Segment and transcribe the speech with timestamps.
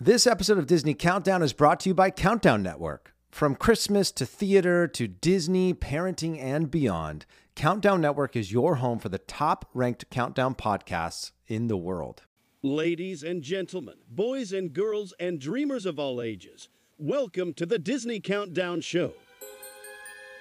[0.00, 3.14] This episode of Disney Countdown is brought to you by Countdown Network.
[3.30, 9.08] From Christmas to theater to Disney, parenting, and beyond, Countdown Network is your home for
[9.08, 12.24] the top ranked countdown podcasts in the world.
[12.60, 16.68] Ladies and gentlemen, boys and girls, and dreamers of all ages,
[16.98, 19.12] welcome to the Disney Countdown Show.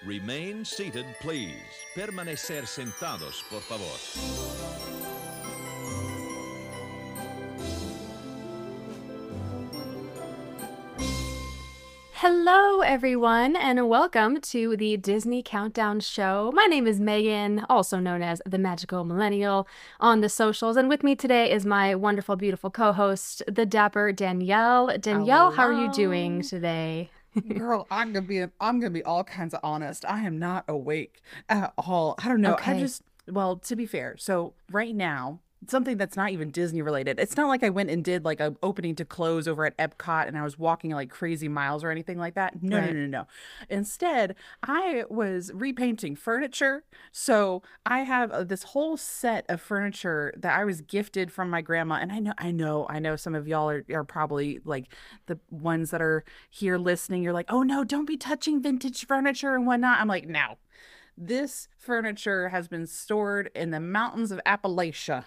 [0.04, 1.54] Remain seated, please.
[1.95, 5.02] Permanecer sentados, por favor.
[12.25, 16.54] Hello, everyone, and welcome to the Disney Countdown Show.
[16.55, 19.68] My name is Megan, also known as the Magical Millennial
[20.00, 20.78] on the socials.
[20.78, 24.97] And with me today is my wonderful, beautiful co host, the dapper Danielle.
[25.00, 27.09] Danielle, how are you doing today?
[27.57, 30.05] Girl, I'm gonna be I'm gonna be all kinds of honest.
[30.07, 32.16] I am not awake at all.
[32.23, 32.52] I don't know.
[32.52, 32.80] I Okay.
[32.80, 37.19] just well, to be fair, so right now, something that's not even Disney related.
[37.19, 40.27] It's not like I went and did like a opening to close over at Epcot
[40.27, 42.61] and I was walking like crazy miles or anything like that.
[42.61, 42.94] No, Right.
[42.94, 43.27] no, no, no.
[43.70, 46.83] Instead, I was repainting furniture.
[47.11, 51.61] So I have uh, this whole set of furniture that I was gifted from my
[51.61, 51.95] grandma.
[51.95, 54.94] And I know, I know, I know some of y'all are, are probably like
[55.27, 57.23] the ones that are here listening.
[57.23, 60.00] You're like, oh no, don't be touching vintage furniture and whatnot.
[60.00, 60.58] I'm like, no.
[61.16, 65.25] This furniture has been stored in the mountains of Appalachia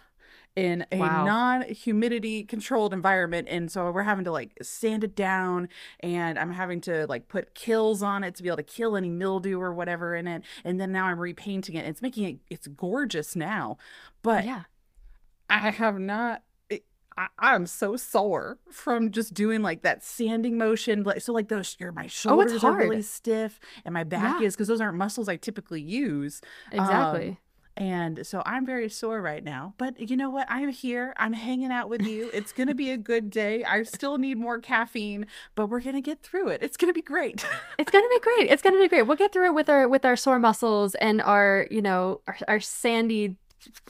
[0.57, 1.25] in a Wow.
[1.27, 5.69] non-humidity controlled environment and so we're having to like sand it down
[6.01, 9.11] and i'm having to like put Kilz on it to be able to kill any
[9.11, 12.67] mildew or whatever in it and then now i'm repainting it it's making it it's
[12.67, 13.77] gorgeous now
[14.23, 14.63] but yeah.
[15.49, 16.43] I have not.
[17.19, 21.03] I, I'm so sore from just doing like that sanding motion.
[21.03, 24.47] Like so, like those your my shoulders oh, are really stiff, and my back Yeah.
[24.49, 26.41] is because those aren't muscles I typically use.
[26.73, 27.39] Um, Exactly.
[27.77, 29.75] And so I'm very sore right now.
[29.77, 30.47] But you know what?
[30.51, 31.13] I'm here.
[31.19, 32.31] I'm hanging out with you.
[32.33, 33.65] It's gonna be a good day.
[33.65, 36.63] I still need more caffeine, but we're gonna get through it.
[36.63, 37.45] It's gonna be great.
[37.79, 38.51] It's gonna be great.
[38.51, 39.03] It's gonna be great.
[39.03, 42.37] We'll get through it with our with our sore muscles and our, you know, our,
[42.49, 43.37] our sandy,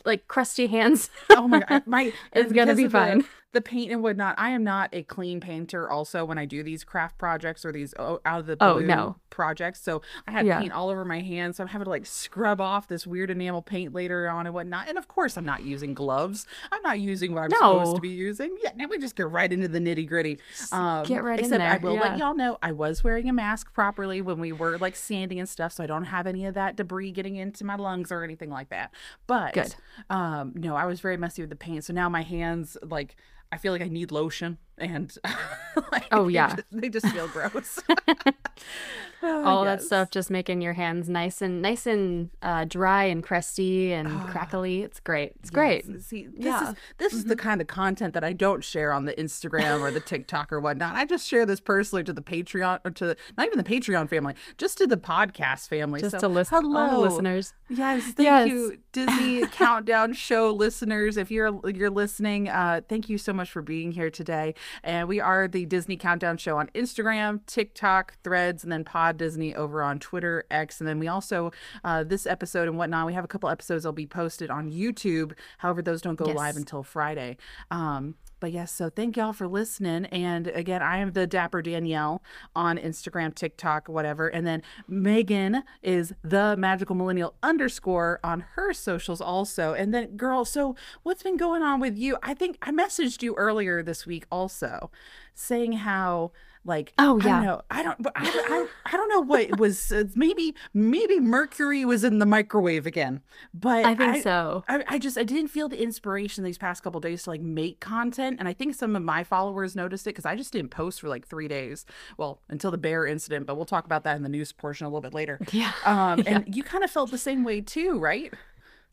[0.04, 1.08] like crusty hands.
[1.30, 3.24] oh my god, my It's gonna be of the- fine.
[3.52, 4.34] The, paint and whatnot.
[4.36, 5.88] I am not a clean painter.
[5.88, 8.86] Also, when I do these craft projects or these oh, out of the Oh, blue
[8.86, 9.16] no.
[9.30, 10.60] projects, so I had Yeah.
[10.60, 11.56] paint all over my hands.
[11.56, 14.88] So I'm having to like scrub off this weird enamel paint later on and whatnot.
[14.90, 16.46] And of course, I'm not using gloves.
[16.70, 18.54] I'm not using what I'm supposed to be using.
[18.62, 20.38] Yeah, now we just get right into the nitty gritty.
[20.70, 22.00] Um, get right in except I will yeah.
[22.00, 25.48] let y'all know I was wearing a mask properly when we were like sanding and
[25.48, 28.50] stuff, so I don't have any of that debris getting into my lungs or anything
[28.50, 28.92] like that.
[29.26, 29.74] But Good.
[30.10, 33.16] um, no, I was very messy with the paint, so now my hands like
[33.52, 35.16] I feel like I need lotion, and
[35.92, 36.48] like, Oh, they yeah.
[36.56, 37.80] just- they just feel gross.
[39.26, 43.22] Oh, All that stuff just making your hands nice and nice and uh, dry and
[43.22, 44.82] crusty and crackly.
[44.82, 45.32] It's great.
[45.40, 45.84] It's great.
[46.02, 46.58] See, this Yeah.
[46.60, 46.70] Mm-hmm.
[46.70, 49.90] is this is the kind of content that I don't share on the Instagram or
[49.90, 50.94] the TikTok or whatnot.
[50.94, 54.08] I just share this personally to the Patreon or to the, not even the Patreon
[54.08, 56.00] family, just to the podcast family.
[56.00, 57.54] Just so, to listen, hello, all the listeners.
[57.68, 58.48] Yes, thank Yes.
[58.48, 61.16] you, Disney Countdown Show listeners.
[61.16, 64.54] If you're you're listening, uh, thank you so much for being here today.
[64.84, 69.54] And we are the Disney Countdown Show on Instagram, TikTok, Threads, and then Pod Disney
[69.54, 71.52] over on Twitter, X, and then we also
[71.84, 73.06] uh, this episode and whatnot.
[73.06, 75.32] We have a couple episodes that'll be posted on YouTube.
[75.58, 77.36] However, those don't go live until Friday.
[77.70, 80.04] Um, but yes, so thank y'all for listening.
[80.06, 82.22] And again, I am the Dapper Danielle
[82.54, 84.28] on Instagram, TikTok, whatever.
[84.28, 89.72] And then Megan is the magical millennial underscore on her socials also.
[89.72, 92.18] And then, girl, so what's been going on with you?
[92.22, 94.90] I think I messaged you earlier this week also
[95.34, 96.32] saying how.
[96.66, 97.32] Like Oh, I yeah.
[97.36, 101.20] don't know I don't I, I, I don't know what it was uh, maybe maybe
[101.20, 103.22] Mercury was in the microwave again
[103.54, 104.64] but I think so.
[104.68, 107.80] I, I just I didn't feel the inspiration these past couple days to like make
[107.80, 111.00] content, and I think some of my followers noticed it because I just didn't post
[111.00, 111.86] for like three days.
[112.18, 114.88] Well, until the bear incident, but we'll talk about that in the news portion a
[114.88, 115.38] little bit later.
[115.52, 115.72] Yeah.
[115.84, 118.34] Um, and you kind of felt the same way too, right?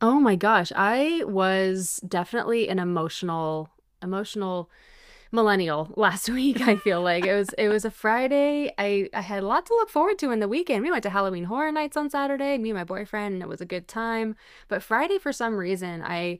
[0.01, 3.69] Oh my gosh, I was definitely an emotional
[4.01, 4.69] emotional
[5.33, 9.41] millennial last week i feel like it was it was a friday i i had
[9.43, 11.97] a lot to look forward to in the weekend we went to halloween horror nights
[11.97, 14.35] on saturday me and my boyfriend and it was a good time
[14.67, 16.39] but friday for some reason i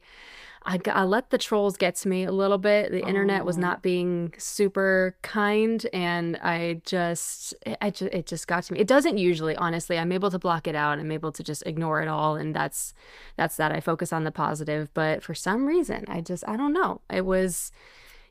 [0.65, 2.89] I, got- I let the trolls get to me a little bit.
[2.89, 3.59] The internet was Oh.
[3.59, 8.79] not being super kind, and I just, I just, it just got to me.
[8.79, 10.00] It doesn't usually, honestly.
[10.00, 11.00] I'm able to block it out.
[11.00, 12.94] I'm able to just ignore it all, and that's,
[13.35, 13.73] that's that.
[13.73, 14.89] I focus on the positive.
[14.94, 17.01] But for some reason, I just, I don't know.
[17.12, 17.73] It was,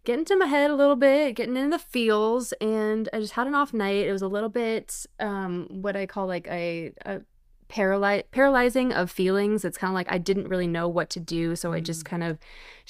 [0.05, 3.47] getting to my head a little bit, getting in the feels, and I just had
[3.47, 4.07] an off night.
[4.07, 7.21] It was a little bit um what I call like a, a
[7.69, 9.65] paraly- paralyzing of feelings.
[9.65, 12.23] It's kind of like I didn't really know what to do, so I just kind
[12.23, 12.39] of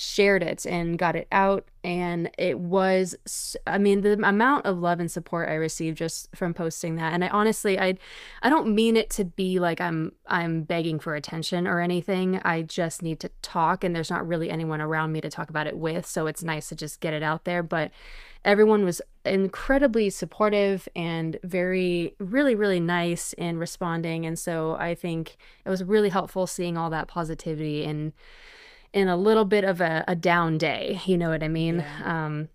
[0.03, 4.99] shared it and got it out and it was i mean the amount of love
[4.99, 7.97] and support i received just from posting that and i honestly i
[8.43, 12.41] i don't mean it to be like i'm i'm begging for attention or anything.
[12.45, 15.67] I just need to talk and there's not really anyone around me to talk about
[15.67, 17.91] it with so it's nice to just get it out there but
[18.45, 25.37] everyone was incredibly supportive and very really really nice in responding and so i think
[25.65, 28.13] it was really helpful seeing all that positivity and
[28.93, 31.01] in a little bit of a, a down day.
[31.07, 31.79] You know what I mean?
[31.79, 32.27] Yeah.
[32.27, 32.49] Um,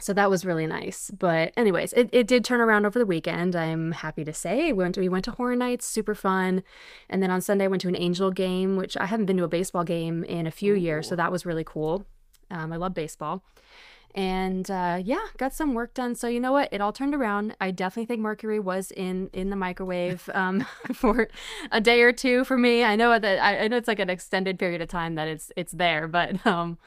[0.00, 1.10] so that was really nice.
[1.10, 3.56] But anyways, it, it did turn around over the weekend.
[3.56, 4.72] I'm happy to say.
[4.72, 6.62] We went to, we went to Horror Nights, super fun.
[7.08, 9.44] And then on Sunday I went to an Angel game, which I haven't been to
[9.44, 10.76] a baseball game in a few Ooh.
[10.76, 12.06] years, so that was really cool.
[12.50, 13.42] Um, I love baseball
[14.14, 16.14] and uh, yeah got some work done.
[16.14, 16.68] So you know what?
[16.72, 17.56] It all turned around.
[17.60, 21.28] I definitely think mercury was in in the microwave um, for
[21.70, 22.84] a day or two for me.
[22.84, 25.52] I know that I, I, know it's like an extended period of time that it's
[25.56, 26.78] it's there but um,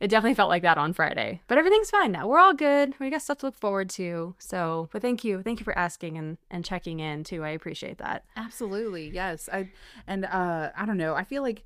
[0.00, 1.42] it definitely felt like that on friday.
[1.48, 2.28] But everything's fine now.
[2.28, 2.94] We're all good.
[2.98, 4.34] We got stuff to look forward to.
[4.38, 5.42] So but thank you.
[5.42, 7.44] Thank you for asking and and checking in too.
[7.44, 8.24] I appreciate that.
[8.36, 9.10] Absolutely.
[9.10, 9.48] Yes.
[9.52, 9.70] I
[10.06, 11.14] and uh i don't know.
[11.14, 11.64] I feel like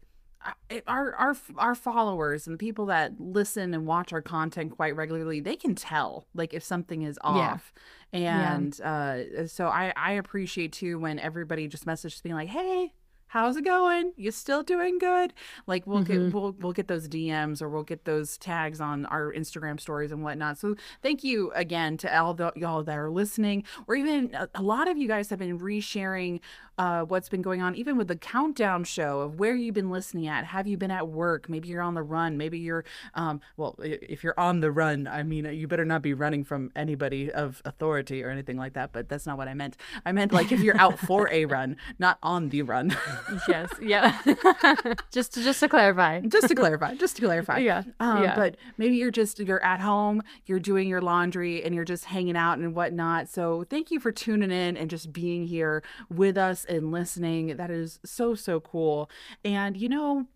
[0.86, 5.56] our our our followers and people that listen and watch our content quite regularly they
[5.56, 7.72] can tell like if something is off
[8.12, 8.54] yeah.
[8.54, 9.24] and yeah.
[9.40, 12.92] uh so i i appreciate too when everybody just messages being like hey
[13.32, 14.12] how's it going?
[14.18, 15.32] You still doing good?
[15.66, 16.26] Like we'll mm-hmm.
[16.26, 20.12] get we'll we'll get those DMs or we'll get those tags on our Instagram stories
[20.12, 20.58] and whatnot.
[20.58, 24.62] So thank you again to all the y'all that are listening, or even a, a
[24.62, 26.40] lot of you guys have been resharing
[26.76, 30.26] uh, what's been going on, even with the countdown show of where you've been listening
[30.26, 30.44] at.
[30.44, 31.48] Have you been at work?
[31.48, 32.36] Maybe you're on the run.
[32.36, 32.84] Maybe you're
[33.14, 36.70] um well, if you're on the run, I mean you better not be running from
[36.76, 38.92] anybody of authority or anything like that.
[38.92, 39.78] But that's not what I meant.
[40.04, 42.94] I meant like if you're out for a run, not on the run.
[43.48, 43.70] yes.
[43.80, 44.18] Yeah.
[45.10, 46.20] just to, just to clarify.
[46.20, 46.94] just to clarify.
[46.94, 47.58] Just to clarify.
[47.58, 47.82] Yeah.
[48.00, 48.34] Um, yeah.
[48.34, 52.36] But maybe you're just you're at home, you're doing your laundry, and you're just hanging
[52.36, 53.28] out and whatnot.
[53.28, 57.56] So thank you for tuning in and just being here with us and listening.
[57.56, 59.10] That is so so cool.
[59.44, 60.26] And you know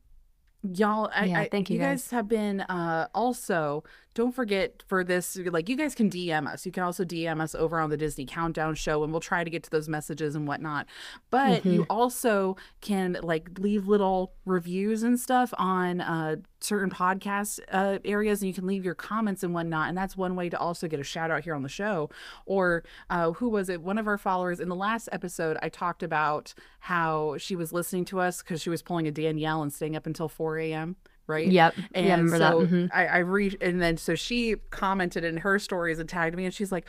[0.75, 2.03] y'all I, yeah, thank you, you guys.
[2.03, 3.85] guys have been uh also
[4.17, 6.65] don't forget for this like you guys can dm us.
[6.65, 9.51] You can also dm us over on the disney countdown show and we'll try to
[9.51, 10.87] get to those messages and whatnot.
[11.31, 11.73] But mm-hmm.
[11.73, 18.41] you also can like leave little reviews and stuff on uh certain podcast uh, areas
[18.41, 20.99] and you can leave your comments and whatnot and that's one way to also get
[20.99, 22.09] a shout out here on the show.
[22.47, 23.83] Or uh, who was it?
[23.83, 24.59] One of our followers.
[24.59, 28.71] In the last episode i talked about how she was listening to us because she
[28.71, 31.47] was pulling a danielle and staying up until 4 a.m right?
[31.47, 31.75] Yep.
[31.95, 32.71] And yeah, I remember so that.
[32.71, 32.87] Mm-hmm.
[32.93, 36.55] I, I read, and then so she commented in her stories and tagged me, and
[36.55, 36.87] she's like,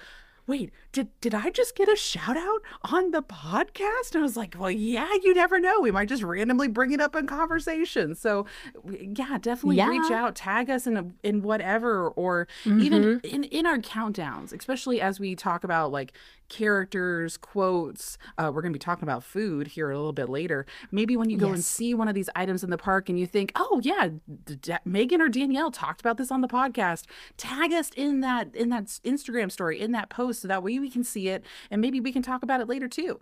[0.47, 2.61] wait, did did I just get a shout out
[2.91, 4.13] on the podcast?
[4.13, 5.81] And I was like, well, yeah, you never know.
[5.81, 8.15] We might just randomly bring it up in conversation.
[8.15, 8.45] So,
[8.89, 9.89] yeah, definitely yeah.
[9.89, 12.81] reach out, tag us in a, in whatever, or mm-hmm.
[12.81, 16.13] even in in our countdowns, especially as we talk about like
[16.49, 18.17] characters, quotes.
[18.37, 20.65] Uh, we're going to be talking about food here a little bit later.
[20.91, 21.55] Maybe when you go yes.
[21.55, 24.09] and see one of these items in the park and you think, oh yeah,
[24.45, 27.05] D- Megan or Danielle talked about this on the podcast.
[27.37, 30.89] Tag us in that in that Instagram story in that post so that way we
[30.89, 33.19] can see it and maybe we can talk about it later too.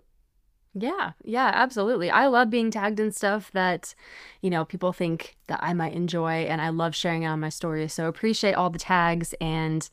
[0.78, 2.10] Yeah, yeah, absolutely.
[2.10, 3.94] I love being tagged in stuff that,
[4.42, 7.48] you know, people think that I might enjoy, and I love sharing it on my
[7.48, 7.94] stories.
[7.94, 9.88] So appreciate all the tags and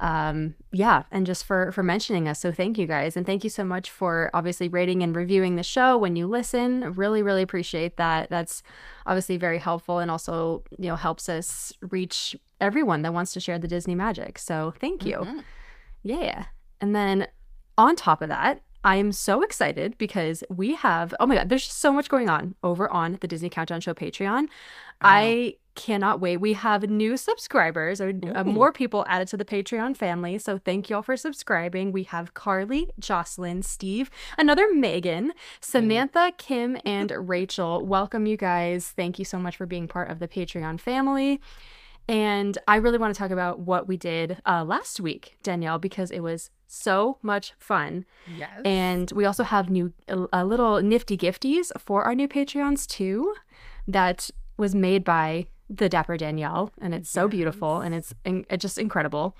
[0.00, 2.40] um yeah and just for for mentioning us.
[2.40, 3.16] So thank you guys.
[3.16, 6.92] And thank you so much for obviously rating and reviewing the show when you listen.
[6.94, 8.28] Really really appreciate that.
[8.30, 8.62] That's
[9.06, 13.58] obviously very helpful and also you know helps us reach everyone that wants to share
[13.58, 14.38] the disney magic.
[14.38, 15.16] So thank you.
[15.16, 15.38] Mm-hmm.
[16.02, 16.44] yeah.
[16.80, 17.26] And then
[17.78, 21.64] on top of that I am so excited because we have, oh my God, there's
[21.64, 24.46] so much going on over on the Disney Countdown Show Patreon.
[25.00, 26.38] I cannot wait.
[26.38, 30.38] We have new subscribers or uh, more people added to the Patreon family.
[30.38, 31.92] So thank you all for subscribing.
[31.92, 37.84] We have Carly, Jocelyn, Steve, another Megan, Samantha, Kim, and Rachel.
[37.86, 38.88] Welcome, you guys.
[38.88, 41.40] Thank you so much for being part of the Patreon family.
[42.08, 46.10] And I really want to talk about what we did uh, last week, Danielle, because
[46.10, 48.04] it was so much fun.
[48.38, 48.60] Yes.
[48.64, 53.34] And we also have new, a, little nifty gifties for our new Patreons too,
[53.88, 58.62] that was made by the Dapper Danielle, and it's so beautiful and it's, in, it's
[58.62, 59.36] just incredible.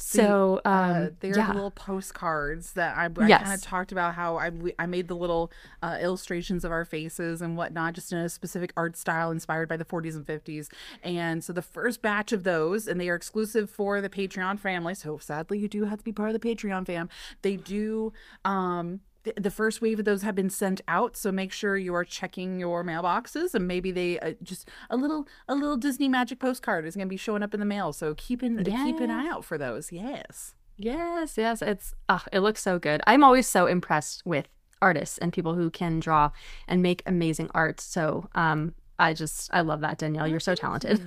[0.00, 1.52] So uh, um, uh, they're yeah.
[1.52, 3.42] little postcards that I, I yes.
[3.42, 5.50] kind of talked about how I, I made the little
[5.82, 9.76] uh, illustrations of our faces and whatnot, just in a specific art style inspired by
[9.76, 10.68] the 40s and 50s.
[11.02, 14.94] And so the first batch of those, and they are exclusive for the Patreon family.
[14.94, 17.08] So sadly, you do have to be part of the Patreon fam.
[17.42, 18.12] They do
[18.44, 19.00] um,
[19.36, 22.58] the first wave of those have been sent out, so make sure you are checking
[22.60, 26.94] your mailboxes, and maybe they uh, just a little a little Disney Magic postcard is
[26.94, 27.92] going to be showing up in the mail.
[27.92, 29.92] So keep an keep an eye out for those.
[29.92, 30.54] Yes.
[30.76, 31.60] Yes, yes.
[31.60, 33.02] It's uh, it looks so good.
[33.06, 34.48] I'm always so impressed with
[34.80, 36.30] artists and people who can draw
[36.68, 37.80] and make amazing art.
[37.80, 40.26] So um I just I love that, Danielle.
[40.26, 41.00] You're so talented.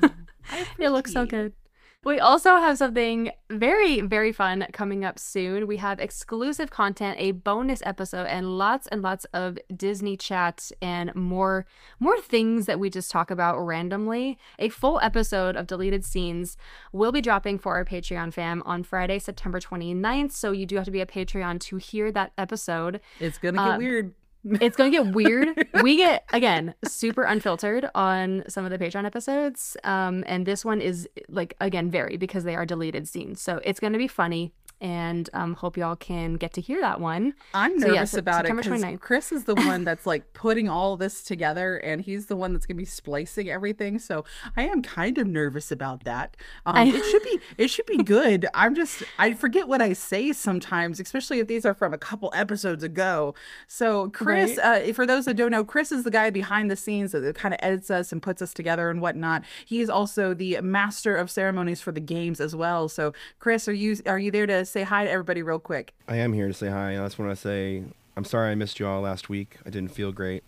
[0.79, 1.53] it looks so good.
[2.03, 5.67] We also have something very, very fun coming up soon.
[5.67, 11.13] We have exclusive content, a bonus episode, and lots and lots of Disney chats and
[11.13, 11.67] more
[11.99, 14.39] more things that we just talk about randomly.
[14.57, 16.57] A full episode of deleted scenes
[16.91, 20.31] will be dropping for our Patreon fam on Friday, September 29th.
[20.31, 22.99] So you do have to be a Patreon to hear that episode.
[23.19, 24.13] It's gonna get Uh, weird.
[24.43, 25.67] It's going to get weird.
[25.83, 29.77] we get, again, super unfiltered on some of the Patreon episodes.
[29.83, 33.41] Um, and this one is, like, again, very because they are deleted scenes.
[33.41, 34.53] So it's going to be funny.
[34.81, 37.35] And um, hope y'all can get to hear that one.
[37.53, 38.99] I'm So, nervous yes, about it September because 29th.
[38.99, 42.65] Chris is the one that's like putting all this together, and he's the one that's
[42.65, 43.99] gonna be splicing everything.
[43.99, 44.25] So
[44.57, 46.35] I am kind of nervous about that.
[46.65, 48.47] Um, I- it should be it should be good.
[48.55, 52.31] I'm just I forget what I say sometimes, especially if these are from a couple
[52.35, 53.35] episodes ago.
[53.67, 57.11] So Chris, uh, for those that don't know, Chris is the guy behind the scenes
[57.11, 59.43] that kind of edits us and puts us together and whatnot.
[59.65, 62.89] He is also the master of ceremonies for the games as well.
[62.89, 65.93] So Chris, are you are you there to say hi to everybody real quick?
[66.07, 66.93] I am here to say hi.
[66.93, 67.83] I just want to say
[68.15, 69.57] I'm sorry I missed you all last week.
[69.65, 70.43] I didn't feel great.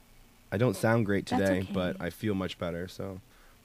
[0.52, 1.68] I don't sound great today, okay.
[1.74, 2.88] but I feel much better.
[2.88, 3.20] So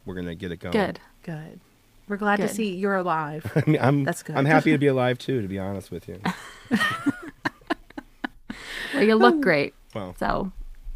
[0.05, 0.73] we're gonna get it going.
[0.73, 1.01] Good.
[1.23, 1.61] Good.
[2.09, 3.51] We're glad to see you're alive.
[3.57, 4.37] I mean, I'm That's good.
[4.37, 5.43] I'm happy to be alive too.
[5.43, 6.21] To be honest with you.
[8.95, 9.75] Well, you look great.
[9.95, 10.51] Well, So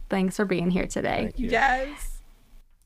[0.08, 1.24] thanks for being here today.
[1.24, 1.50] thank you.
[1.50, 2.11] yes.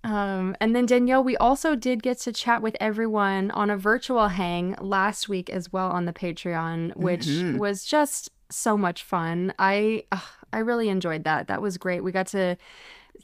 [0.06, 4.28] Um, and then Danielle, we also did get to chat with everyone on a virtual
[4.28, 7.26] hang last week as well on the Patreon, which
[7.58, 9.52] was just so much fun.
[9.58, 10.04] I
[10.52, 11.48] I really enjoyed that.
[11.48, 12.04] That was great.
[12.04, 12.56] We got to.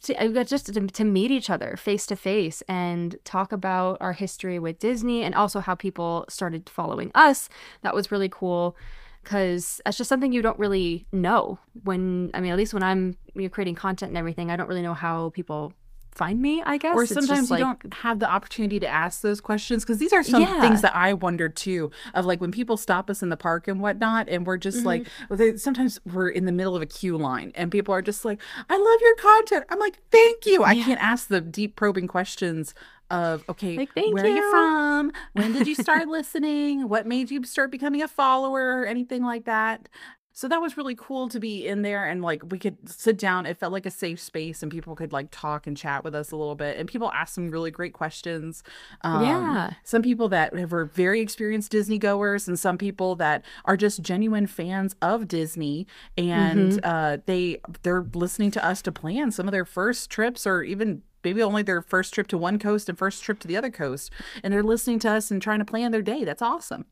[0.04, 3.98] To, we got just to, to meet each other face to face and talk about
[4.00, 7.50] our history with Disney and also how people started following us.
[7.82, 8.74] That was really cool
[9.22, 13.16] because that's just something you don't really know when I mean at least when I'm
[13.34, 15.74] you know, creating content and everything I don't really know how people
[16.14, 19.23] find me I guess Or It's sometimes you like- don't have the opportunity to ask
[19.23, 20.61] those questions because these are some Yeah.
[20.61, 21.90] things that I wondered too.
[22.14, 25.02] Of like when people stop us in the park and whatnot, and we're just like,
[25.02, 25.25] Mm-hmm.
[25.31, 28.25] well, they, sometimes we're in the middle of a queue line, and people are just
[28.25, 32.09] like, "I love your content." I'm like, "Thank you." I can't ask the deep probing
[32.09, 32.75] questions
[33.11, 35.12] of, "Okay, Like, "Thank where are you you." from?
[35.33, 36.88] When did you start listening?
[36.88, 38.81] What made you start becoming a follower?
[38.81, 39.88] Or anything like that."
[40.32, 43.46] So that was really cool to be in there and like we could sit down.
[43.46, 46.30] It felt like a safe space and people could like talk and chat with us
[46.30, 46.78] a little bit.
[46.78, 48.62] And people asked some really great questions.
[49.02, 49.70] Um, Yeah.
[49.84, 54.46] Some people that were very experienced Disney goers and some people that are just genuine
[54.46, 55.86] fans of Disney
[56.16, 60.62] and uh, they they're listening to us to plan some of their first trips or
[60.62, 63.70] even maybe only their first trip to one coast and first trip to the other
[63.70, 64.10] coast
[64.42, 66.24] and they're listening to us and trying to plan their day.
[66.24, 66.86] That's awesome.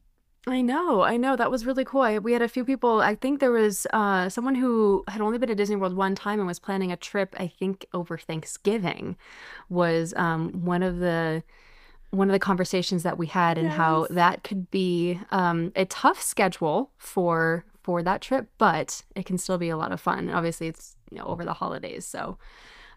[0.47, 1.37] I know, I know.
[1.37, 2.00] That was really cool.
[2.00, 3.00] I, we had a few people.
[3.00, 6.38] I think there was uh, someone who had only been to Disney World one time
[6.38, 7.37] and was planning a trip.
[7.38, 9.16] I think over Thanksgiving
[9.68, 11.42] was um, one of the
[12.11, 16.20] one of the conversations that we had, and how that could be um, a tough
[16.20, 20.30] schedule for for that trip, but it can still be a lot of fun.
[20.30, 22.38] Obviously, it's you know over the holidays, so.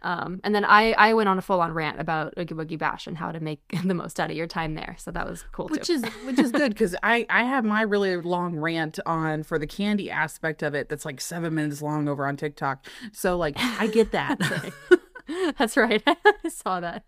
[0.04, 3.08] Um, and then I, I went on a full on rant about Oogie Boogie Bash
[3.08, 4.96] and how to make the most out of your time there.
[5.00, 5.94] So that was cool which too.
[5.94, 9.68] is which is good because I I have my really long rant on for the
[9.68, 12.86] candy aspect of it that's like seven minutes long over on TikTok.
[13.12, 14.40] So like I get that.
[15.58, 16.02] That's right.
[16.06, 17.04] I saw that.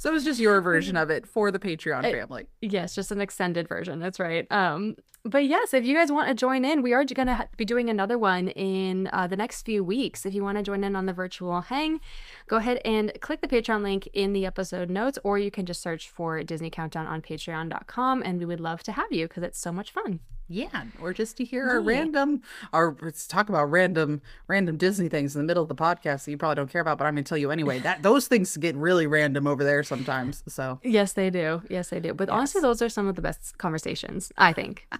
[0.00, 2.46] So it was just your version of it for the Patreon family.
[2.62, 3.98] yes, just an extended version.
[3.98, 4.50] That's right.
[4.50, 7.66] Um, but yes, if you guys want to join in, we are going to be
[7.66, 10.24] doing another one in uh, the next few weeks.
[10.24, 12.00] If you want to join in on the virtual hang,
[12.46, 15.82] go ahead and click the Patreon link in the episode notes, or you can just
[15.82, 19.58] search for Disney Countdown on patreon.com, and we would love to have you because it's
[19.58, 20.20] so much fun.
[20.52, 22.42] Yeah, or just to hear a random,
[22.72, 26.32] or let's talk about random, random Disney things in the middle of the podcast that
[26.32, 27.78] you probably don't care about, but I'm gonna tell you anyway.
[27.78, 30.42] That those things get really random over there sometimes.
[30.48, 31.62] So Yes, they do.
[31.70, 32.14] Yes, they do.
[32.14, 34.88] But honestly, those are some of the best conversations, I think.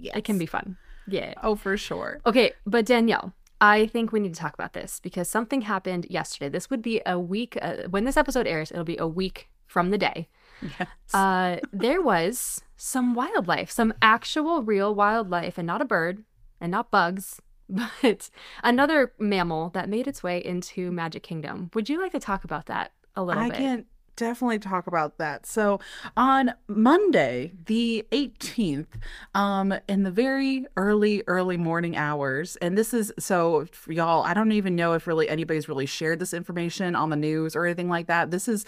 [0.00, 0.76] It can be fun.
[1.08, 1.34] Yeah.
[1.42, 2.20] oh, for sure.
[2.24, 6.48] Okay, but Danielle, I think we need to talk about this because something happened yesterday.
[6.48, 8.70] This would be a week uh, when this episode airs.
[8.70, 10.28] It'll be a week from the day.
[10.62, 10.88] Yes.
[11.14, 16.24] Uh, there was some wildlife, some actual real wildlife, and not a bird
[16.60, 18.30] and not bugs, but
[18.62, 21.70] another mammal that made its way into Magic Kingdom.
[21.74, 23.58] Would you like to talk about that a little I bit?
[23.58, 23.86] can't
[24.18, 25.46] definitely talk about that.
[25.46, 25.78] So
[26.16, 28.86] on Monday, the 18th,
[29.34, 34.52] um, in the very early, early morning hours, and this is so y'all, I don't
[34.52, 38.08] even know if really anybody's really shared this information on the news or anything like
[38.08, 38.30] that.
[38.30, 38.66] This is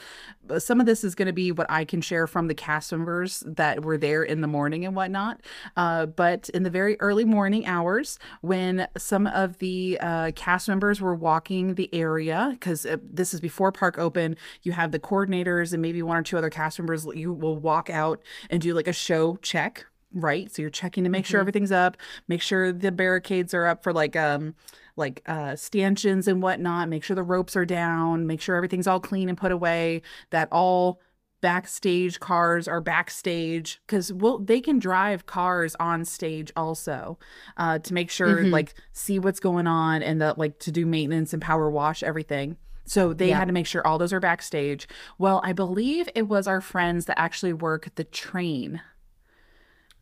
[0.59, 3.43] some of this is going to be what I can share from the cast members
[3.47, 5.41] that were there in the morning and whatnot.
[5.77, 11.01] Uh, but in the very early morning hours, when some of the uh, cast members
[11.01, 14.99] were walking the area, because uh, this is before park open, you have the
[15.41, 17.07] coordinators and maybe one or two other cast members.
[17.15, 20.53] You will walk out and do like a show check right?
[20.53, 23.93] So you're checking to make sure everything's up make sure the barricades are up for
[23.93, 24.57] like um
[24.97, 28.99] like uh stanchions and whatnot make sure the ropes are down make sure everything's all
[28.99, 31.01] clean and put away that all
[31.41, 37.17] backstage cars are backstage because well they can drive cars on stage also
[37.57, 41.33] uh to make sure like see what's going on and that like to do maintenance
[41.33, 42.57] and power wash everything
[42.91, 46.47] so they had to make sure all those are backstage well i believe it was
[46.49, 48.81] our friends that actually work the train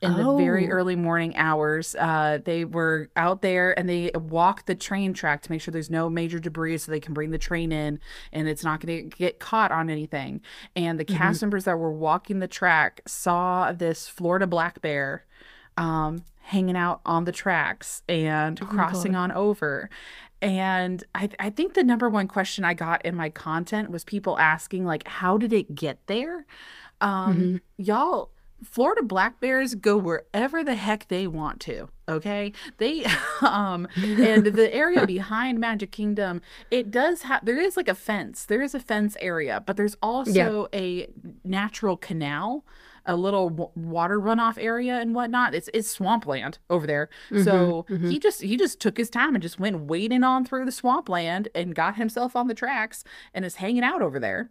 [0.00, 0.70] in the very Oh.
[0.70, 1.96] early morning hours.
[1.98, 5.90] Uh, they were out there and they walked the train track to make sure there's
[5.90, 7.98] no major debris so they can bring the train in
[8.32, 10.40] and it's not going to get caught on anything.
[10.76, 15.24] And the cast members that were walking the track saw this Florida black bear
[15.76, 19.90] um, hanging out on the tracks and crossing on over.
[20.40, 24.38] And I, I think the number one question I got in my content was people
[24.38, 26.46] asking, like, how did it get there?
[27.00, 28.30] Um, Y'all,
[28.64, 31.88] Florida black bears go wherever the heck they want to.
[32.08, 33.04] Okay, they
[33.40, 36.40] um and the area behind Magic Kingdom,
[36.70, 38.44] it does have there is like a fence.
[38.44, 41.08] There is a fence area, but there's also a
[41.44, 42.64] natural canal
[43.08, 45.54] a little w- water runoff area and whatnot.
[45.54, 47.08] It's it's swampland over there.
[47.42, 50.70] so he just he just took his time and just went wading on through the
[50.72, 53.02] swampland and got himself on the tracks
[53.34, 54.50] and is hanging out over there.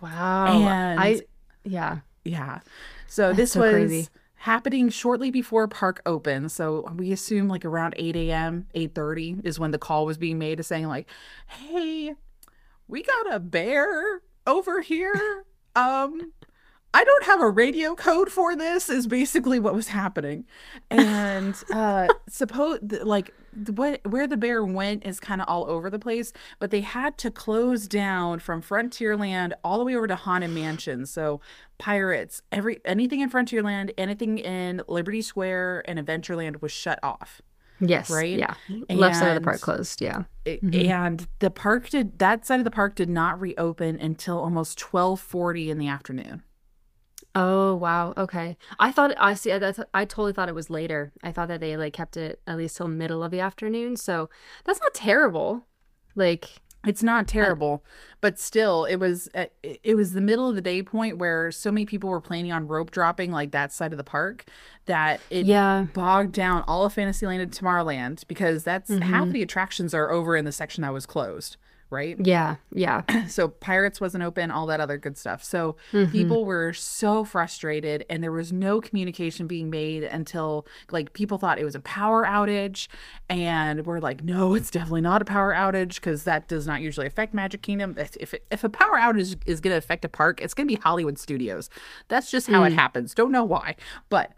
[0.00, 0.46] Wow.
[0.58, 1.20] And- I
[1.64, 1.98] yeah.
[2.24, 2.60] Yeah.
[3.06, 4.08] So this so was crazy.
[4.36, 6.48] happening shortly before park open.
[6.48, 10.56] So we assume like around 8 a.m., 8.30 is when the call was being made
[10.58, 11.08] to saying like,
[11.46, 12.14] hey,
[12.86, 15.44] we got a bear over here.
[15.74, 16.32] Um,
[16.94, 20.44] I don't have a radio code for this is basically what was happening.
[20.90, 23.32] And uh suppose like
[23.74, 27.18] what where the bear went is kind of all over the place, but they had
[27.18, 31.06] to close down from Frontierland all the way over to Haunted Mansion.
[31.06, 31.40] So
[31.78, 37.42] pirates, every anything in Frontierland, anything in Liberty Square and Adventureland was shut off.
[37.80, 38.10] Yes.
[38.10, 38.36] Right?
[38.38, 38.54] Yeah.
[38.90, 40.00] Left side of the park closed.
[40.00, 40.24] Yeah.
[40.44, 44.78] It- And the park did that side of the park did not reopen until almost
[44.78, 46.42] 12:40 in the afternoon.
[47.34, 48.14] Oh wow.
[48.16, 48.56] Okay.
[48.78, 49.56] I thought I see.
[49.58, 51.12] That's I totally thought it was later.
[51.22, 53.96] I thought that they like kept it at least till middle of the afternoon.
[53.96, 54.28] So
[54.64, 55.66] that's not terrible.
[56.16, 56.48] Like
[56.86, 57.84] It's not terrible,
[58.20, 61.52] but still, it was uh, it it was the middle of the day point where
[61.52, 64.44] so many people were planning on rope dropping like that side of the park
[64.86, 65.86] that it yeah.
[65.92, 69.02] bogged down all of Fantasyland and Tomorrowland because that's Mm-hmm.
[69.02, 71.56] half the attractions are over in the section that was closed,
[71.90, 72.16] right?
[72.24, 72.56] Yeah.
[72.72, 73.02] Yeah.
[73.28, 75.42] so Pirates wasn't open, all that other good stuff.
[75.44, 76.12] So Mm-hmm.
[76.12, 81.58] people were so frustrated, and there was no communication being made until like people thought
[81.58, 82.88] it was a power outage,
[83.28, 87.06] and we're like, no, it's definitely not a power outage because that does not usually
[87.06, 87.94] affect Magic Kingdom.
[87.98, 90.74] If if, if a power outage is going to affect a park, it's going to
[90.74, 91.70] be Hollywood Studios.
[92.08, 93.14] That's just how it happens.
[93.14, 93.76] Don't know why,
[94.08, 94.32] but.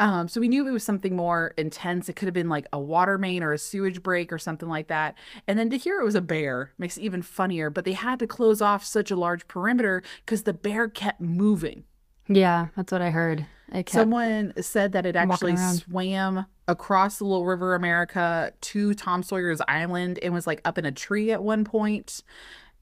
[0.00, 2.08] Um, so we knew it was something more intense.
[2.08, 4.88] It could have been like a water main or a sewage break or something like
[4.88, 5.14] that.
[5.46, 7.70] And then to hear it was a bear makes it even funnier.
[7.70, 11.84] But they had to close off such a large perimeter because the bear kept moving.
[12.28, 12.68] Yeah.
[12.76, 13.46] That's what I heard.
[13.68, 19.22] It kept, Someone said that it actually swam across the Little River America to Tom
[19.22, 22.22] Sawyer's Island and was like up in a tree at one point.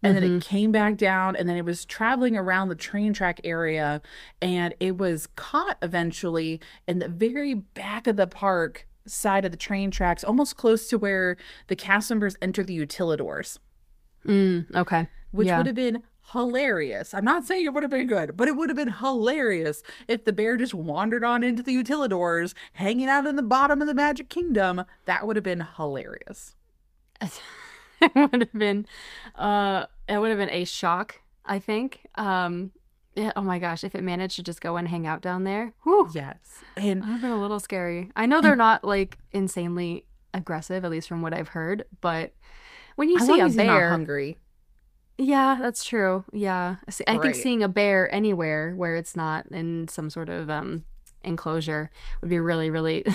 [0.03, 3.41] And then it came back down, and then it was traveling around the train track
[3.45, 4.03] area,
[4.41, 9.57] and it was caught eventually in the very back of the park side of the
[9.57, 11.37] train tracks, almost close to where
[11.69, 13.59] the cast members enter the utilidors
[14.27, 15.09] Mm, okay.
[15.33, 15.57] which yeah.
[15.59, 17.13] would have been hilarious.
[17.13, 20.25] I'm not saying it would have been good, but it would have been hilarious if
[20.25, 23.95] the bear just wandered on into the utilidors, hanging out in the bottom of the
[23.95, 24.85] Magic Kingdom.
[25.07, 26.55] That would have been hilarious.
[28.15, 28.87] it would have been
[29.37, 32.71] uh it would have been a shock i think um
[33.15, 35.75] yeah, oh my gosh if it managed to just go and hang out down there
[35.85, 36.65] whew, Yes.
[36.77, 40.91] And would have been a little scary i know they're not like insanely aggressive at
[40.91, 42.33] least from what i've heard but
[42.97, 44.39] when you as see a as he's not bear hungry.
[45.19, 49.89] yeah that's true yeah See, i think seeing a bear anywhere where it's not in
[49.89, 50.85] some sort of um
[51.23, 53.05] enclosure would be really really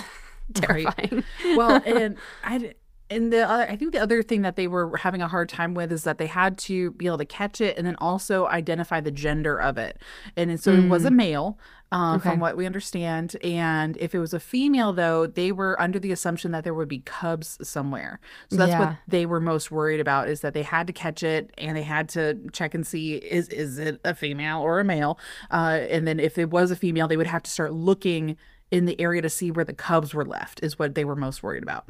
[0.66, 0.86] Right.
[0.86, 1.24] terrifying
[1.56, 2.72] Well, and I,
[3.10, 5.74] and the other, I think the other thing that they were having a hard time
[5.74, 9.00] with is that they had to be able to catch it and then also identify
[9.00, 10.00] the gender of it.
[10.36, 11.58] And so it was a male,
[11.90, 12.30] um, Okay.
[12.30, 13.36] from what we understand.
[13.42, 16.88] And if it was a female, though, they were under the assumption that there would
[16.88, 18.20] be cubs somewhere.
[18.50, 18.78] So that's Yeah.
[18.80, 21.82] what they were most worried about is that they had to catch it and they
[21.82, 25.18] had to check and see is is it a female or a male.
[25.50, 28.36] Uh, and then if it was a female, they would have to start looking
[28.70, 30.62] in the area to see where the cubs were left.
[30.62, 31.86] Is what they were most worried about.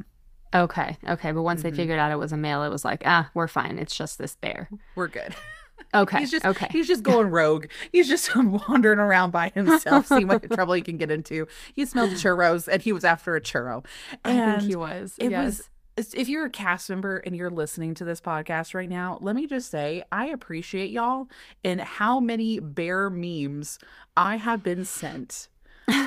[0.53, 1.31] Okay, okay.
[1.31, 1.69] But once Mm-hmm.
[1.69, 3.77] they figured out it was a male, it was like, ah, we're fine.
[3.77, 4.69] It's just this bear.
[4.95, 5.35] We're good.
[5.91, 6.67] Okay, He's just okay.
[6.69, 7.65] he's just going rogue.
[7.91, 11.47] He's just wandering around by himself, seeing what trouble he can get into.
[11.73, 13.83] He smelled churros and he was after a churro.
[14.23, 15.15] I think And he was.
[15.17, 15.67] It yes.
[15.97, 19.35] was if you're a cast member and you're listening to this podcast right now, let
[19.35, 21.27] me just say I appreciate y'all
[21.63, 23.79] and how many bear memes
[24.15, 25.47] I have been sent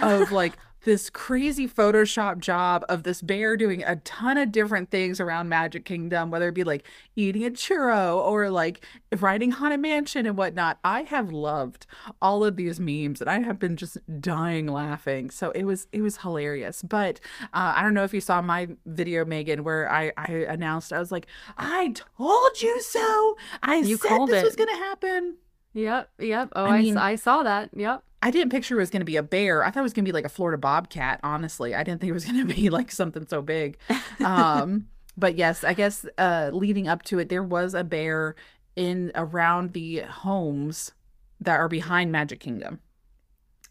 [0.02, 0.52] of like
[0.84, 5.84] this crazy Photoshop job of this bear doing a ton of different things around Magic
[5.84, 8.84] Kingdom, whether it be like eating a churro or like
[9.18, 10.78] riding Haunted Mansion and whatnot.
[10.84, 11.86] I have loved
[12.20, 15.30] all of these memes and I have been just dying laughing.
[15.30, 16.82] So it was it was hilarious.
[16.82, 17.20] But
[17.52, 20.98] uh, I don't know if you saw my video, Megan, where I, I announced I
[20.98, 23.36] was like, I told you so.
[23.62, 25.36] I You said this was gonna happen.
[25.74, 26.48] Yep, yep.
[26.54, 27.70] Oh, I I, mean- I saw that.
[27.74, 28.02] Yep.
[28.22, 29.64] I didn't picture it was going to be a bear.
[29.64, 31.74] I thought it was going to be like a Florida bobcat, honestly.
[31.74, 33.76] I didn't think it was going to be like something so big.
[34.24, 38.36] Um, but yes, I guess uh, leading up to it, there was a bear
[38.76, 40.92] in around the homes
[41.40, 42.78] that are behind Magic Kingdom.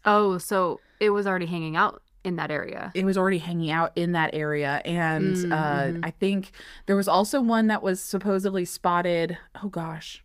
[0.04, 2.92] Oh, so it was already hanging out in that area.
[2.94, 4.80] It was already hanging out in that area.
[4.84, 6.00] And Mm, uh, mhm.
[6.04, 6.52] I think
[6.86, 9.38] there was also one that was supposedly spotted.
[9.62, 10.22] Oh gosh.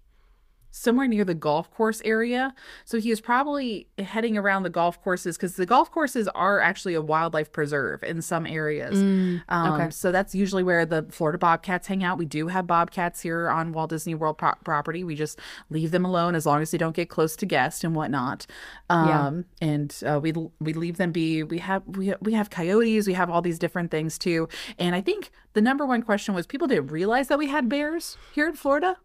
[0.71, 2.53] Somewhere near the golf course area.
[2.85, 6.93] So he was probably heading around the golf courses because the golf courses are actually
[6.93, 8.97] a wildlife preserve in some areas.
[8.99, 9.89] Mm, Um, okay.
[9.89, 12.17] So that's usually where the Florida Bobcats hang out.
[12.19, 15.03] We do have Bobcats here on Walt Disney World pro- property.
[15.03, 17.95] We just leave them alone as long as they don't get close to guests and
[17.95, 18.45] whatnot.
[18.89, 19.27] Yeah.
[19.27, 21.41] Um, And uh, we we leave them be.
[21.43, 23.07] We have we we have coyotes.
[23.07, 24.47] We have all these different things too.
[24.77, 28.17] And I think the number one question was people didn't realize that we had bears
[28.33, 28.97] here in Florida.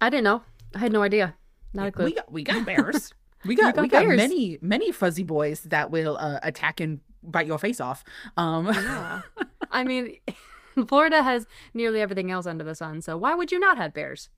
[0.00, 0.42] I didn't know.
[0.74, 1.34] I had no idea.
[1.74, 2.04] Not a clue.
[2.06, 3.12] We got we got bears.
[3.44, 4.16] We got, got we got bears.
[4.16, 8.02] many many fuzzy boys that will uh, attack and bite your face off.
[8.36, 9.20] Um, Yeah.
[9.70, 10.16] I mean,
[10.88, 14.28] Florida has nearly everything else under the sun, so why would you not have bears?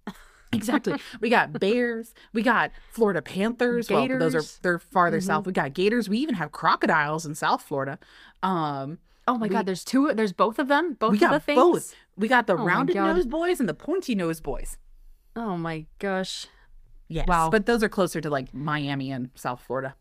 [0.53, 0.97] Exactly.
[1.21, 2.13] We got bears.
[2.35, 3.89] We got Florida panthers.
[3.89, 5.47] Well, those are they're farther south.
[5.47, 6.09] We got gators.
[6.11, 7.99] We even have crocodiles in South Florida.
[8.43, 10.13] Um, Oh my God, there's two.
[10.13, 10.95] There's both of them.
[10.95, 11.57] Both we of the got things.
[11.57, 11.95] both.
[12.17, 14.77] We got the Oh rounded nose boys and the pointy nose boys.
[15.37, 16.47] Oh my gosh.
[17.09, 17.27] Yes.
[17.27, 17.51] Wow.
[17.51, 19.95] But those are closer to like Miami and South Florida.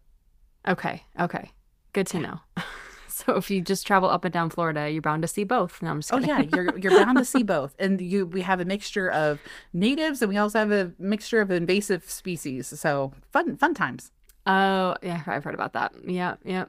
[0.67, 1.03] Okay.
[1.19, 1.51] Okay.
[1.93, 2.39] Good to know.
[3.07, 5.81] so if you just travel up and down Florida, you're bound to see both.
[5.81, 7.75] No, I'm just Oh yeah, you're you're bound to see both.
[7.79, 9.39] And you we have a mixture of
[9.73, 12.67] natives and we also have a mixture of invasive species.
[12.79, 14.11] So fun fun times.
[14.45, 15.93] Oh yeah, I've heard about that.
[16.05, 16.65] Yeah, yeah.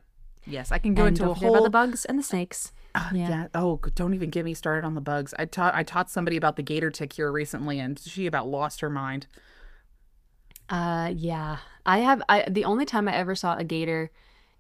[0.47, 2.73] Yes, I can go and into a whole about the bugs and the snakes.
[2.95, 3.29] Uh, Yeah.
[3.29, 3.47] yeah.
[3.55, 5.33] Oh, don't even get me started on the bugs.
[5.39, 8.81] I taught I taught somebody about the gator tick here recently, and she about lost
[8.81, 9.27] her mind.
[10.69, 11.59] Uh, yeah.
[11.87, 12.23] I have.
[12.29, 14.11] I the only time I ever saw a gator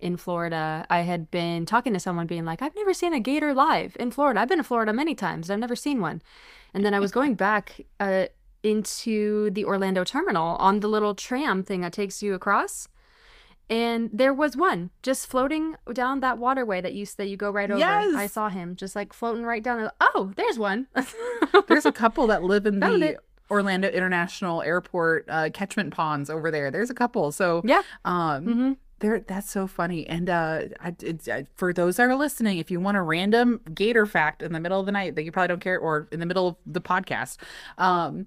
[0.00, 3.52] in Florida, I had been talking to someone, being like, "I've never seen a gator
[3.52, 4.40] live in Florida.
[4.40, 5.50] I've been to Florida many times.
[5.50, 6.22] I've never seen one."
[6.74, 8.26] And then I was going back uh
[8.62, 12.88] into the Orlando terminal on the little tram thing that takes you across.
[13.70, 17.70] And there was one just floating down that waterway that you that you go right
[17.70, 17.78] over.
[17.78, 18.14] Yes.
[18.16, 19.90] I saw him just like floating right down.
[20.00, 20.88] Oh, there's one.
[21.68, 23.20] There's a couple that live in Found the it.
[23.48, 26.72] Orlando International Airport uh, catchment ponds over there.
[26.72, 27.30] There's a couple.
[27.30, 27.82] So yeah.
[28.04, 30.06] um, hmm there that's so funny.
[30.06, 30.94] And uh, I,
[31.30, 34.60] I, for those that are listening, if you want a random gator fact in the
[34.60, 36.80] middle of the night that you probably don't care, or in the middle of the
[36.80, 37.38] podcast,
[37.78, 38.26] um,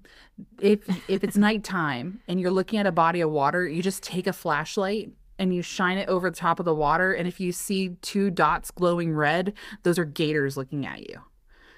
[0.60, 4.26] if if it's nighttime and you're looking at a body of water, you just take
[4.26, 7.52] a flashlight and you shine it over the top of the water, and if you
[7.52, 11.20] see two dots glowing red, those are gators looking at you.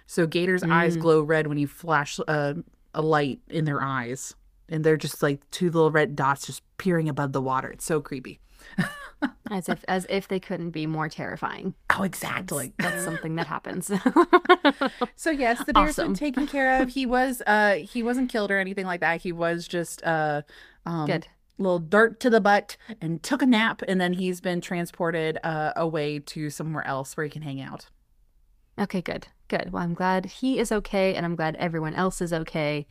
[0.06, 2.54] So gators' eyes glow red when you flash uh,
[2.94, 4.34] a light in their eyes,
[4.68, 7.68] and they're just like two little red dots just peering above the water.
[7.70, 8.38] It's so creepy.
[9.50, 11.74] As if as if they couldn't be more terrifying.
[11.96, 12.72] Oh, exactly.
[12.78, 13.90] That's something that happens.
[15.16, 16.08] So yes, the bear's Awesome.
[16.08, 16.90] been taken care of.
[16.90, 19.22] He was uh he wasn't killed or anything like that.
[19.22, 20.42] He was just uh
[20.84, 21.28] um Good.
[21.58, 25.72] Little dirt to the butt and took a nap and then he's been transported uh
[25.76, 27.86] away to somewhere else where he can hang out.
[28.78, 29.28] Okay, good.
[29.48, 29.72] Good.
[29.72, 32.86] Well, I'm glad he is okay and I'm glad everyone else is okay.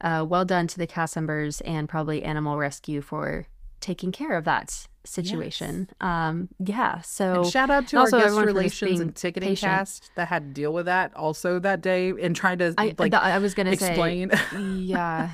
[0.00, 3.46] Uh, well done to the cast members and probably Animal Rescue for
[3.80, 5.90] taking care of that situation.
[6.00, 7.00] Um, yeah.
[7.02, 9.70] So And shout out to also our guest everyone for just relations and ticketing patient.
[9.72, 13.12] cast that had to deal with that also that day and trying to I like
[13.12, 14.30] th- I was gonna explain.
[14.30, 15.30] say yeah,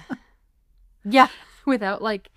[1.04, 1.28] yeah,
[1.64, 2.30] without like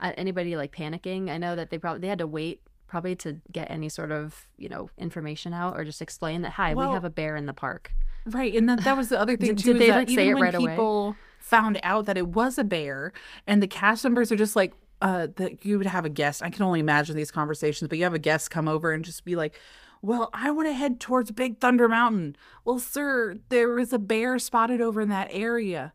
[0.00, 1.30] anybody like panicking.
[1.30, 4.46] I know that they probably they had to wait probably to get any sort of
[4.56, 7.46] you know information out or just explain that hi Well- we have a bear in
[7.46, 7.92] the park.
[8.26, 9.72] Right, and that, that was the other thing Did- too.
[9.74, 10.70] did they, that like, say even it when right away?
[10.72, 13.12] people found out that it was a bear,
[13.46, 16.42] and the cast members are just like, uh, that you would have a guest.
[16.42, 19.26] I can only imagine these conversations, but you have a guest come over and just
[19.26, 19.60] be like,
[20.00, 24.38] "Well, I want to head towards Big Thunder Mountain." Well, sir, there is a bear
[24.38, 25.92] spotted over in that area.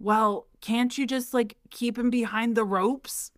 [0.00, 3.32] Well, can't you just like keep him behind the ropes?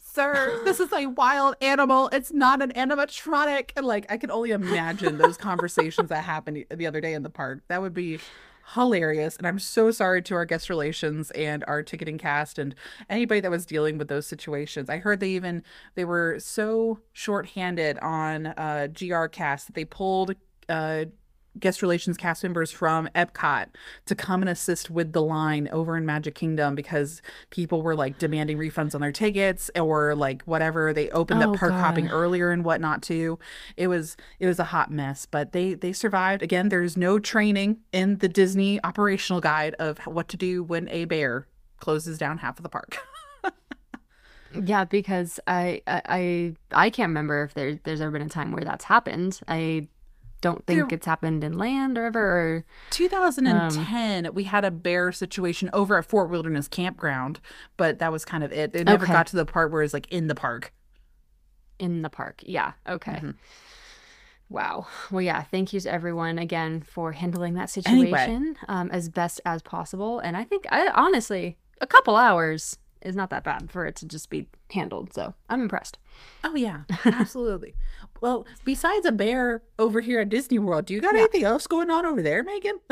[0.00, 2.08] Sir, this is a wild animal.
[2.12, 3.70] It's not an animatronic.
[3.76, 7.30] And like, I can only imagine those conversations that happened the other day in the
[7.30, 7.62] park.
[7.68, 8.18] That would be
[8.74, 9.36] hilarious.
[9.36, 12.74] And I'm so sorry to our guest relations and our ticketing cast and
[13.08, 14.90] anybody that was dealing with those situations.
[14.90, 15.62] I heard they even
[15.94, 20.34] they were so shorthanded on uh GR cast that they pulled
[20.68, 21.04] uh
[21.58, 23.66] guest relations cast members from Epcot
[24.06, 28.18] to come and assist with the line over in Magic Kingdom because people were like
[28.18, 30.92] demanding refunds on their tickets or like whatever.
[30.92, 33.38] They opened Oh, up park hopping earlier and whatnot too.
[33.76, 36.42] It was it was a hot mess, but they they survived.
[36.42, 41.04] Again, there's no training in the Disney operational guide of what to do when a
[41.04, 41.46] bear
[41.80, 42.98] closes down half of the park.
[44.64, 46.54] Yeah, because I I I,
[46.86, 49.40] I can't remember if there there's ever been a time where that's happened.
[49.48, 49.88] I
[50.40, 52.20] don't think There- it's happened in land or ever.
[52.20, 57.40] Or 2010, we had a bear situation over at Fort Wilderness Campground,
[57.76, 58.74] but that was kind of it.
[58.74, 59.12] It never Okay.
[59.12, 60.72] got to the part where it's like in the park.
[61.78, 62.42] in the park.
[62.46, 62.72] Yeah.
[62.88, 63.12] Okay.
[63.16, 63.30] Mm-hmm.
[64.48, 64.86] Wow.
[65.10, 65.42] Well, yeah.
[65.42, 68.06] Thank you to everyone again for handling that Anyway.
[68.06, 70.18] situation um, as best as possible.
[70.20, 74.06] And I think, I honestly, a couple hours is not that bad for it to
[74.06, 75.14] just be handled.
[75.14, 75.98] So I'm impressed.
[76.44, 77.74] Oh yeah, absolutely.
[78.20, 81.90] well, besides a bear over here at Disney World, do you got anything else going
[81.90, 82.80] on over there, Megan?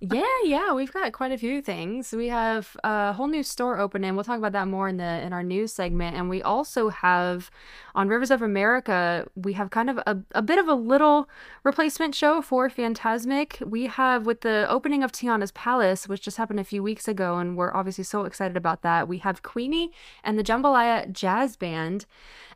[0.00, 2.12] Yeah, yeah, we've got quite a few things.
[2.12, 4.14] We have a whole new store opening.
[4.14, 6.14] We'll talk about that more in the in our news segment.
[6.14, 7.50] And we also have
[7.96, 11.28] on Rivers of America, we have kind of a, a bit of a little
[11.64, 13.58] replacement show for Phantasmic.
[13.66, 17.38] We have with the opening of Tiana's Palace, which just happened a few weeks ago,
[17.38, 19.08] and we're obviously so excited about that.
[19.08, 19.90] We have Queenie
[20.22, 22.06] and the Jambalaya Jazz Band,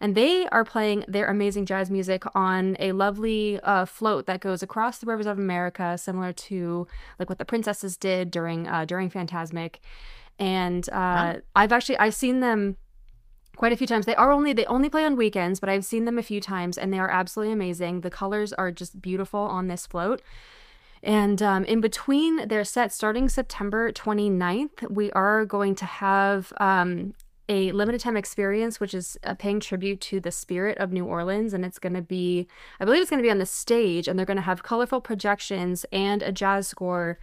[0.00, 4.62] and they are playing their amazing jazz music on a lovely uh, float that goes
[4.62, 6.86] across the rivers of America, similar to
[7.18, 9.80] like what the princesses did during uh, during Phantasmic.
[10.38, 12.76] And uh, I've actually I've seen them
[13.56, 14.06] quite a few times.
[14.06, 16.78] They are only they only play on weekends, but I've seen them a few times,
[16.78, 18.02] and they are absolutely amazing.
[18.02, 20.22] The colors are just beautiful on this float.
[21.02, 27.14] And um, in between their sets, starting September 29th, we are going to have um,
[27.52, 31.52] a limited time experience, which is uh, paying tribute to the spirit of New Orleans.
[31.54, 32.46] And it's going to be,
[32.80, 35.00] I believe it's going to be on the stage, and they're going to have colorful
[35.00, 37.18] projections and a jazz score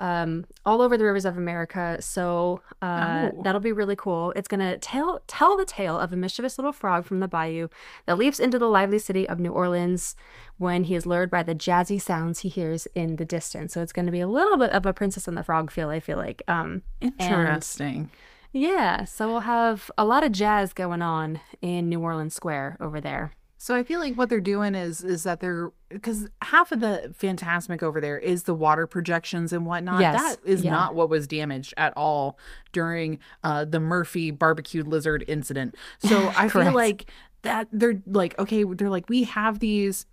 [0.00, 1.98] um, all over the rivers of America.
[2.00, 3.42] So uh, Oh.
[3.44, 4.32] that'll be really cool.
[4.34, 7.68] It's gonna tell tell the tale of a mischievous little frog from the bayou
[8.06, 10.16] that leaps into the lively city of New Orleans
[10.58, 13.72] when he is lured by the jazzy sounds he hears in the distance.
[13.72, 15.90] So it's gonna be a little bit of a Princess and the Frog feel.
[15.90, 16.42] I feel like.
[16.48, 18.10] Um, and- Interesting.
[18.54, 19.04] Yeah.
[19.04, 23.32] So we'll have a lot of jazz going on in New Orleans Square over there.
[23.58, 27.12] So I feel like what they're doing is is that they're because half of the
[27.16, 30.00] Phantasmic over there is the water projections and whatnot.
[30.00, 30.70] Yes, That is yeah.
[30.70, 32.38] not what was damaged at all
[32.72, 35.74] during uh, the Murphy barbecued lizard incident.
[35.98, 37.10] So I feel like
[37.42, 40.06] that they're like okay, they're like we have these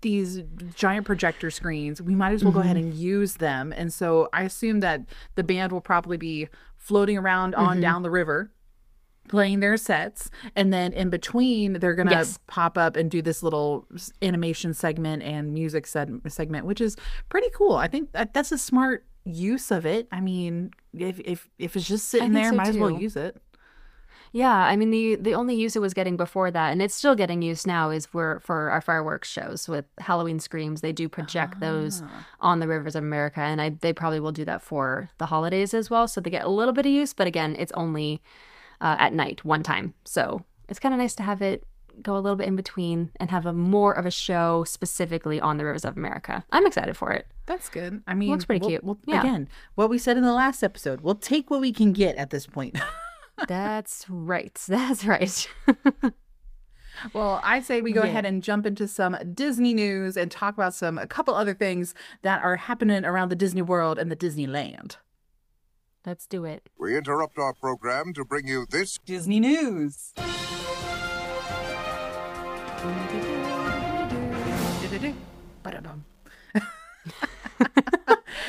[0.00, 0.42] these
[0.74, 2.00] giant projector screens.
[2.00, 2.90] We might as well go ahead Mm-hmm.
[2.90, 3.72] and use them.
[3.76, 5.02] And so I assume that
[5.34, 7.64] the band will probably be floating around Mm-hmm.
[7.66, 8.50] on down the river
[9.28, 12.38] playing their sets and then in between they're gonna Yes.
[12.46, 13.86] pop up and do this little
[14.22, 16.96] animation segment and music seg- segment which is
[17.28, 21.46] pretty cool i think that that's a smart use of it i mean if if,
[21.58, 23.36] if it's just sitting there so, might as well use it
[24.38, 27.16] Yeah, I mean the the only use it was getting before that, and it's still
[27.22, 30.80] getting used now, is for for our fireworks shows with Halloween screams.
[30.80, 32.02] They do project those
[32.40, 35.74] on the rivers of America, and I they probably will do that for the holidays
[35.74, 36.06] as well.
[36.06, 38.20] So they get a little bit of use, but again, it's only
[38.80, 39.94] uh, at night one time.
[40.04, 41.64] So it's kind of nice to have it
[42.00, 45.56] go a little bit in between and have a more of a show specifically on
[45.58, 46.44] the rivers of America.
[46.52, 47.26] I'm excited for it.
[47.46, 48.84] that's good i mean Looks pretty we'll- cute.
[48.84, 49.20] we'll- Yeah.
[49.20, 52.28] again what we said in the last episode we'll take what we can get at
[52.30, 52.74] this point
[53.46, 54.54] That's right.
[54.68, 55.48] That's right.
[57.12, 58.08] Well, I say we go Yeah.
[58.08, 61.94] ahead and jump into some Disney news and talk about some a couple other things
[62.22, 64.96] that are happening around the Disney World and the Disneyland.
[66.04, 66.68] Let's do it.
[66.78, 70.12] We interrupt our program to bring you this Disney news.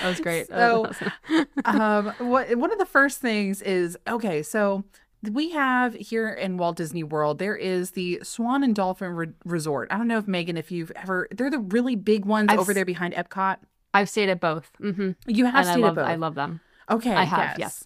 [0.01, 0.47] That was great.
[0.59, 0.91] So,
[1.65, 4.41] um, what one of the first things is okay.
[4.43, 4.83] So
[5.29, 9.89] we have here in Walt Disney World, there is the Swan and Dolphin Re- Resort.
[9.91, 12.71] I don't know if Megan, if you've ever, they're the really big ones I've over
[12.71, 13.57] s- there behind Epcot.
[13.93, 14.71] I've stayed at both.
[14.79, 16.09] hmm You have And I stayed love, at both.
[16.09, 16.61] I love them.
[16.89, 17.85] Okay, I have, yes.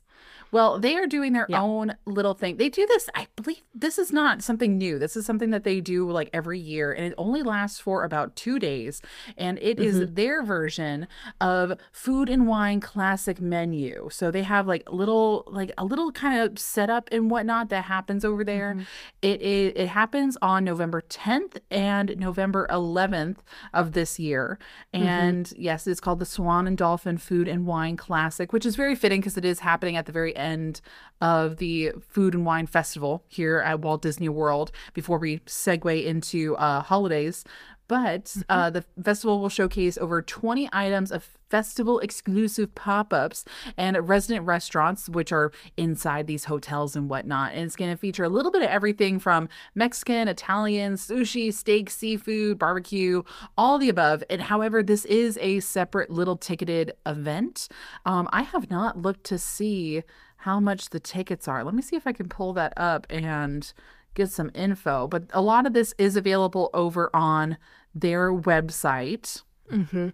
[0.52, 1.62] Well, they are doing their Yeah.
[1.63, 2.58] own little thing.
[2.58, 4.99] They do this, I believe this is not something new.
[4.99, 8.36] This is something that they do like every year, and it only lasts for about
[8.36, 9.02] two days.
[9.36, 10.13] And it is Mm-hmm.
[10.13, 11.08] their version
[11.41, 14.10] of food and wine classic menu.
[14.12, 18.23] So they have like little, like a little kind of setup and whatnot that happens
[18.23, 18.73] over there.
[18.73, 18.84] Mm-hmm.
[19.23, 23.38] It is it happens on November 10th and November 11th
[23.73, 24.60] of this year.
[24.93, 25.04] Mm-hmm.
[25.08, 28.95] And yes, it's called the Swan and Dolphin Food and Wine Classic, which is very
[28.95, 30.82] fitting because it is happening at the very end
[31.22, 36.56] of the Food and Wine Festival here at Walt Disney World before we segue into
[36.58, 37.46] uh, holidays.
[37.88, 43.46] But uh, the festival will showcase over 20 items of festival exclusive pop ups
[43.78, 47.54] and resident restaurants, which are inside these hotels and whatnot.
[47.54, 51.89] And it's going to feature a little bit of everything from Mexican, Italian, sushi, steak,
[51.89, 53.22] seafood, barbecue,
[53.58, 54.24] all the above.
[54.30, 57.67] And however, this is a separate little ticketed event.
[58.06, 60.04] Um, I have not looked to see
[60.38, 61.63] how much the tickets are.
[61.63, 63.72] Let me see if I can pull that up and
[64.13, 65.08] get some info.
[65.08, 67.58] But a lot of this is available over on
[67.95, 69.41] their website.
[69.71, 70.10] Mm-hmm.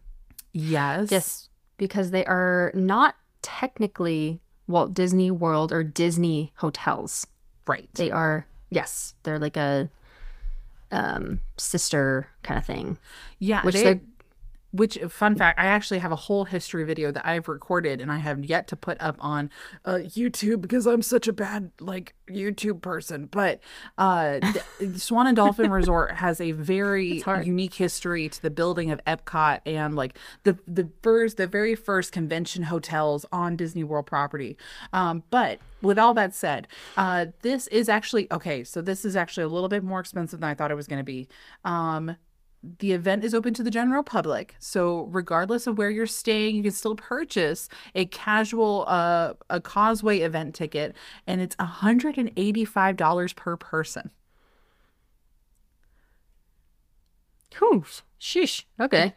[0.53, 1.11] Yes.
[1.11, 7.25] Yes, because they are not technically Walt Disney World or Disney hotels.
[7.67, 7.89] Right.
[7.93, 9.89] They are yes, they're like a
[10.91, 12.97] um sister kind of thing.
[13.37, 13.61] yeah.
[13.63, 14.01] which they-
[14.71, 18.17] which fun fact, I actually have a whole history video that I've recorded and I
[18.17, 19.49] have yet to put up on
[19.85, 23.25] uh, YouTube because I'm such a bad like YouTube person.
[23.25, 23.61] But
[23.97, 24.39] uh,
[24.95, 29.95] Swan and Dolphin Resort has a very unique history to the building of Epcot and
[29.95, 34.57] like the the first the very first convention hotels on Disney World property.
[34.93, 38.63] Um, but with all that said, uh, this is actually okay.
[38.63, 40.99] So this is actually a little bit more expensive than I thought it was going
[40.99, 41.27] to be.
[41.63, 42.15] Um,
[42.79, 46.63] the event is open to the general public so regardless of where you're staying you
[46.63, 50.93] can still purchase a casual uh a causeway event ticket
[51.25, 54.11] and it's $185 per person
[57.57, 57.83] Whew,
[58.19, 58.63] sheesh.
[58.79, 59.15] Okay.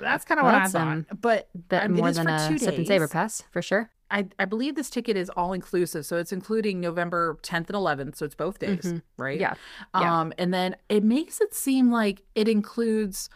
[0.00, 1.04] that's kind of what i Awesome.
[1.04, 3.42] thought but That um, it more is than for a two sip and Savor pass
[3.52, 3.90] for sure.
[4.14, 8.16] I, I believe this ticket is all inclusive so it's including november 10th and 11th
[8.16, 9.40] so it's both days right Mm-hmm.
[9.40, 9.54] Yeah.
[10.00, 10.20] Yeah.
[10.20, 13.28] Um, and then it makes it seem like it includes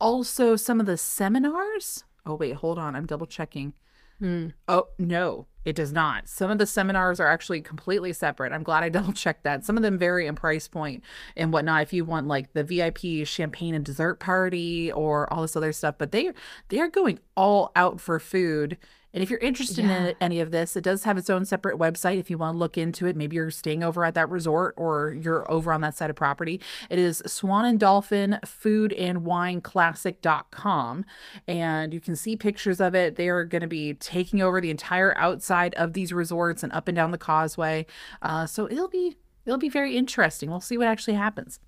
[0.00, 2.04] also some of the seminars.
[2.26, 2.96] Oh, wait, hold on.
[2.96, 3.74] I'm double checking.
[4.18, 4.48] Hmm.
[4.68, 6.28] Oh, no, it does not.
[6.28, 8.52] Some of the seminars are actually completely separate.
[8.52, 9.64] I'm glad I double checked that.
[9.64, 11.02] Some of them vary in price point
[11.36, 11.82] and whatnot.
[11.82, 15.96] If you want like the VIP champagne and dessert party or all this other stuff,
[15.98, 16.32] but they
[16.68, 18.76] they are going all out for food.
[19.14, 20.06] And if you're interested Yeah.
[20.08, 22.58] in any of this, it does have its own separate website if you want to
[22.58, 23.14] look into it.
[23.14, 26.60] Maybe you're staying over at that resort or you're over on that side of property.
[26.90, 31.04] It is Swan and Dolphin Food and Wine Classic.com.
[31.46, 33.16] And you can see pictures of it.
[33.16, 36.88] They are going to be taking over the entire outside of these resorts and up
[36.88, 37.86] and down the causeway.
[38.20, 40.50] Uh, so it'll be it'll be very interesting.
[40.50, 41.60] We'll see what actually happens.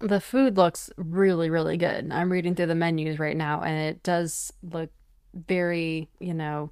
[0.00, 2.12] The food looks really, really good.
[2.12, 4.90] I'm reading through the menus right now, and it does look
[5.34, 6.70] very, you know,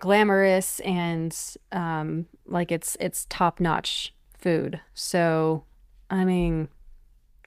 [0.00, 1.36] glamorous and
[1.72, 4.80] um, like it's it's top notch food.
[4.94, 5.64] So,
[6.10, 6.68] I mean,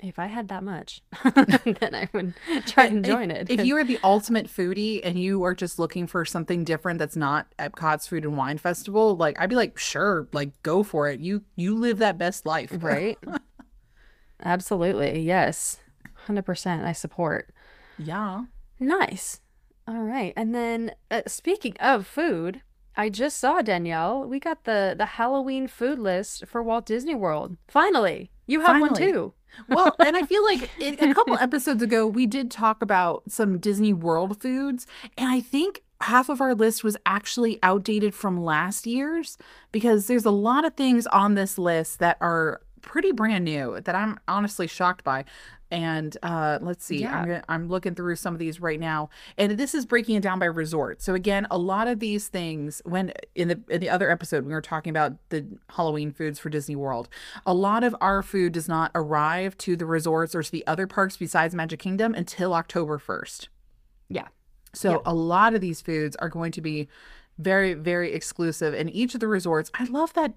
[0.01, 2.33] if I had that much, then I would
[2.65, 3.49] try and join it.
[3.49, 7.15] If you are the ultimate foodie and you are just looking for something different that's
[7.15, 11.19] not Epcot's Food and Wine Festival, like I'd be like, sure, like go for it.
[11.19, 13.17] You you live that best life, right?
[14.43, 15.77] Absolutely, yes,
[16.25, 16.83] hundred percent.
[16.83, 17.53] I support.
[17.97, 18.45] Yeah.
[18.79, 19.41] Nice.
[19.87, 20.33] All right.
[20.35, 22.61] And then uh, speaking of food,
[22.95, 24.23] I just saw Danielle.
[24.27, 27.57] We got the the Halloween food list for Walt Disney World.
[27.67, 29.33] Finally, you have one too.
[29.67, 33.57] Well, and I feel like it, a couple episodes ago we did talk about some
[33.59, 38.87] Disney World foods, and I think half of our list was actually outdated from last
[38.87, 39.37] year's
[39.71, 43.95] because there's a lot of things on this list that are pretty brand new that
[43.95, 45.25] I'm honestly shocked by.
[45.71, 47.17] And uh, let's see, Yeah.
[47.17, 50.21] I'm gonna, I'm looking through some of these right now, and this is breaking it
[50.21, 51.01] down by resort.
[51.01, 54.51] So again, a lot of these things, when in the in the other episode we
[54.51, 57.07] were talking about the Halloween foods for Disney World,
[57.45, 60.87] a lot of our food does not arrive to the resorts or to the other
[60.87, 63.47] parks besides Magic Kingdom until October first.
[64.09, 64.27] Yeah.
[64.73, 64.97] So Yeah.
[65.05, 66.89] a lot of these foods are going to be
[67.37, 70.33] very very exclusive and each of the resorts i love that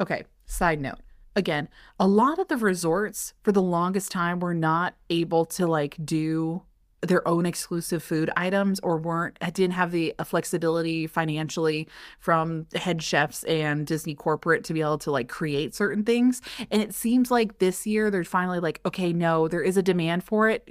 [0.00, 0.98] okay side note
[1.36, 1.68] again
[1.98, 6.62] a lot of the resorts for the longest time were not able to like do
[7.06, 12.66] their own exclusive food items or weren't uh, didn't have the uh, flexibility financially from
[12.74, 16.40] head chefs and Disney corporate to be able to like create certain things.
[16.70, 20.24] And it seems like this year they're finally like okay no there is a demand
[20.24, 20.68] for it.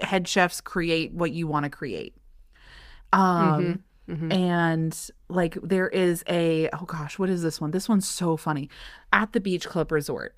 [0.00, 2.14] Head chefs create what you want to create.
[3.12, 3.72] Um mm-hmm.
[4.08, 4.32] Mhm.
[4.32, 7.70] and like there is a oh gosh what is this one?
[7.70, 8.68] This one's so funny.
[9.12, 10.36] At the beach club resort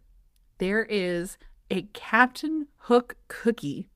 [0.58, 1.38] there is
[1.70, 3.88] a captain hook cookie.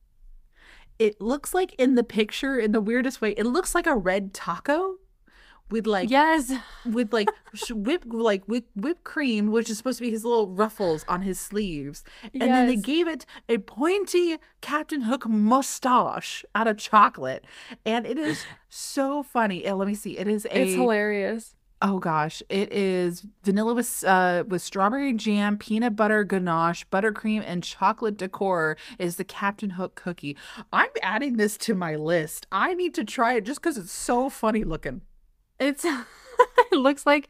[0.98, 4.32] It looks like in the picture in the weirdest way it looks like a red
[4.34, 4.96] taco
[5.70, 6.52] with like yes.
[6.84, 7.28] with like
[7.70, 11.38] whip like whip, whipped cream which is supposed to be his little ruffles on his
[11.38, 17.44] sleeves and then they gave it a pointy captain hook mustache out of chocolate
[17.84, 21.54] and it is so funny Uh, let me see it is a It's hilarious.
[21.80, 27.62] Oh gosh, it is vanilla with uh with strawberry jam, peanut butter ganache, buttercream, and
[27.62, 30.36] chocolate decor is the Captain Hook cookie.
[30.72, 32.48] I'm adding this to my list.
[32.50, 35.02] I need to try it just because it's so funny looking.
[35.58, 35.84] It's
[36.72, 37.28] it looks like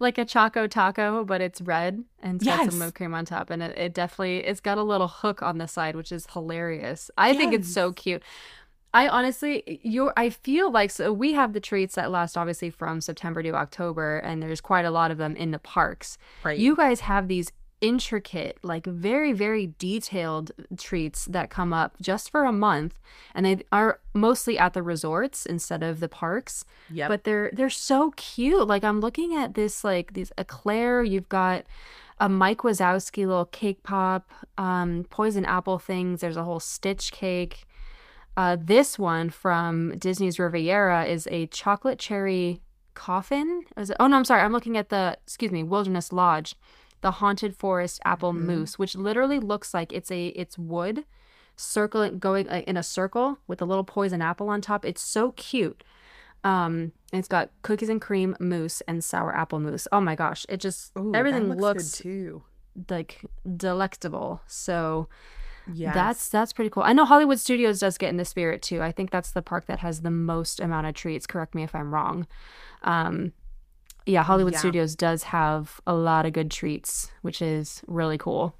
[0.00, 3.50] like a choco taco, but it's red and it's got some whipped cream on top,
[3.50, 7.10] and it, it definitely it's got a little hook on the side, which is hilarious.
[7.16, 8.22] I think it's so cute.
[8.94, 13.00] I honestly, you I feel like so we have the treats that last obviously from
[13.00, 16.16] September to October, and there's quite a lot of them in the parks.
[16.42, 16.58] Right.
[16.58, 22.44] You guys have these intricate, like very, very detailed treats that come up just for
[22.44, 22.98] a month,
[23.34, 26.64] and they are mostly at the resorts instead of the parks.
[26.90, 27.08] Yep.
[27.08, 28.66] But they're they're so cute.
[28.66, 31.02] Like I'm looking at this like these eclair.
[31.02, 31.64] You've got
[32.20, 36.20] a Mike Wazowski little cake pop, um, poison apple things.
[36.20, 37.64] There's a whole Stitch cake.
[38.36, 42.60] Uh, this one from Disney's Riviera is a chocolate cherry
[42.94, 43.64] coffin.
[43.76, 43.90] It?
[43.98, 44.42] Oh no, I'm sorry.
[44.42, 46.54] I'm looking at the excuse me Wilderness Lodge,
[47.00, 51.04] the haunted forest apple mousse, which literally looks like it's a it's wood
[51.56, 54.84] circling going in a circle with a little poison apple on top.
[54.84, 55.82] It's so cute.
[56.44, 59.88] Um, it's got cookies and cream mousse and sour apple mousse.
[59.90, 62.42] Oh my gosh, it just Ooh, everything looks too.
[62.88, 63.24] like
[63.56, 64.40] delectable.
[64.46, 65.08] So
[65.72, 65.92] Yeah.
[65.92, 66.84] that's that's pretty cool.
[66.84, 68.80] I know Hollywood Studios does get in the spirit too.
[68.82, 71.26] I think that's the park that has the most amount of treats.
[71.26, 72.26] Correct me if I'm wrong.
[72.82, 73.32] Um,
[74.08, 74.58] yeah, Hollywood Yeah.
[74.60, 78.54] Studios does have a lot of good treats, which is really cool.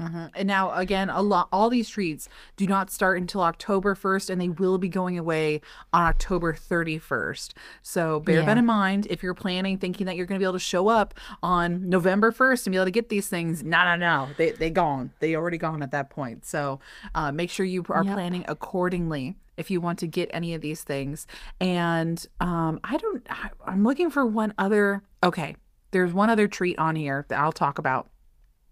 [0.00, 0.30] Mhm.
[0.34, 2.26] And now again, a lot all these treats
[2.56, 5.60] do not start until October 1st and they will be going away
[5.92, 7.52] on October 31st.
[7.82, 10.54] So bear that in mind if you're planning thinking that you're going to be able
[10.54, 13.62] to show up on November 1st and be able to get these things.
[13.62, 14.28] No, no, no.
[14.38, 15.12] They they gone.
[15.20, 16.46] They already gone at that point.
[16.46, 16.80] So
[17.14, 18.14] uh, make sure you are Yep.
[18.14, 21.26] planning accordingly if you want to get any of these things.
[21.60, 25.56] And um I don't I, I'm looking for one other Okay,
[25.90, 28.08] there's one other treat on here that I'll talk about.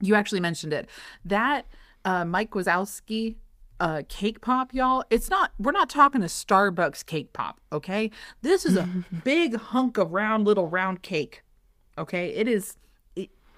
[0.01, 0.89] You actually mentioned it.
[1.25, 1.67] That
[2.05, 3.37] uh mike wazowski
[3.79, 8.11] uh cake pop y'all it's not we're not talking a starbucks cake pop okay?
[8.43, 8.89] This is a
[9.25, 11.43] big hunk of round little round cake
[11.99, 12.31] okay?
[12.31, 12.77] It is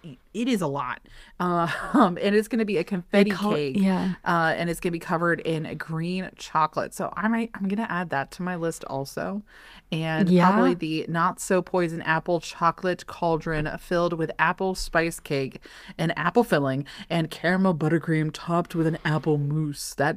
[0.02, 1.00] it, is a lot
[1.40, 4.14] uh, um and it's going to be a confetti call cake yeah.
[4.24, 7.76] uh and it's going to be covered in green chocolate so i might i'm going
[7.78, 9.42] to add that to my list also
[9.90, 10.50] and Yeah.
[10.50, 15.60] probably the not so poison apple chocolate cauldron filled with apple spice cake
[15.98, 19.94] and apple filling and caramel buttercream topped with an apple mousse.
[19.94, 20.16] That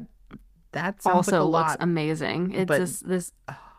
[0.71, 2.51] that sounds also like a looks amazing.
[2.53, 3.31] It's but- this this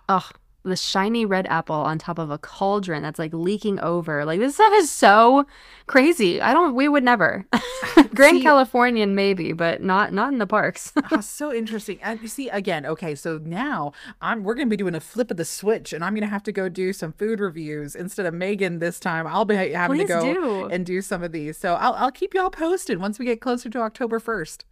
[0.09, 0.29] oh
[0.67, 4.25] the shiny red apple on top of a cauldron that's like leaking over.
[4.25, 5.47] Like this stuff is so
[5.87, 6.41] crazy.
[6.41, 7.47] I don't we would never.
[8.14, 10.93] Grand See- Californian maybe, but not not in the parks.
[11.12, 11.99] Ah, so interesting.
[12.03, 15.37] And you see again, okay, so now I'm we're gonna be doing a flip of
[15.37, 18.81] the switch and I'm gonna have to go do some food reviews instead of Megan
[18.81, 19.27] this time.
[19.27, 20.64] I'll be having Please to go do.
[20.67, 21.57] and do some of these.
[21.57, 24.64] So I'll I'll keep y'all posted once we get closer to October first.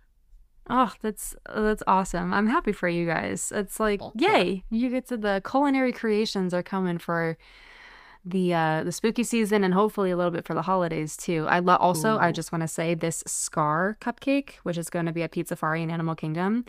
[0.70, 2.32] Oh, that's that's awesome.
[2.32, 3.52] I'm happy for you guys.
[3.54, 7.36] It's like yay, you get to the culinary creations are coming for
[8.24, 11.46] the uh the spooky season and hopefully a little bit for the holidays too.
[11.48, 15.12] I love also I just want to say this scar cupcake, which is going to
[15.12, 16.64] be at Pizzafari in Animal Kingdom,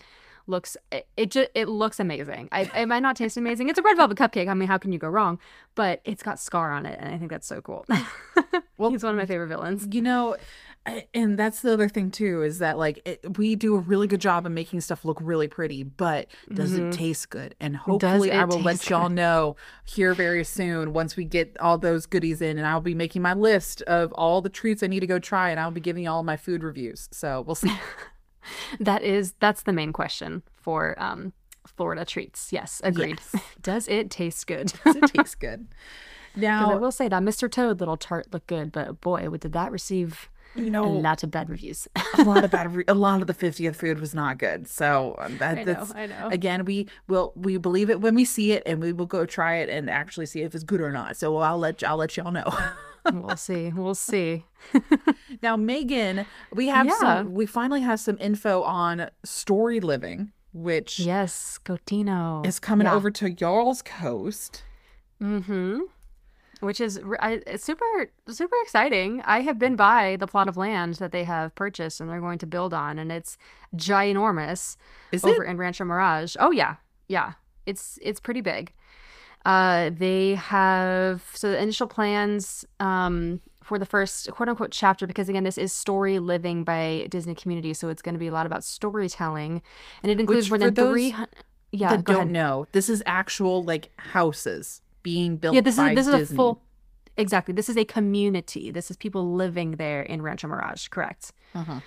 [0.47, 2.49] looks it, it just it looks amazing.
[2.51, 3.69] I it might not taste amazing.
[3.69, 4.49] It's a red velvet cupcake.
[4.49, 5.39] I mean, how can you go wrong?
[5.75, 7.85] But it's got scar on it, and I think that's so cool.
[8.77, 9.87] Well, he's one of my favorite villains.
[9.91, 10.35] You know,
[11.13, 14.21] and that's the other thing too is that like it, we do a really good
[14.21, 16.89] job of making stuff look really pretty, but does Mhm.
[16.89, 17.55] it taste good?
[17.59, 19.15] And hopefully, I will let y'all good?
[19.15, 23.21] know here very soon once we get all those goodies in, and I'll be making
[23.21, 26.03] my list of all the treats I need to go try, and I'll be giving
[26.03, 27.09] y'all my food reviews.
[27.11, 27.71] So we'll see.
[28.79, 31.33] That is that's the main question for um
[31.65, 32.53] Florida treats.
[32.53, 33.19] Yes, agreed.
[33.33, 33.43] Yes.
[33.61, 34.71] Does it taste good?
[34.85, 35.67] Does it taste good?
[36.35, 37.49] 'Cause I will say that Mr.
[37.49, 41.31] Toad little tart looked good, but boy, did that receive you know, a lot of
[41.31, 41.87] bad reviews.
[42.17, 44.67] a lot of bad, re- a lot of the 50th food was not good.
[44.67, 46.29] So um, that, I know, that's I know.
[46.31, 49.55] again, we will we believe it when we see it, and we will go try
[49.57, 51.17] it and actually see if it's good or not.
[51.17, 52.51] So I'll let I'll let y'all know.
[53.13, 53.71] we'll see.
[53.75, 54.45] We'll see.
[55.43, 56.97] now, Megan, we have Yeah.
[56.99, 57.33] some.
[57.33, 62.93] We finally have some info on story living, which Yes, Cotino is coming Yeah.
[62.95, 64.63] over to y'all's coast.
[65.21, 65.79] Mm-hmm.
[66.61, 69.21] Which is r- I, it's super super exciting.
[69.25, 72.37] I have been by the plot of land that they have purchased and they're going
[72.39, 73.37] to build on, and it's
[73.75, 74.77] ginormous
[75.11, 75.49] Is over it?
[75.49, 76.35] in Rancho Mirage.
[76.39, 76.75] Oh yeah,
[77.07, 77.33] yeah.
[77.65, 78.73] It's it's pretty big.
[79.45, 85.27] Uh, they have so the initial plans um for the first quote unquote chapter because
[85.29, 88.45] again this is story living by Disney Community, so it's going to be a lot
[88.45, 89.61] about storytelling,
[90.03, 91.09] and it includes Which, more for than three.
[91.11, 91.27] hun-
[91.71, 92.31] Yeah, that don't ahead.
[92.31, 92.67] know.
[92.71, 95.53] This is actual like houses being built.
[95.55, 96.53] yeah this is this is a full
[97.23, 101.23] exactly this is a community this is people living there in rancho mirage correct
[101.61, 101.79] Uh-huh.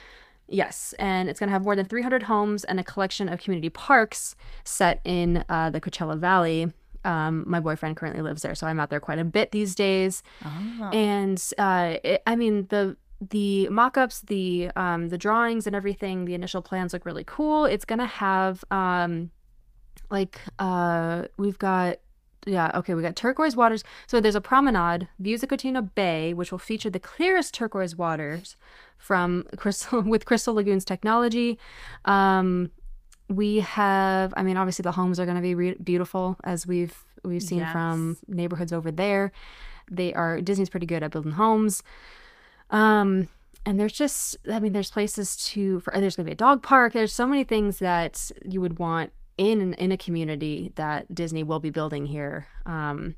[0.60, 3.68] yes and it's going to have more than 300 homes and a collection of community
[3.70, 6.60] parks set in uh, the coachella valley
[7.04, 10.22] um, my boyfriend currently lives there so i'm out there quite a bit these days
[10.44, 10.90] Ah.
[10.92, 12.96] and uh, it, i mean the
[13.36, 17.84] the mock-ups the um, the drawings and everything the initial plans look really cool it's
[17.90, 19.30] going to have um,
[20.16, 21.96] like uh we've got
[22.48, 23.84] yeah okay we got turquoise waters.
[24.06, 28.56] So there's a promenade views of Bay which will feature the clearest turquoise waters
[28.96, 31.58] from crystal with crystal lagoons technology.
[32.04, 32.70] Um
[33.30, 37.04] we have i mean obviously the homes are going to be re- beautiful as we've
[37.24, 39.32] we've seen from neighborhoods over there.
[39.90, 41.82] They are disney's pretty good at building homes.
[42.70, 43.28] Um
[43.66, 46.62] and there's just i mean there's places to for there's going to be a dog
[46.62, 46.94] park.
[46.94, 51.60] There's so many things that you would want in in a community that disney will
[51.60, 53.14] be building here um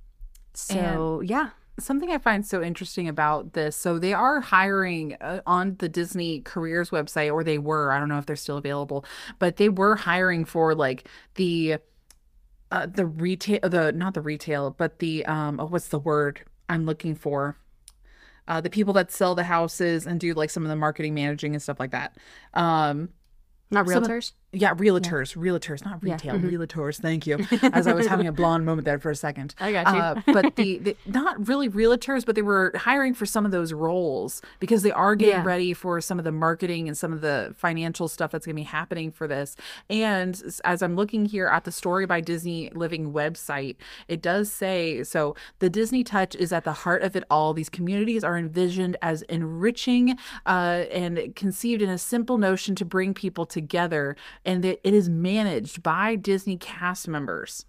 [0.55, 1.51] so yeah
[1.81, 6.41] Something I find so interesting about this, so they are hiring uh, on the Disney
[6.41, 7.93] careers website, or they were.
[7.93, 9.05] I don't know if they're still available,
[9.39, 11.79] but they were hiring for like the
[12.71, 16.85] uh, the retail, the not the retail, but the um, oh, what's the word I'm
[16.85, 17.57] looking for?
[18.47, 21.55] Uh, the people that sell the houses and do like some of the marketing, managing,
[21.55, 22.16] and stuff like that.
[22.53, 23.11] Um,
[23.71, 26.51] not Some of- realtors yeah, realtors, realtors, not Yeah, retail, mhm.
[26.51, 27.01] realtors.
[27.01, 27.38] Thank you.
[27.72, 29.55] As I was having a blonde moment there for a second.
[29.61, 30.01] I got you.
[30.01, 33.72] Uh, but the, the not really realtors, but they were hiring for some of those
[33.72, 35.44] roles because they are getting Yeah.
[35.44, 38.61] ready for some of the marketing and some of the financial stuff that's going to
[38.61, 39.57] be happening for this.
[39.88, 43.76] And as I'm looking here at the Story by Disney Living website,
[44.09, 47.55] it does say so the Disney touch is at the heart of it all.
[47.55, 53.14] These communities are envisioned as enriching uh, and conceived in a simple notion to bring
[53.14, 57.66] people together, and that it is managed by Disney cast members.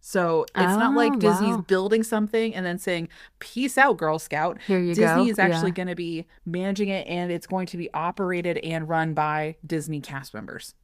[0.00, 1.64] So it's not like Oh, Disney's wow.
[1.66, 3.08] building something and then saying,
[3.38, 5.30] "Peace out, Girl Scout." Here you Disney go.
[5.30, 5.74] is actually Yeah.
[5.76, 10.00] going to be managing it, and it's going to be operated and run by Disney
[10.02, 10.74] cast members.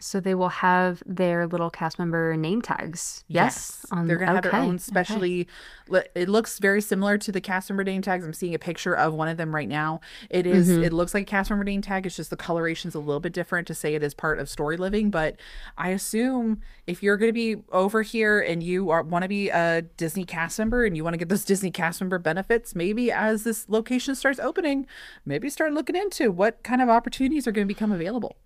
[0.00, 4.42] So they will have their little cast member name tags yes, on- they're gonna have
[4.42, 5.46] their own specially.
[5.88, 8.24] li- It looks very similar to the cast member name tags.
[8.24, 10.00] I'm seeing a picture of one of them right now.
[10.30, 10.84] It is- Mm-hmm.
[10.84, 12.06] It looks like a cast member name tag.
[12.06, 14.76] It's just the coloration's a little bit different to say it is part of Story
[14.76, 15.10] Living.
[15.10, 15.36] But
[15.78, 19.48] I assume if you're going to be over here and you are want to be
[19.50, 23.10] a Disney cast member and you want to get those Disney cast member benefits, maybe
[23.12, 24.86] as this location starts opening,
[25.24, 28.36] maybe start looking into what kind of opportunities are going to become available.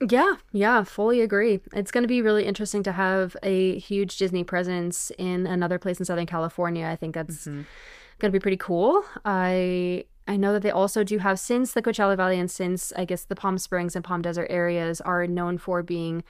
[0.00, 1.60] Yeah, yeah, fully agree.
[1.72, 5.98] It's going to be really interesting to have a huge Disney presence in another place
[5.98, 6.86] in Southern California.
[6.86, 7.46] I think that's
[8.18, 9.04] going to be pretty cool.
[9.24, 13.04] I I know that they also do have since the Coachella Valley and since I
[13.04, 16.24] guess the Palm Springs and Palm Desert areas are known for being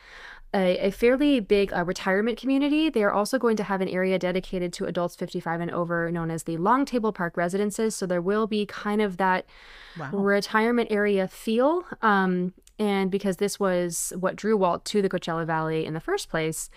[0.54, 2.90] a, a fairly big uh, retirement community.
[2.90, 6.30] They are also going to have an area dedicated to adults 55 and over, known
[6.30, 7.96] as the Long Table Park Residences.
[7.96, 9.46] So there will be kind of that
[10.12, 11.84] retirement area feel.
[12.02, 16.28] Um, and because this was what drew Walt to the Coachella Valley in the first
[16.28, 16.68] place.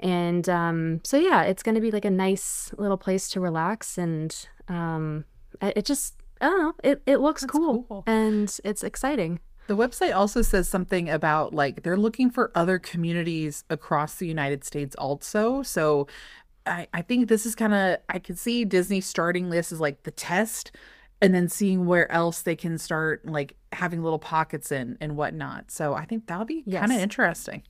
[0.00, 3.96] And um, so, yeah, it's going to be like a nice little place to relax.
[3.96, 4.36] And
[4.68, 5.24] um,
[5.62, 8.04] it just, I don't know, it, it looks cool, cool.
[8.06, 9.40] and it's exciting.
[9.66, 14.62] The website also says something about like they're looking for other communities across the United
[14.62, 15.62] States also.
[15.62, 16.06] So
[16.66, 20.02] I, I think this is kind of I could see Disney starting this as like
[20.02, 20.72] the test
[21.24, 25.70] and then seeing where else they can start like having little pockets in and whatnot.
[25.70, 27.62] So I think that'll be kind of interesting.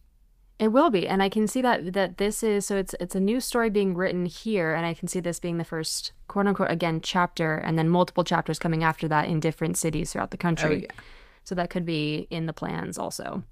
[0.59, 3.21] It will be, and I can see that that this is so it's it's a
[3.21, 6.71] new story being written here, and I can see this being the first quote unquote
[6.71, 10.47] again chapter, and then multiple chapters coming after that in different cities throughout the oh,
[10.47, 10.83] country.
[10.83, 11.03] yeah.
[11.45, 13.45] So that could be in the plans also.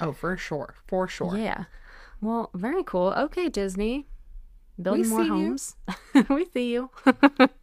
[0.00, 0.74] Oh, for sure.
[0.86, 1.36] For sure.
[1.36, 1.64] Yeah.
[2.20, 3.14] Well, very cool.
[3.16, 4.06] Okay, Disney.
[4.80, 5.76] Building We more homes.
[6.28, 6.90] we see you.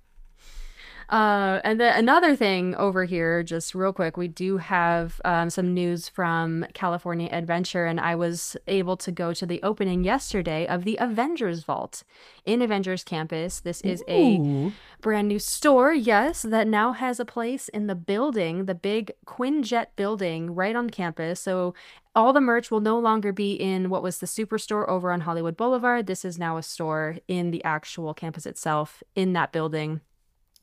[1.10, 5.74] Uh, and then another thing over here, just real quick, we do have um, some
[5.74, 10.84] news from California Adventure, and I was able to go to the opening yesterday of
[10.84, 12.04] the Avengers Vault
[12.46, 13.62] in Avengers Campus.
[13.62, 18.66] This is a brand new store, yes, that now has a place in the building,
[18.66, 21.40] the big Quinjet building right on campus.
[21.40, 21.74] So
[22.16, 25.56] all the merch will no longer be in what was the superstore over on Hollywood
[25.56, 26.08] Boulevard.
[26.08, 30.02] This is now a store in the actual campus itself in that building.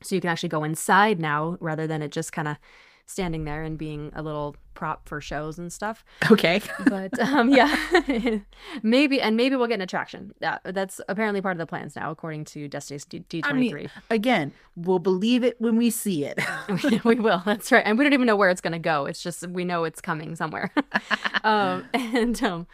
[0.03, 2.57] So you can actually go inside now rather than it just kind of
[3.05, 6.05] standing there and being a little prop for shows and stuff.
[6.29, 6.61] Okay.
[6.85, 7.75] But um, yeah,
[8.83, 10.33] maybe and maybe we'll get an attraction.
[10.39, 13.89] Yeah, that's apparently part of the plans now, according to Destiny D I twenty mean,
[14.09, 16.39] again, we'll believe it when we see it.
[17.03, 17.41] we will.
[17.45, 17.83] That's right.
[17.85, 19.05] And we don't even know where it's going to go.
[19.05, 20.71] It's just we know it's coming somewhere.
[21.43, 22.67] um, and um,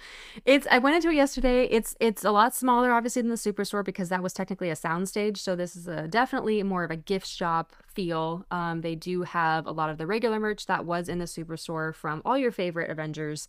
[0.46, 0.68] it's.
[0.70, 1.66] I went into it yesterday.
[1.66, 5.38] It's it's a lot smaller, obviously, than the superstore because that was technically a soundstage.
[5.38, 8.46] So this is a definitely more of a gift shop feel.
[8.52, 11.94] Um, they do have a lot of the regular merch that was in the superstore
[11.94, 13.48] from all your favorite Avengers,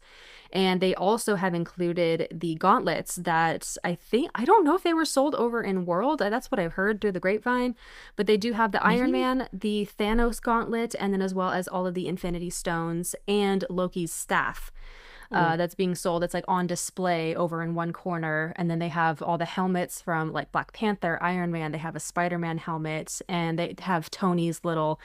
[0.52, 4.94] and they also have included the gauntlets that I think I don't know if they
[4.94, 6.20] were sold over in World.
[6.20, 7.74] That's what I've heard through the grapevine,
[8.16, 11.68] but they do have the Iron Man, the Thanos gauntlet, and then as well as
[11.68, 14.72] all of the Infinity Stones and Loki's staff.
[15.32, 16.22] Uh, that's being sold.
[16.22, 19.98] It's like on display over in one corner, and then they have all the helmets
[20.02, 21.72] from like Black Panther, Iron Man.
[21.72, 25.00] They have a Spider Man helmet, and they have Tony's little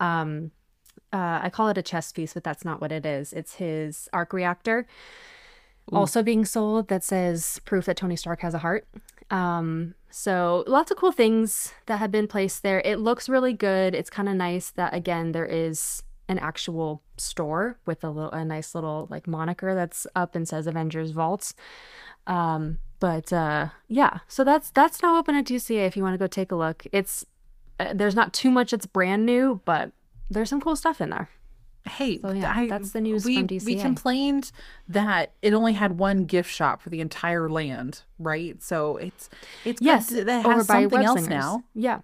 [0.00, 0.50] um,
[1.12, 3.32] uh, I call it a chess piece, but that's not what it is.
[3.32, 4.86] It's his arc reactor,
[5.92, 8.86] also being sold that says proof that Tony Stark has a heart.
[9.30, 12.80] Um, so lots of cool things that have been placed there.
[12.84, 13.94] It looks really good.
[13.94, 18.44] It's kind of nice that again there is an actual store with a little a
[18.44, 21.54] nice little like moniker that's up and says Avengers Vaults.
[22.26, 26.18] Um, but uh, yeah, so that's that's now open at DCA if you want to
[26.18, 26.86] go take a look.
[26.92, 27.24] It's
[27.80, 29.92] uh, there's not too much that's brand new, but
[30.30, 31.28] there's some cool stuff in there.
[31.88, 34.52] Hey, So, yeah, that's the news we, We complained
[34.88, 38.62] that it only had one gift shop for the entire land, right?
[38.62, 39.30] So it's
[39.64, 41.64] it's Yes, that it over has by something else now.
[41.74, 42.00] Yeah.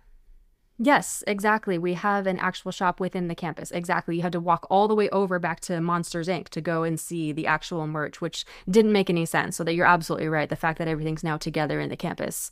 [0.79, 1.79] Yes, exactly.
[1.79, 3.71] We have an actual shop within the campus.
[3.71, 4.17] Exactly.
[4.17, 6.49] You had to walk all the way over back to Monsters Inc.
[6.49, 9.57] to go and see the actual merch, which didn't make any sense.
[9.57, 10.49] So that you're absolutely right.
[10.49, 12.51] The fact that everything's now together in the campus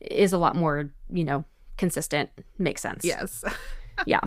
[0.00, 1.44] is a lot more, you know,
[1.76, 2.30] consistent.
[2.58, 3.04] Makes sense.
[3.04, 3.44] Yes.
[4.04, 4.20] Yeah.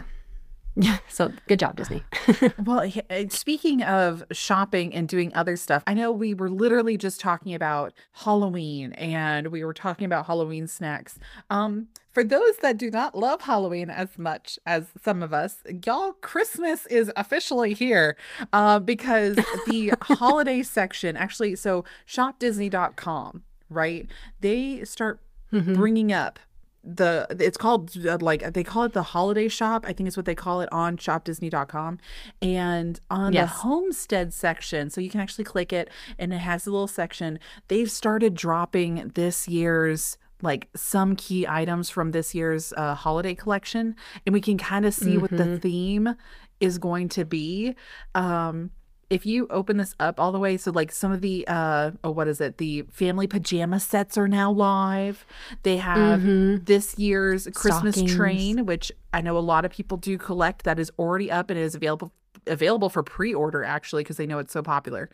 [0.79, 0.97] Yeah.
[1.09, 2.03] So good job, Disney.
[2.63, 7.19] Well, uh, speaking of shopping and doing other stuff, I know we were literally just
[7.19, 11.19] talking about Halloween and we were talking about Halloween snacks.
[11.49, 16.13] Um, for those that do not love Halloween as much as some of us, y'all,
[16.13, 18.15] Christmas is officially here
[18.53, 19.35] uh, because
[19.67, 24.07] the holiday section actually, so shopdisney.com, right?
[24.39, 25.19] They start
[25.51, 26.39] bringing up
[26.83, 29.85] the it's called uh, like they call it the holiday shop.
[29.87, 31.97] I think is what they call it on shopdisney.com
[32.41, 33.49] and on Yes.
[33.49, 37.39] the homestead section so you can actually click it and it has a little section.
[37.67, 43.95] They've started dropping this year's like some key items from this year's uh, holiday collection.
[44.25, 46.15] And we can kind of see what the theme
[46.61, 47.75] is going to be.
[48.15, 48.71] Um
[49.09, 52.11] if you open this up all the way so like some of the uh oh
[52.11, 55.25] what is it the family pajama sets are now live
[55.63, 56.21] they have
[56.65, 58.15] this year's christmas Stockings.
[58.15, 61.59] train which i know a lot of people do collect that is already up and
[61.59, 62.11] is available
[62.47, 65.09] available for pre-order actually because they know it's so popular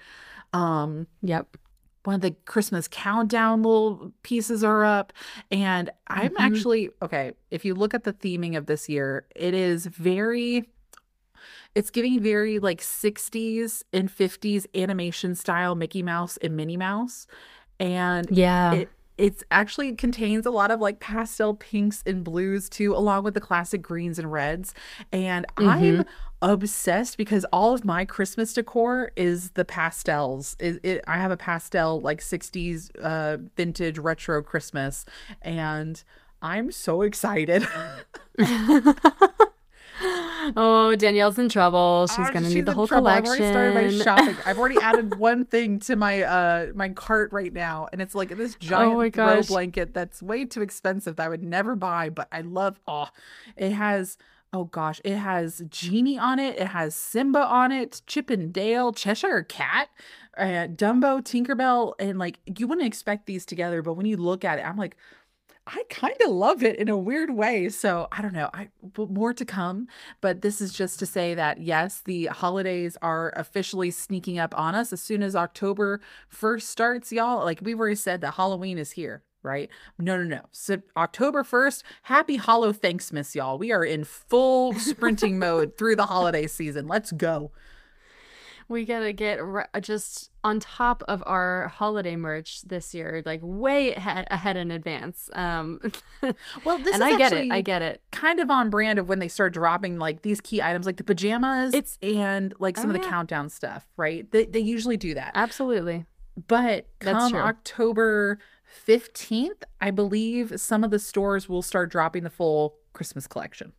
[0.54, 1.58] um yep.
[2.04, 5.12] one of the Christmas countdown little pieces are up.
[5.52, 6.42] And I'm Mm-hmm.
[6.42, 10.70] actually, okay, if you look at the theming of this year, it is very,
[11.76, 17.28] it's giving very like 60s and 50s animation style Mickey Mouse and Minnie Mouse.
[17.80, 18.74] And Yeah.
[18.74, 23.34] it it's actually contains a lot of like pastel pinks and blues too along with
[23.34, 24.74] the classic greens and reds
[25.14, 26.04] and i'm
[26.42, 31.38] obsessed because all of my christmas decor is the pastels it, it, i have a
[31.38, 35.06] pastel like 60s uh vintage retro christmas
[35.42, 36.04] and
[36.42, 37.66] i'm so excited
[40.58, 42.08] oh, Danielle's in trouble.
[42.08, 43.08] She's Ah, gonna she's need the whole trouble.
[43.10, 43.44] collection.
[43.46, 44.38] I've already started my shopping.
[44.46, 48.30] I've already added one thing to my uh my cart right now, and it's like
[48.36, 52.28] this giant Oh throw blanket that's way too expensive that I would never buy, but
[52.32, 52.80] I love.
[52.88, 53.08] Oh,
[53.56, 54.18] it has.
[54.54, 56.58] Oh gosh, it has Genie on it.
[56.58, 58.02] It has Simba on it.
[58.08, 59.90] Chip and Dale, Cheshire Cat,
[60.38, 64.60] uh, Dumbo, Tinkerbell, and like you wouldn't expect these together, but when you look at
[64.60, 64.96] it, I'm like,
[65.68, 67.70] I kind of love it in a weird way.
[67.70, 68.50] So I don't know.
[68.54, 69.88] I more to come,
[70.22, 74.76] but this is just to say that yes, the holidays are officially sneaking up on
[74.76, 77.44] us as soon as October first starts, y'all.
[77.44, 79.24] Like we've already said that Halloween is here.
[79.42, 79.70] Right?
[80.00, 80.42] No, no, no.
[80.52, 83.60] So October 1st, happy Hollow Thanksmas, y'all.
[83.60, 86.88] We are in full sprinting mode through the holiday season.
[86.88, 87.52] Let's go.
[88.68, 93.94] We gotta get re- just on top of our holiday merch this year, like way
[93.94, 95.30] ahead, ahead in advance.
[95.34, 95.80] Um,
[96.66, 97.52] Well, this and is I get it.
[97.52, 98.02] I get it.
[98.12, 101.04] kind of on brand of when they start dropping like these key items like the
[101.04, 103.10] pajamas It's- and like some Oh, of the yeah.
[103.12, 104.30] countdown stuff, right?
[104.32, 105.34] They, they usually do that.
[105.36, 106.06] Absolutely.
[106.48, 107.36] But come.
[107.36, 108.40] October
[108.88, 113.74] 15th, I believe some of the stores will start dropping the full Christmas collection.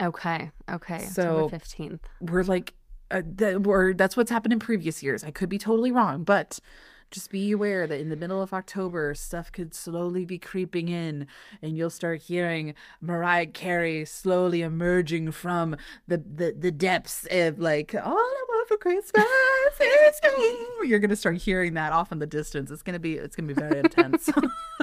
[0.00, 0.50] Okay.
[0.70, 1.00] Okay.
[1.00, 2.08] So- October fifteenth.
[2.20, 2.72] We're like,
[3.10, 5.24] uh, that, we're, that's what's happened in previous years.
[5.24, 6.60] I could be totally wrong, but
[7.10, 11.26] just be aware that in the middle of October, stuff could slowly be creeping in,
[11.62, 17.94] and you'll start hearing Mariah Carey slowly emerging from the, the, the depths of like,
[17.94, 19.24] all I want for Christmas
[19.80, 20.84] is you.
[20.84, 22.70] You're gonna start hearing that off in the distance.
[22.70, 24.28] It's gonna be it's gonna be very intense.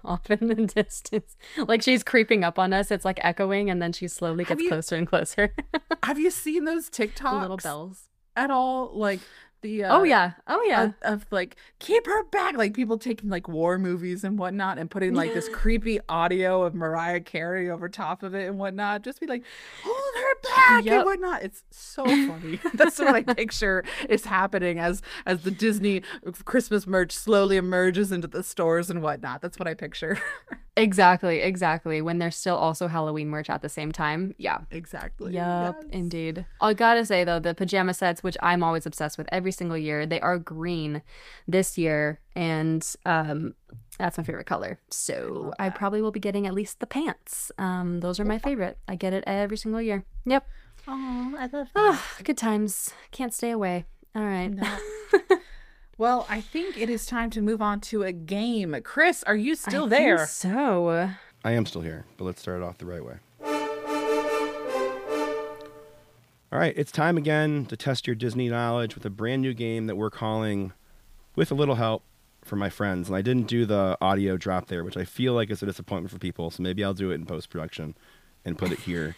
[0.04, 2.90] Off in the distance, like she's creeping up on us.
[2.90, 5.54] It's like echoing, and then she slowly gets you- closer and closer.
[6.04, 7.40] Have you seen those TikToks?
[7.42, 8.08] Little bells.
[8.36, 8.92] at all?
[8.94, 9.20] Like
[9.62, 10.32] the uh, oh yeah.
[10.46, 10.84] Oh yeah.
[10.84, 14.90] of, of like keep her back like people taking like war movies and whatnot and
[14.90, 19.20] putting like this creepy audio of mariah carey over top of it and whatnot just
[19.20, 19.42] be like
[19.82, 20.94] hold her back Yep.
[20.94, 26.02] and whatnot it's so funny that's what i picture is happening as as the disney
[26.44, 30.18] christmas merch slowly emerges into the stores and whatnot that's what i picture
[30.82, 31.40] exactly.
[31.40, 32.00] Exactly.
[32.02, 34.34] When there's still also Halloween merch at the same time.
[34.38, 34.58] Yeah.
[34.70, 35.84] exactly Yep, Yes.
[35.92, 36.46] indeed.
[36.60, 40.06] I gotta say though, the pajama sets, which I'm always obsessed with every single year,
[40.06, 41.02] they are green
[41.46, 43.54] this year, and um,
[43.98, 44.78] that's my favorite color.
[44.90, 47.50] So I probably will be getting at least the pants.
[47.58, 48.78] Um, those are my favorite.
[48.88, 50.04] I get it every single year.
[50.26, 50.46] Yep.
[50.86, 52.94] oh i love Ah, good times.
[53.10, 53.84] Can't stay away.
[54.14, 54.52] All right.
[55.98, 59.54] well i think it is time to move on to a game chris are you
[59.54, 61.10] still I think there So
[61.44, 63.14] I am still here, but let's start it off the right way.
[66.50, 69.86] All right, it's time again to test your Disney knowledge with a brand new game
[69.86, 70.72] that we're calling
[71.36, 72.02] With a Little Help
[72.42, 73.08] from my friends.
[73.08, 76.10] And I didn't do the audio drop there, which I feel like is a disappointment
[76.10, 76.50] for people.
[76.50, 77.94] So maybe I'll do it in post production
[78.44, 79.14] and put it here.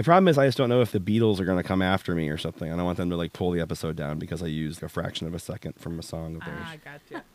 [0.00, 2.14] The problem is I just don't know if the Beatles are going to come after
[2.14, 2.72] me or something.
[2.72, 5.26] I don't want them to like pull the episode down because I used a fraction
[5.26, 6.58] of a second from a song of theirs.
[6.62, 7.24] Ah, gotcha.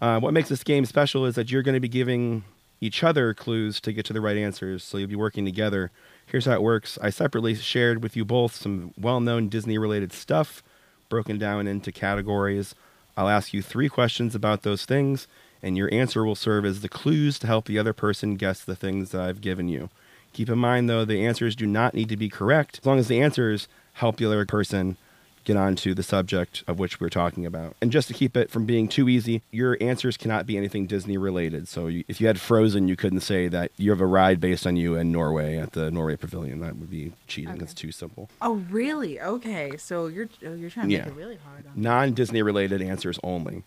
[0.00, 2.44] Uh, what makes this game special is that you're going to be giving
[2.80, 5.90] each other clues to get to the right answers, so you'll be working together.
[6.26, 10.12] Here's how it works I separately shared with you both some well known Disney related
[10.12, 10.62] stuff,
[11.08, 12.76] broken down into categories.
[13.16, 15.26] I'll ask you three questions about those things,
[15.62, 18.76] and your answer will serve as the clues to help the other person guess the
[18.76, 19.88] things that I've given you.
[20.36, 23.08] Keep in mind, though, the answers do not need to be correct as long as
[23.08, 24.98] the answers help the other person
[25.46, 27.74] get on to the subject of which we're talking about.
[27.80, 31.16] And just to keep it from being too easy, your answers cannot be anything Disney
[31.16, 31.68] related.
[31.68, 34.66] So you, if you had Frozen, you couldn't say that you have a ride based
[34.66, 36.60] on you in Norway at the Norway Pavilion.
[36.60, 37.58] That would be cheating.
[37.62, 38.28] It's too simple.
[38.42, 39.18] Oh, really?
[39.18, 39.78] Okay.
[39.78, 41.04] So you're oh, you're trying to Yeah.
[41.04, 43.62] make it really hard Non Disney related answers only.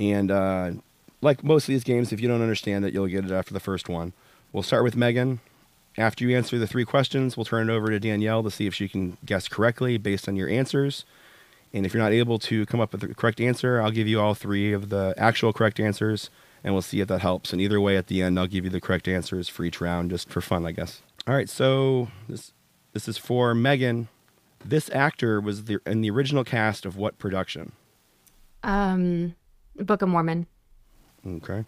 [0.00, 0.70] And uh,
[1.20, 3.60] like most of these games, if you don't understand it, you'll get it after the
[3.60, 4.14] first one.
[4.54, 5.40] We'll start with Megan.
[5.98, 8.74] After you answer the three questions, we'll turn it over to Danielle to see if
[8.74, 11.04] she can guess correctly based on your answers.
[11.74, 14.20] And if you're not able to come up with the correct answer, I'll give you
[14.20, 16.30] all three of the actual correct answers,
[16.62, 17.52] and we'll see if that helps.
[17.52, 20.10] And either way, at the end, I'll give you the correct answers for each round,
[20.10, 21.02] just for fun, I guess.
[21.26, 22.52] All right, so this
[22.92, 24.08] this is for Megan.
[24.64, 27.72] This actor was the, in the original cast of what production?
[28.62, 29.34] um,
[29.76, 30.46] Book of Mormon.
[31.26, 31.64] Okay.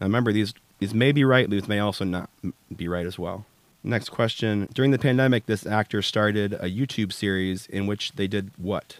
[0.00, 1.48] Now remember, these these may be right.
[1.48, 2.30] These may also not
[2.74, 3.46] be right as well.
[3.82, 4.68] Next question.
[4.74, 8.98] During the pandemic, this actor started a YouTube series in which they did what?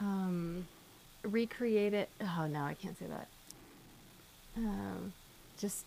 [0.00, 0.66] Um,
[1.22, 2.08] recreate it.
[2.20, 3.28] Oh no, I can't say that.
[4.56, 5.12] Um,
[5.58, 5.84] just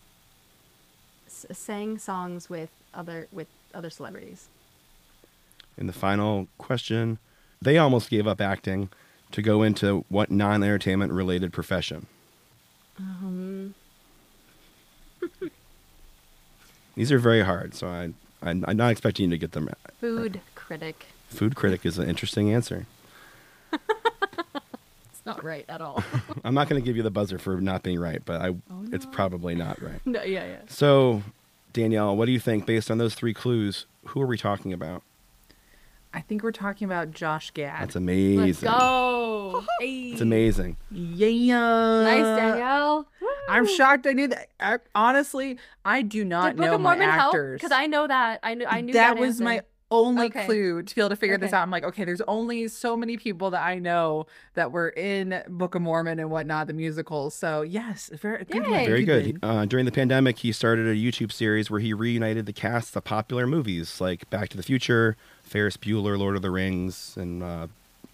[1.26, 4.48] s- sang songs with other with other celebrities.
[5.76, 7.18] And the final question.
[7.62, 8.88] They almost gave up acting
[9.32, 12.06] to go into what non-entertainment related profession?
[12.98, 13.74] Um,
[17.00, 19.70] These are very hard, so I, I'm, I'm not expecting you to get them.
[20.02, 21.06] food critic.
[21.30, 22.84] Food critic is an interesting answer.
[23.78, 26.02] It's not right at all.
[26.44, 28.86] I'm not going to give you the buzzer for not being right, but I, oh,
[28.92, 30.00] it's probably not right.
[30.06, 30.56] no, yeah, yeah.
[30.66, 31.22] So,
[31.74, 33.86] Danielle, what do you think based on those three clues?
[34.08, 35.02] Who are we talking about?
[36.12, 37.82] I think we're talking about Josh Gad.
[37.82, 38.44] That's amazing.
[38.44, 39.64] Let's go.
[39.80, 40.76] It's amazing.
[40.90, 42.02] yeah.
[42.02, 43.06] Nice, Danielle.
[43.50, 44.48] I'm shocked I knew that.
[44.60, 47.34] I, honestly, I do not Did Book know of my Mormon help?
[47.34, 47.58] actors.
[47.60, 48.40] Because I know that.
[48.42, 48.66] I knew.
[48.66, 50.44] I knew that, that was my only Okay.
[50.46, 51.62] clue to be able to figure this out.
[51.62, 55.74] I'm like, okay, there's only so many people that I know that were in Book
[55.74, 57.34] of Mormon and whatnot, the musicals.
[57.34, 58.62] So yes, very good.
[58.62, 58.86] one, Yay.
[58.86, 59.38] Very good.
[59.42, 63.02] Uh, during the pandemic, he started a YouTube series where he reunited the casts of
[63.02, 67.66] popular movies like Back to the Future, Ferris Bueller, Lord of the Rings, and uh,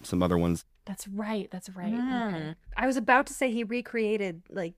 [0.02, 0.64] some other ones.
[0.86, 1.50] That's right.
[1.50, 1.92] That's right.
[1.92, 2.28] Mm.
[2.34, 2.54] Okay.
[2.76, 4.72] I was about to say he recreated like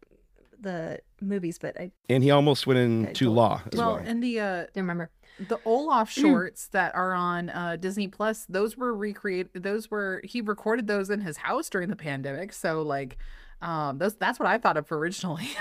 [0.60, 3.34] the movies, but I And he almost went into cool.
[3.34, 4.02] law as Well, well.
[4.04, 5.10] and the uh, didn't remember.
[5.48, 9.62] the Olaf shorts that are on uh, Disney Plus, those were recreated.
[9.62, 12.52] Those were he recorded those in his house during the pandemic.
[12.52, 13.16] So like,
[13.62, 15.48] um, those that's what I thought of originally.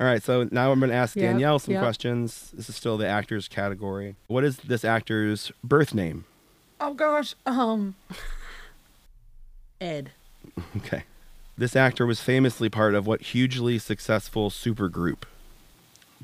[0.00, 1.82] All right, so now I'm going to ask Yep, Danielle some yep.
[1.82, 2.52] questions.
[2.54, 4.16] This is still the actors category.
[4.28, 6.24] What is this actor's birth name?
[6.80, 7.94] oh gosh, um,
[9.80, 10.12] Ed.
[10.78, 11.04] Okay.
[11.60, 15.24] This actor was famously part of what hugely successful supergroup?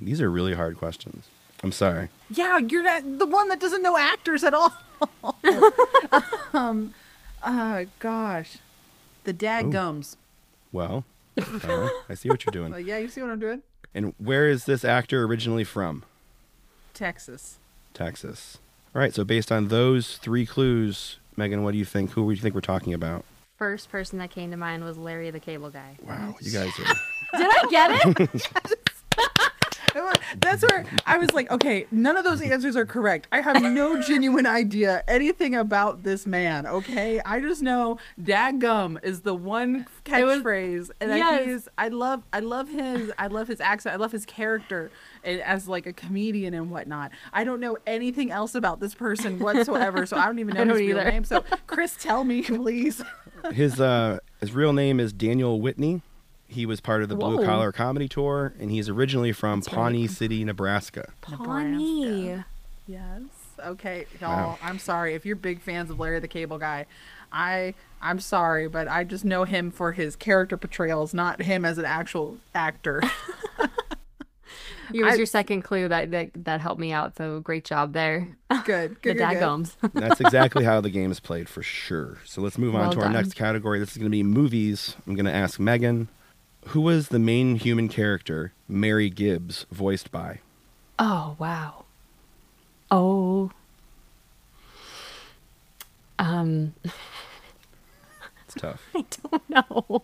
[0.00, 1.26] These are really hard questions.
[1.62, 2.08] I'm sorry.
[2.30, 4.72] Yeah, you're not the one that doesn't know actors at all.
[6.54, 6.94] um,
[7.42, 8.56] uh, gosh,
[9.24, 10.16] the dad gums.
[10.72, 11.04] Well,
[11.36, 12.72] right, I see what you're doing.
[12.72, 13.60] Uh, yeah, you see what I'm doing?
[13.94, 16.02] And where is this actor originally from?
[16.94, 17.58] Texas.
[17.92, 18.56] Texas.
[18.94, 22.12] All right, so based on those three clues, Megan, what do you think?
[22.12, 23.26] Who do you think we're talking about?
[23.56, 25.96] First person that came to mind was Larry the Cable Guy.
[26.02, 26.84] Wow, you guys are.
[27.38, 28.48] Did I get it?
[30.40, 33.28] That's where I was like, okay, none of those answers are correct.
[33.32, 36.66] I have no genuine idea anything about this man.
[36.66, 41.46] Okay, I just know "dad gum" is the one catchphrase, and I yes.
[41.46, 44.90] he's, I love, I love his, I love his accent, I love his character and
[45.26, 47.10] as like a comedian and whatnot.
[47.32, 50.68] I don't know anything else about this person whatsoever, so I don't even know his
[50.68, 51.10] don't real either.
[51.10, 51.24] name.
[51.24, 53.02] So, Chris, tell me, please.
[53.52, 56.02] His uh his real name is Daniel Whitney.
[56.48, 59.76] He was part of the Blue Collar Comedy Tour, and he's originally from That's right.
[59.76, 61.12] Pawnee City, Nebraska.
[61.20, 62.44] Pawnee.
[62.86, 63.22] Yes.
[63.64, 64.30] Okay, y'all.
[64.30, 64.58] Wow.
[64.62, 66.86] I'm sorry if you're big fans of Larry the Cable Guy.
[67.32, 71.78] I I'm sorry, but I just know him for his character portrayals, not him as
[71.78, 73.02] an actual actor.
[74.92, 77.16] It was I- your second clue that, that that helped me out.
[77.16, 78.28] So great job there.
[78.64, 78.90] good.
[79.02, 79.18] the Good.
[79.18, 79.66] good, good.
[79.94, 82.18] That's exactly how the game is played for sure.
[82.24, 83.12] So let's move on Well to our done.
[83.14, 83.78] next category.
[83.78, 84.96] This is going to be movies.
[85.06, 86.08] I'm going to ask Megan,
[86.66, 90.40] who was the main human character Mary Gibbs voiced by?
[90.98, 91.84] Oh wow.
[92.90, 93.50] Oh.
[96.18, 96.74] Um,
[98.48, 98.82] It's tough.
[98.94, 100.02] I don't know.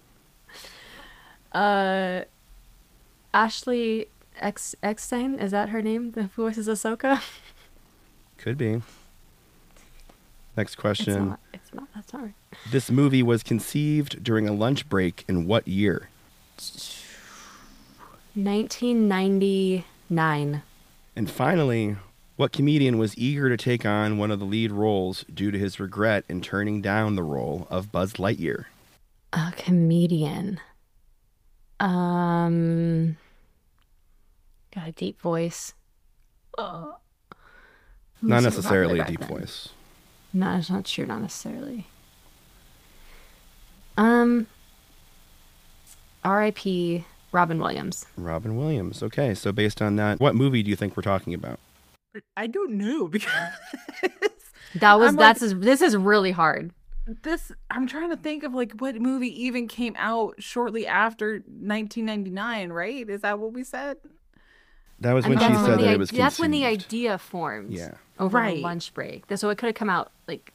[1.52, 2.22] Uh,
[3.32, 4.08] Ashley
[4.38, 6.12] X Eckstein is that her name?
[6.12, 7.22] The voice of Ahsoka.
[8.38, 8.82] Could be.
[10.56, 11.28] Next It's question.
[11.30, 11.40] not.
[11.54, 11.88] It's not.
[11.94, 12.34] That's not right.
[12.70, 16.08] This movie was conceived during a lunch break in what year?
[18.34, 20.62] 1999.
[21.14, 21.96] And finally,
[22.36, 25.80] what comedian was eager to take on one of the lead roles due to his
[25.80, 28.64] regret in turning down the role of Buzz Lightyear?
[29.32, 30.60] A comedian.
[31.80, 33.16] Um,
[34.74, 35.74] got a deep voice.
[36.58, 36.92] Uh,
[38.20, 39.28] Not necessarily a deep then?
[39.28, 39.68] voice.
[40.32, 41.06] No, it's not true.
[41.06, 41.86] Not necessarily.
[43.96, 44.46] Um.
[46.24, 47.04] R.I.P.
[47.32, 48.06] Robin Williams.
[48.16, 49.02] Robin Williams.
[49.02, 51.58] Okay, so based on that, what movie do you think we're talking about?
[52.36, 53.30] I don't know because
[54.76, 56.70] That was I'm like- that's this is really hard.
[57.22, 62.70] this I'm trying to think of like what movie even came out shortly after 1999,
[62.70, 63.08] right?
[63.08, 63.96] Is that what we said?
[65.02, 66.84] That was when she that's said the that i- it was That's when the conceived.
[66.86, 67.72] idea formed.
[67.72, 67.94] Yeah.
[68.18, 68.58] Over Right.
[68.58, 69.24] a lunch break.
[69.36, 70.52] So it could have come out like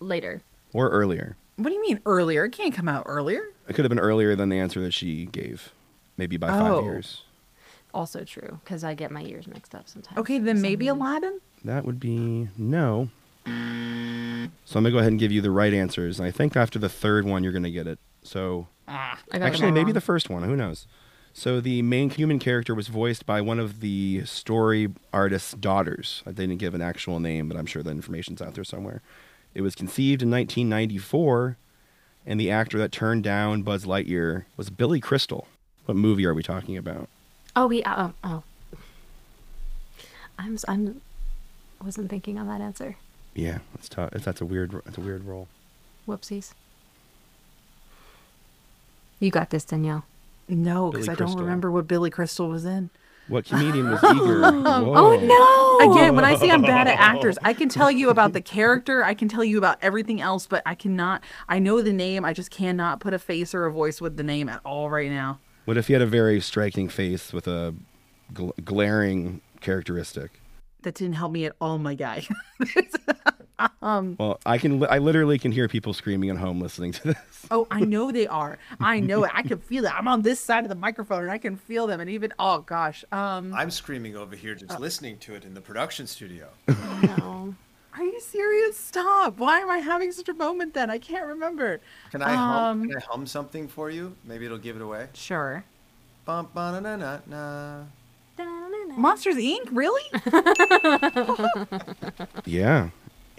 [0.00, 0.42] later.
[0.72, 1.36] Or earlier.
[1.56, 2.44] What do you mean earlier?
[2.46, 3.42] It can't come out earlier.
[3.68, 5.72] It could have been earlier than the answer that she gave.
[6.16, 6.82] Maybe by five Oh.
[6.82, 7.22] years.
[7.92, 10.16] Also true because I get my years mixed up sometimes.
[10.18, 11.00] Okay, then maybe reason.
[11.00, 11.40] Aladdin.
[11.64, 13.08] That would be no.
[14.64, 16.18] So I'm gonna go ahead and give you the right answers.
[16.20, 17.98] And I think after the third one you're gonna get it.
[18.22, 19.18] So ah.
[19.32, 19.94] I got it actually all maybe wrong.
[19.94, 20.86] the first one, who knows?
[21.32, 26.22] So the main human character was voiced by one of the story artist's daughters.
[26.26, 29.00] Uh, they didn't give an actual name, but I'm sure the information's out there somewhere.
[29.54, 31.56] It was conceived in 1994,
[32.26, 35.46] and the actor that turned down Buzz Lightyear was Billy Crystal.
[35.86, 37.08] What movie are we talking about?
[37.56, 37.82] Oh, we.
[37.84, 38.42] Oh, oh.
[40.38, 40.58] I'm.
[40.68, 41.00] I'm.
[41.84, 42.96] Wasn't thinking on that answer.
[43.34, 44.10] Yeah, that's tough.
[44.12, 44.72] That's a weird.
[44.84, 45.48] That's a weird role.
[46.06, 46.52] Whoopsies.
[49.18, 50.04] You got this, Danielle.
[50.50, 52.90] No, because I don't remember what Billy Crystal was in.
[53.28, 54.44] What comedian was eager?
[54.44, 55.92] Oh no!
[55.92, 59.04] Again, when I say I'm bad at actors, I can tell you about the character,
[59.04, 61.22] I can tell you about everything else, but I cannot.
[61.48, 64.24] I know the name, I just cannot put a face or a voice with the
[64.24, 65.38] name at all right now.
[65.64, 67.74] What if he had a very striking face with a
[68.32, 70.40] gl- glaring characteristic?
[70.82, 72.26] That didn't help me at all, my guy.
[73.82, 74.80] Well, I can.
[74.80, 77.46] Li- I literally can hear people screaming at home listening to this.
[77.50, 78.58] oh, I know they are.
[78.80, 79.30] I know it.
[79.34, 79.92] I can feel it.
[79.94, 82.00] I'm on this side of the microphone and I can feel them.
[82.00, 85.60] And even oh gosh, um, I'm screaming over here just listening to it in the
[85.60, 86.48] production studio.
[87.02, 87.54] No.
[87.96, 88.78] are you serious?
[88.78, 89.38] Stop.
[89.38, 90.88] Why am I having such a moment then?
[90.90, 91.80] I can't remember.
[92.12, 92.82] Can I hum?
[92.82, 94.14] Um, Can I hum something for you?
[94.24, 95.08] Maybe it'll give it away.
[95.14, 95.64] Sure.
[96.24, 97.84] Bum, ba, na, na, na.
[98.96, 99.68] Monsters Inc.
[99.70, 100.02] Really?
[102.44, 102.90] Yeah,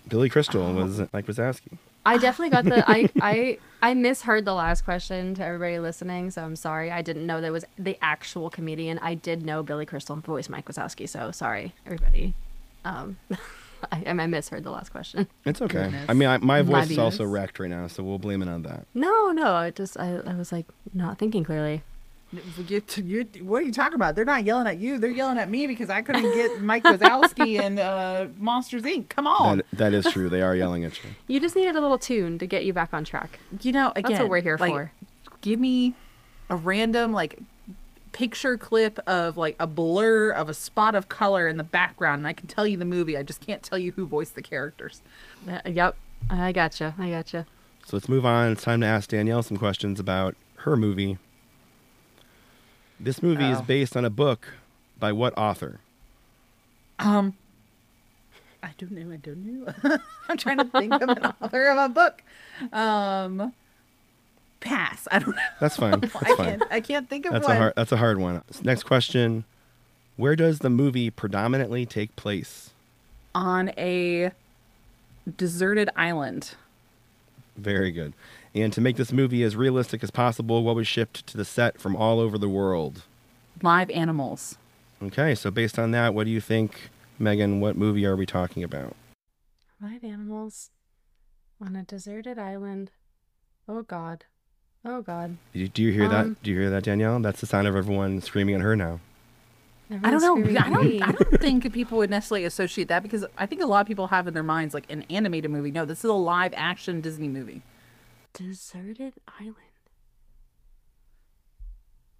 [0.07, 1.77] Billy Crystal was Mike Wazowski.
[2.05, 6.43] I definitely got the I I I misheard the last question to everybody listening, so
[6.43, 6.91] I'm sorry.
[6.91, 8.99] I didn't know that was the actual comedian.
[8.99, 12.33] I did know Billy Crystal and voice Mike Wazowski, so sorry everybody.
[12.85, 13.17] Um,
[13.91, 15.27] I, I misheard the last question.
[15.45, 15.83] It's okay.
[15.83, 16.05] Goodness.
[16.09, 18.63] I mean, I, my voice is also wrecked right now, so we'll blame it on
[18.63, 18.85] that.
[18.93, 21.83] No, no, I just I, I was like not thinking clearly.
[22.67, 24.15] You, you, what are you talking about?
[24.15, 24.97] They're not yelling at you.
[24.97, 29.09] They're yelling at me because I couldn't get Mike Wazowski and uh, Monsters Inc.
[29.09, 29.57] Come on.
[29.57, 30.29] That, that is true.
[30.29, 31.09] They are yelling at you.
[31.27, 33.39] You just needed a little tune to get you back on track.
[33.61, 34.91] you know, again, That's what we're here like, for.
[35.41, 35.93] Give me
[36.49, 37.39] a random like
[38.11, 42.27] picture clip of like a blur of a spot of color in the background, and
[42.27, 43.17] I can tell you the movie.
[43.17, 45.01] I just can't tell you who voiced the characters.
[45.49, 45.95] Uh, yep,
[46.29, 46.95] I gotcha.
[46.97, 47.45] I gotcha.
[47.85, 48.51] So let's move on.
[48.51, 51.17] It's time to ask Danielle some questions about her movie.
[53.03, 53.63] This movie is Oh.
[53.63, 54.47] based on a book
[54.99, 55.79] by what author?
[56.99, 57.35] Um,
[58.61, 59.11] I don't know.
[59.13, 59.45] I don't
[59.83, 59.97] know.
[60.29, 62.21] I'm trying to think of an author of a book.
[62.71, 63.53] Um,
[64.59, 65.07] pass.
[65.11, 65.41] I don't know.
[65.59, 65.93] That's fine.
[65.95, 66.35] I That's fine.
[66.59, 66.63] can't.
[66.69, 67.55] I can't think of That's one.
[67.55, 67.73] a hard.
[67.75, 68.43] That's a hard one.
[68.61, 69.45] Next question:
[70.15, 72.69] Where does the movie predominantly take place?
[73.33, 74.31] On a
[75.37, 76.53] deserted island.
[77.57, 78.13] Very good.
[78.53, 81.79] And to make this movie as realistic as possible, what was shipped to the set
[81.79, 83.03] from all over the world?
[83.61, 84.57] Live animals.
[85.01, 87.59] Okay, so based on that, what do you think, Megan?
[87.61, 88.95] What movie are we talking about?
[89.81, 90.69] Live animals
[91.61, 92.91] on a deserted island.
[93.69, 94.25] Oh God.
[94.83, 95.37] Oh God.
[95.53, 96.43] Do you, do you hear Um, that?
[96.43, 97.19] Do you hear that, Danielle?
[97.19, 98.99] That's the sound of everyone screaming at her now.
[100.03, 100.59] I don't know.
[100.59, 101.01] I don't.
[101.03, 104.07] I don't think people would necessarily associate that because I think a lot of people
[104.07, 105.69] have in their minds like an animated movie.
[105.71, 107.61] No, this is a live action Disney movie.
[108.33, 109.55] Deserted island.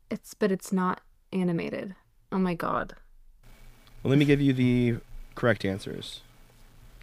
[0.09, 1.01] It's but it's not
[1.31, 1.95] animated.
[2.31, 2.95] Oh my God.
[4.03, 4.97] Well, let me give you the
[5.35, 6.21] correct answers.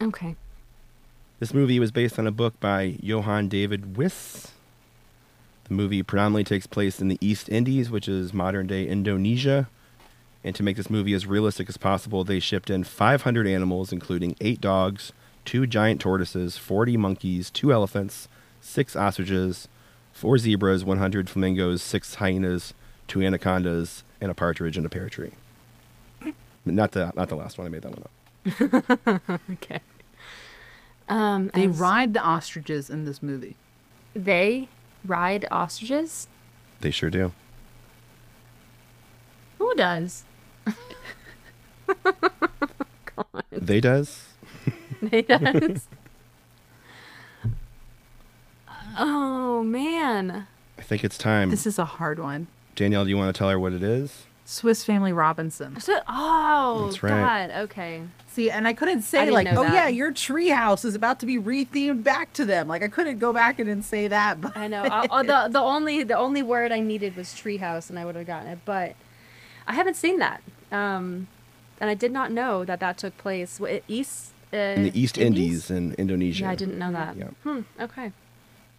[0.00, 0.36] Okay.
[1.40, 4.52] This movie was based on a book by Johann David Wyss.
[5.68, 9.68] The movie predominantly takes place in the East Indies, which is modern day Indonesia.
[10.42, 14.36] And to make this movie as realistic as possible, they shipped in 500 animals, including
[14.40, 15.12] eight dogs,
[15.44, 18.28] two giant tortoises, 40 monkeys, two elephants,
[18.68, 19.66] six ostriches,
[20.12, 22.74] four zebras, 100 flamingos, six hyenas,
[23.06, 25.32] two anacondas, and a partridge and a pear tree.
[26.64, 27.66] Not the not the last one.
[27.66, 28.10] I made that one up.
[29.52, 29.80] Okay.
[31.08, 33.56] Um, They as- ride the ostriches in this movie.
[34.14, 34.68] They
[35.06, 36.28] ride ostriches.
[36.80, 37.32] They sure do.
[39.58, 40.24] Who does?
[43.50, 44.24] They does.
[45.02, 45.88] They does.
[48.98, 50.46] Oh man.
[50.78, 51.50] I think it's time.
[51.50, 52.46] This is a hard one.
[52.76, 54.26] Danielle, do you want to tell her what it is?
[54.44, 55.78] Swiss Family Robinson.
[55.80, 57.48] So- oh That's right.
[57.48, 57.50] God.
[57.64, 58.02] Okay.
[58.28, 59.74] See, and I couldn't say didn't like, oh that.
[59.74, 62.68] yeah, your treehouse is about to be rethemed back to them.
[62.68, 64.40] Like I couldn't go back and then say that.
[64.40, 64.84] But I know.
[64.84, 68.14] I, I- the the only the only word I needed was treehouse, and I would
[68.16, 68.60] have gotten it.
[68.64, 68.94] But
[69.66, 70.40] I haven't seen that,
[70.72, 71.26] um,
[71.80, 75.70] and I did not know that that took place east uh, In the East Indies,
[75.70, 76.44] in Indonesia.
[76.44, 77.16] Yeah, I didn't know that.
[77.16, 77.30] Yeah.
[77.42, 77.60] Hmm.
[77.80, 78.12] Okay.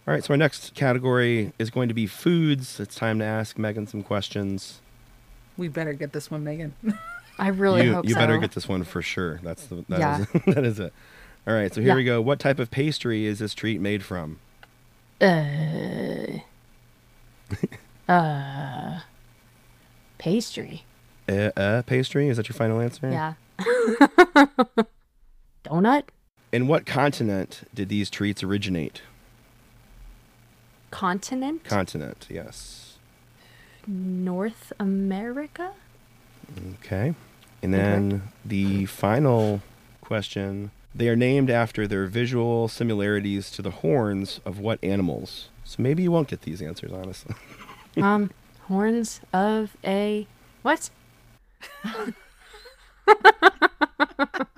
[0.08, 2.80] All right, so our next category is going to be foods.
[2.80, 4.80] It's time to ask Megan some questions.
[5.56, 6.74] we better get this one, Megan.
[7.38, 8.18] I really you hope you so.
[8.20, 9.40] better get this one for sure.
[9.42, 10.20] That's the that Yeah.
[10.20, 10.92] is- that is it.
[11.46, 11.94] All right, so here Yeah.
[11.96, 12.20] we go.
[12.20, 14.38] What type of pastry is this treat made from?
[15.20, 16.38] Uh,
[18.12, 19.00] uh,
[20.18, 20.84] pastry.
[21.28, 22.28] Uh, uh, pastry.
[22.28, 23.08] Is that your final answer?
[23.10, 23.34] Yeah.
[25.64, 26.04] Donut.
[26.52, 29.02] In what continent did these treats originate?
[30.90, 31.64] Continent.
[31.64, 32.26] Continent.
[32.28, 32.98] Yes.
[33.86, 35.72] North America.
[36.74, 37.14] Okay.
[37.62, 39.62] And then the final
[40.00, 40.70] question.
[40.94, 45.48] They are named after their visual similarities to the horns of what animals?
[45.64, 47.34] So maybe you won't get these answers, honestly.
[48.02, 48.30] um,
[48.66, 50.26] horns of a
[50.62, 50.90] what?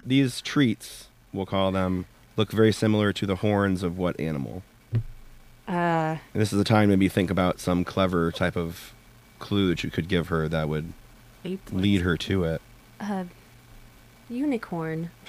[0.04, 2.06] These treats, we'll call them,
[2.36, 4.62] look very similar to the horns of what animal?
[5.72, 8.92] Uh, this is the time to maybe think about some clever type of
[9.38, 10.92] clue that you could give her that would
[11.72, 12.60] lead her to it.
[13.00, 13.24] uh,
[14.28, 15.10] unicorn.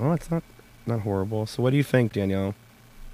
[0.00, 0.42] Oh, it's not
[0.86, 1.44] not horrible.
[1.46, 2.54] So what do you think, Danielle?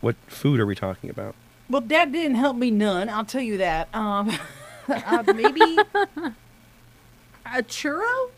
[0.01, 1.35] What food are we talking about?
[1.69, 3.09] Well, that didn't help me none.
[3.09, 3.89] I'll tell you that.
[3.93, 4.31] Um,
[4.89, 5.61] uh, maybe
[7.45, 8.31] a churro.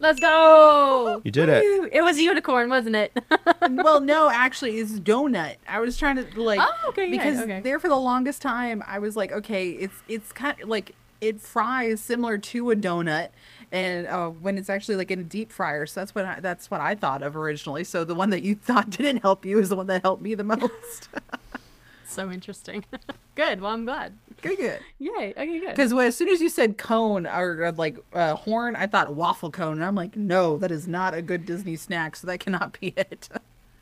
[0.00, 1.22] Let's go.
[1.24, 1.64] You did it.
[1.92, 3.16] It was unicorn, wasn't it?
[3.70, 5.56] well, no, actually, it's donut.
[5.68, 7.60] I was trying to like Oh, okay, yeah, because okay.
[7.60, 11.40] there for the longest time, I was like, okay, it's it's kind of like it
[11.40, 13.30] fries similar to a donut,
[13.72, 15.86] and uh, when it's actually like in a deep fryer.
[15.86, 17.84] So that's what I, that's what I thought of originally.
[17.84, 20.34] So the one that you thought didn't help you is the one that helped me
[20.34, 21.08] the most.
[22.12, 22.84] so interesting.
[23.34, 23.60] good.
[23.60, 24.14] Well, I'm glad.
[24.42, 24.80] good, good.
[24.98, 25.32] Yay.
[25.36, 25.68] Okay, good.
[25.70, 29.74] Because as soon as you said cone or like uh, horn, I thought waffle cone,
[29.74, 32.16] and I'm like, no, that is not a good Disney snack.
[32.16, 33.28] So that cannot be it.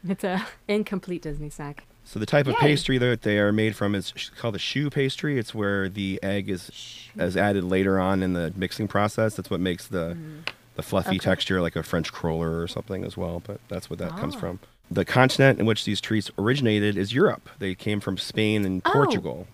[0.09, 1.85] It's a incomplete Disney snack.
[2.05, 2.59] So the type of Yay.
[2.61, 5.39] pastry that they are made from is called a choux pastry.
[5.39, 9.37] It's where the egg is is added later on in the mixing process.
[9.37, 10.17] That's what makes the
[10.75, 13.41] the fluffy texture like a French cruller or something as well.
[13.47, 14.41] But that's what that comes Ah.
[14.41, 14.59] from.
[14.91, 17.49] The continent in which these treats originated is Europe.
[17.59, 18.93] They came from Spain and Oh.
[18.93, 19.47] Portugal.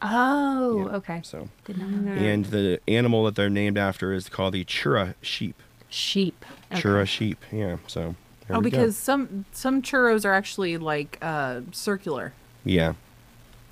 [0.00, 1.20] Oh, Yeah, okay.
[1.24, 5.14] So Did not know and the animal that they're named after is called the churra
[5.22, 5.60] sheep.
[5.88, 6.44] sheep.
[6.72, 6.80] Okay.
[6.80, 7.38] Churra sheep.
[7.52, 7.76] Yeah.
[7.86, 8.14] So
[8.50, 8.78] oh, we go.
[8.78, 12.32] because some some churros are actually like uh, circular.
[12.64, 12.94] yeah.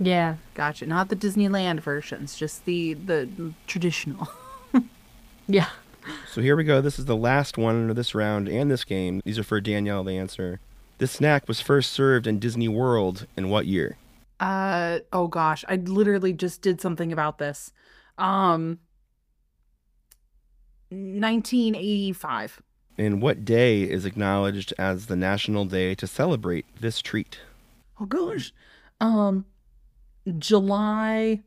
[0.03, 0.37] Yeah.
[0.55, 0.87] Gotcha.
[0.87, 3.29] Not the Disneyland versions, just the the
[3.67, 4.29] traditional.
[5.47, 5.67] Yeah.
[6.33, 6.81] So here we go.
[6.81, 9.21] This is the last one of this round and this game.
[9.25, 10.61] These are for Danielle to answer.
[11.01, 13.97] This snack was first served in Disney World in what year?
[14.39, 17.73] Uh oh gosh, I literally just did something about this.
[18.19, 18.81] Um
[20.91, 22.61] 1985.
[22.99, 27.39] And what day is acknowledged as the national day to celebrate this treat?
[27.99, 28.53] Oh gosh.
[29.01, 29.47] Um
[30.39, 31.41] July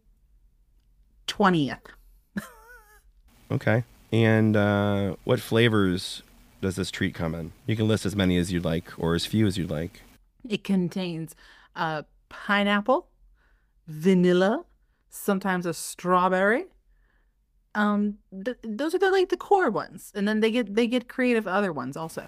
[1.28, 1.78] 20th.
[3.52, 3.84] Okay.
[4.12, 6.24] And uh, what flavors
[6.64, 7.52] does this treat come in?
[7.68, 10.02] You can list as many as you'd like or as few as you'd like.
[10.48, 11.36] It contains
[11.76, 13.10] uh pineapple,
[13.88, 14.66] vanilla,
[15.10, 16.66] sometimes a strawberry.
[17.76, 20.12] Um th- those are the like the core ones.
[20.16, 22.28] And then they get they get creative other ones also.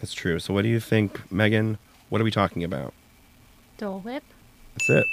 [0.00, 0.38] That's true.
[0.38, 1.78] So what do you think, Megan?
[2.08, 2.94] What are we talking about?
[3.78, 4.24] Dole Whip.
[4.74, 5.06] That's it.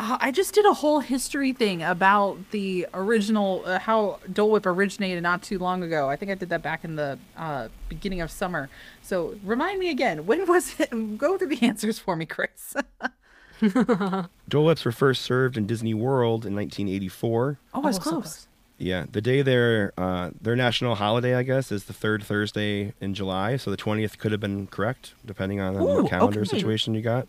[0.00, 4.66] Uh, I just did a whole history thing about the original, uh, how Dole Whip
[4.66, 6.08] originated not too long ago.
[6.08, 8.68] I think I did that back in the uh, beginning of summer.
[9.02, 10.90] So remind me again, when was it?
[11.18, 12.74] Go through the answers for me, Chris.
[14.48, 17.58] Dole Whips were first served in Disney World in 1984.
[17.74, 18.47] Oh, I was Oh, so close.
[18.78, 23.12] Yeah, the day their uh, their national holiday, I guess, is the third Thursday in
[23.12, 23.56] July.
[23.56, 26.48] So the twentieth could have been correct, depending on Ooh, the calendar okay.
[26.48, 27.26] situation you got.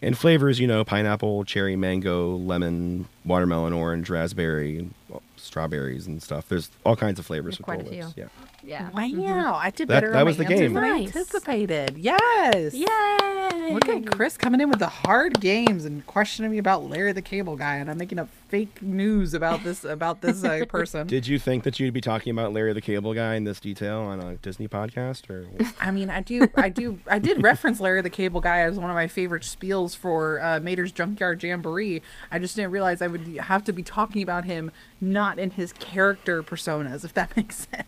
[0.00, 4.90] And flavors, you know, pineapple, cherry, mango, lemon, watermelon, orange, raspberry,
[5.36, 6.48] strawberries and stuff.
[6.48, 8.12] There's all kinds of flavors There's with quite a few.
[8.14, 8.28] Yeah.
[8.66, 8.90] Yeah.
[8.92, 10.74] Wow, I did That- better that on was my the game.
[10.74, 11.96] than I anticipated.
[11.96, 12.74] Yes.
[12.74, 13.72] Yay!
[13.72, 17.22] Look at Chris coming in with the hard games and questioning me about Larry the
[17.22, 21.06] Cable Guy, and I'm making up fake news about this about this uh, person.
[21.06, 24.00] Did you think that you'd be talking about Larry the Cable Guy in this detail
[24.00, 25.46] on a Disney podcast, or
[25.80, 28.90] I mean, I do, I do, I did reference Larry the Cable Guy as one
[28.90, 32.02] of my favorite spiels for uh, Mater's Junkyard Jamboree.
[32.30, 35.72] I just didn't realize I would have to be talking about him not in his
[35.72, 37.84] character personas, if that makes sense.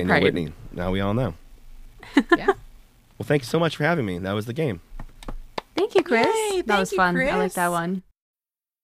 [0.00, 0.22] Daniel Right.
[0.22, 0.52] Whitney?
[0.72, 1.34] Now we all know.
[2.36, 2.52] Yeah.
[3.16, 4.18] Well, thank you so much for having me.
[4.18, 4.80] That was the game.
[5.76, 6.26] Thank you, Chris.
[6.26, 7.16] Yay, that was thank you, fun.
[7.16, 8.02] I like that one.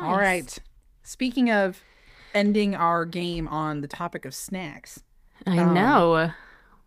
[0.00, 0.58] All right.
[1.02, 1.82] Speaking of
[2.34, 5.02] ending our game on the topic of snacks,
[5.46, 6.30] I Um, know.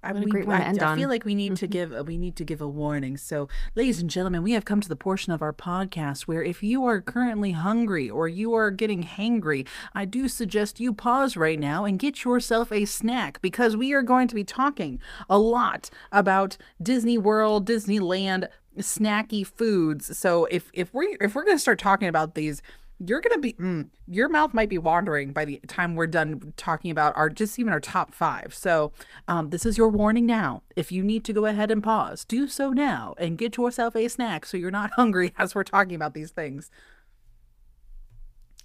[0.03, 2.17] I, we- great one to I- I feel like we need to give a, we
[2.19, 3.17] need to give a warning.
[3.17, 6.61] So, ladies and gentlemen, we have come to the portion of our podcast where if
[6.61, 11.59] you are currently hungry or you are getting hangry, I do suggest you pause right
[11.59, 15.89] now and get yourself a snack because we are going to be talking a lot
[16.11, 20.15] about Disney World, Disneyland, snacky foods.
[20.15, 22.61] So if if we if we're going to start talking about these
[22.99, 26.91] you're gonna be mm, your mouth might be wandering by the time we're done talking
[26.91, 28.91] about our just even our top five so
[29.27, 32.47] um, this is your warning now if you need to go ahead and pause do
[32.47, 36.13] so now and get yourself a snack so you're not hungry as we're talking about
[36.13, 36.71] these things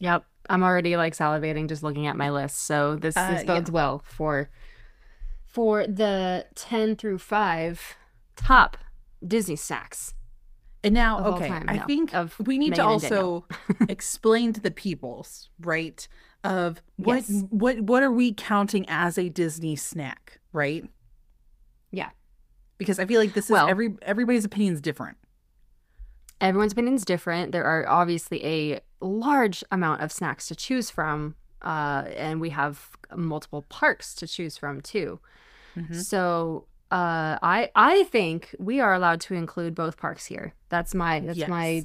[0.01, 0.25] Yep.
[0.49, 2.67] I'm already like salivating just looking at my list.
[2.67, 4.51] So this, Uh, this bodes well for
[5.47, 7.97] for the 10 through 5
[8.37, 8.79] top
[9.25, 10.15] Disney snacks.
[10.83, 13.47] And now okay time, i no, think of we need to Megan also
[13.89, 16.07] explain to the peoples right
[16.45, 17.45] of what Yes.
[17.51, 20.85] what what are we counting as a disney snack right
[21.91, 22.11] Yeah.
[22.79, 25.17] because i feel like this is Well- every everybody's opinion is different
[26.43, 27.53] Everyone's opinion is different.
[27.53, 31.35] There are obviously a large amount of snacks to choose from.
[31.61, 35.21] Uh, and we have multiple parks to choose from too.
[35.77, 35.93] Mm-hmm.
[35.99, 40.55] So uh, I I think we are allowed to include both parks here.
[40.69, 41.85] That's my that's my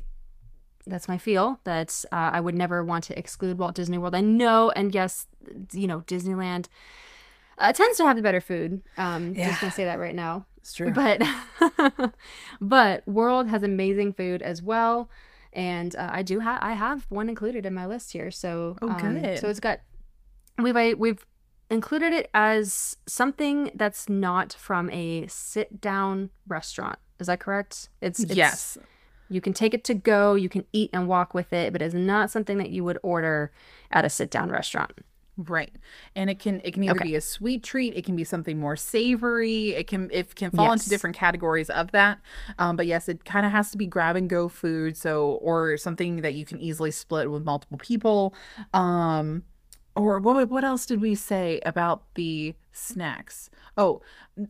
[0.87, 1.59] that's my feel.
[1.63, 4.15] That uh, I would never want to exclude Walt Disney World.
[4.15, 5.27] I know, and yes,
[5.73, 6.67] you know Disneyland
[7.57, 8.81] uh, tends to have the better food.
[8.97, 9.49] Um, Yeah.
[9.49, 10.45] Just gonna say that right now.
[10.57, 11.21] it's true But
[12.61, 15.09] but World has amazing food as well,
[15.53, 18.31] and uh, I do have I have one included in my list here.
[18.31, 19.39] So Oh, um, good.
[19.39, 19.81] So it's got
[20.57, 21.25] we've I, we've
[21.69, 26.99] included it as something that's not from a sit down restaurant.
[27.19, 27.89] Is that correct?
[28.01, 28.77] It's, it's yes
[29.29, 30.35] You can take it to go.
[30.35, 33.51] You can eat and walk with it, but it's not something that you would order
[33.91, 34.91] at a sit down restaurant.
[35.37, 35.75] Right.
[36.15, 37.03] And it can it can either Okay.
[37.09, 40.71] be a sweet treat, it can be something more savory, it can it can fall
[40.71, 42.19] into different categories of that.
[42.57, 45.75] Um, but yes, it kind of has to be grab and go food, so or
[45.75, 48.33] something that you can easily split with multiple people.
[48.73, 49.43] Um
[49.95, 53.49] or what what else did we say about the snacks?
[53.77, 54.01] Oh,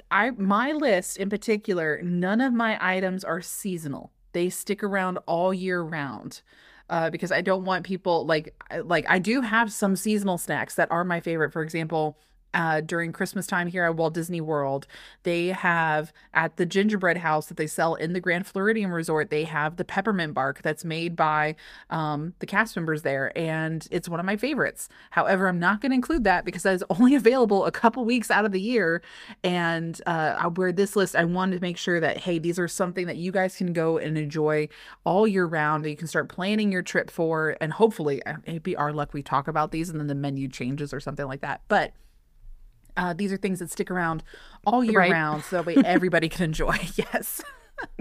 [0.10, 4.12] I my list in particular, none of my items are seasonal.
[4.34, 6.42] They stick around all year round
[6.90, 10.92] uh, because I don't want people like like I do have some seasonal snacks that
[10.92, 11.54] are my favorite.
[11.54, 12.18] For example,
[12.56, 14.88] uh, during Christmas time here at Walt Disney World,
[15.24, 19.30] they have at the gingerbread house that they sell in the Grand Floridian Resort.
[19.30, 21.56] They have the peppermint bark that's made by
[21.90, 24.88] um, the cast members there, and it's one of my favorites.
[25.12, 28.32] However, I'm not going to include that because that is only available a couple weeks
[28.32, 29.02] out of the year.
[29.44, 33.06] And uh, where this list, I wanted to make sure that hey, these are something
[33.08, 34.70] that you guys can go and enjoy
[35.04, 35.84] all year round.
[35.84, 39.22] That you can start planning your trip for, and hopefully, it'd be our luck we
[39.22, 41.62] talk about these and then the menu changes or something like that.
[41.68, 41.92] But
[42.98, 44.24] uh, these are things that stick around
[44.66, 45.12] all year Right.
[45.12, 46.78] round, so that way everybody can enjoy.
[46.96, 47.42] yes.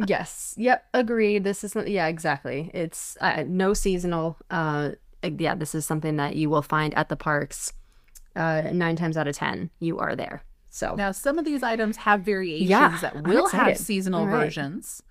[0.06, 0.54] yes.
[0.56, 0.84] Yep.
[0.94, 1.44] Agreed.
[1.44, 2.06] This is yeah.
[2.06, 2.70] Exactly.
[2.74, 4.36] It's uh, no seasonal.
[4.50, 4.90] Uh,
[5.22, 5.54] yeah.
[5.54, 7.72] This is something that you will find at the parks.
[8.36, 10.42] Uh, nine times out of ten, you are there.
[10.70, 14.40] So Now, some of these items have variations Yeah, that will have seasonal right.
[14.46, 15.04] versions,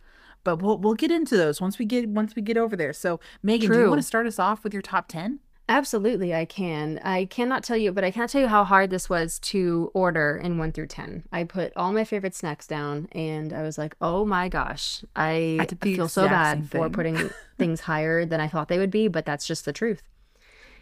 [0.44, 2.92] but we'll we'll get into those once we get once we get over there.
[2.92, 5.40] So, Megan, do you want to start us off with your top ten?
[5.70, 7.00] Absolutely, I can.
[7.04, 10.40] I cannot tell you, but I can't tell you how hard this was to order
[10.42, 11.24] in one through ten.
[11.32, 15.58] I put all my favorite snacks down, and I was like, "Oh my gosh, I,
[15.60, 19.26] I feel so bad for putting things higher than I thought they would be." But
[19.26, 20.04] that's just the truth.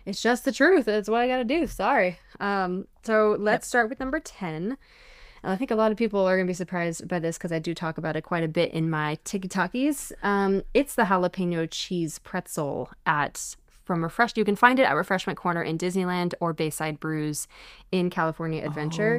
[0.05, 0.87] It's just the truth.
[0.87, 1.67] It's what I got to do.
[1.67, 2.19] Sorry.
[2.39, 2.87] Um.
[3.03, 4.77] So let's start with number ten.
[5.43, 7.51] And I think a lot of people are going to be surprised by this because
[7.51, 10.11] I do talk about it quite a bit in my TikTokies.
[10.21, 13.55] Um, it's the jalapeno cheese pretzel at
[13.91, 14.37] from Refresh.
[14.37, 17.45] You can find it at Refreshment Corner in Disneyland or Bayside Brews
[17.91, 19.17] in California Adventure.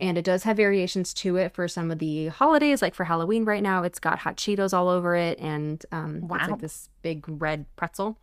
[0.00, 3.44] And it does have variations to it for some of the holidays, like for Halloween
[3.44, 3.82] right now.
[3.82, 8.16] It's got hot Cheetos all over it, and um, it's like this big red pretzel.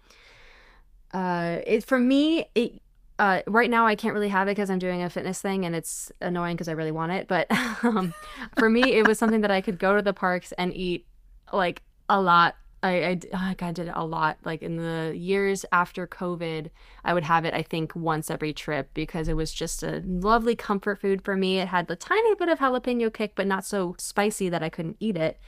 [1.14, 2.82] Uh, it for me, it
[3.20, 5.76] uh, right now I can't really have it because I'm doing a fitness thing and
[5.76, 7.28] it's annoying because I really want it.
[7.28, 7.46] But
[7.84, 8.16] um,
[8.58, 11.06] for me, it was something that I could go to the parks and eat
[11.52, 12.56] like a lot.
[12.84, 14.38] I, I, oh, I did it a lot.
[14.44, 16.70] Like in the years after COVID,
[17.06, 20.56] I would have it, I think, once every trip because it was just a lovely
[20.56, 21.60] comfort food for me.
[21.60, 24.98] It had the tiny bit of jalapeno kick, but not so spicy that I couldn't
[25.00, 25.40] eat it.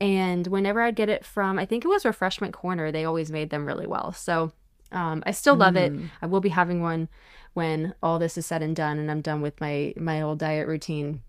[0.00, 3.50] And whenever I'd get it from, I think it was Refreshment Corner, they always made
[3.50, 4.12] them really well.
[4.12, 4.52] So
[4.90, 5.92] um, I still love it.
[6.20, 7.08] I will be having one
[7.52, 10.66] when all this is said and done and I'm done with my my old diet
[10.66, 11.22] routine.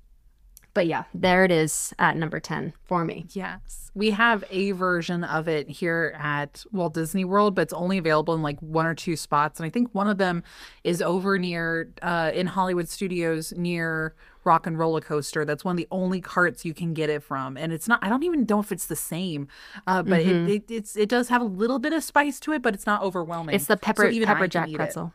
[0.76, 3.26] But yeah, there it is at number 10 for me.
[3.32, 3.90] Yes.
[3.96, 8.34] We have a version of it here at Walt Disney World, but it's only available
[8.34, 9.58] in like one or two spots.
[9.58, 10.44] And I think one of them
[10.84, 15.46] is over near, uh, in Hollywood Studios near Rock and Roller Coaster.
[15.46, 17.56] That's one of the only carts you can get it from.
[17.56, 19.48] And it's not, I don't even know if it's the same,
[19.88, 22.62] uh, but it, it, it's, it does have a little bit of spice to it,
[22.62, 23.54] but it's not overwhelming.
[23.54, 23.56] Mm-hmm.
[23.56, 24.78] It's the So pepper even I pepper jack eat it.
[24.78, 25.14] pretzel.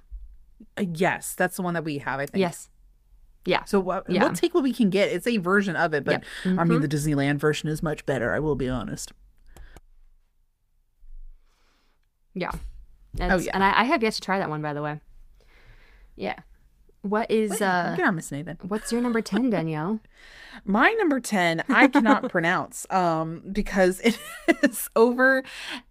[0.79, 1.35] Uh, yes.
[1.35, 2.41] That's the one that we have, I think.
[2.41, 2.70] Yes.
[3.47, 3.65] Yeah.
[3.65, 4.25] So what, Yeah.
[4.25, 5.09] we'll take what we can get.
[5.11, 6.59] It's a version of it, but Yep.
[6.59, 8.35] I mean, the Disneyland version is much better.
[8.35, 9.13] I will be honest.
[12.35, 12.51] Yeah.
[13.15, 13.51] It's- yeah.
[13.55, 15.01] And I, I have yet to try that one, by the way.
[16.17, 16.37] Yeah.
[17.03, 18.59] What is uh Good on Miss Nathan.
[18.69, 20.01] what's your number 10, Danielle?
[20.67, 24.19] My number 10, I cannot pronounce um because it
[24.63, 25.43] is over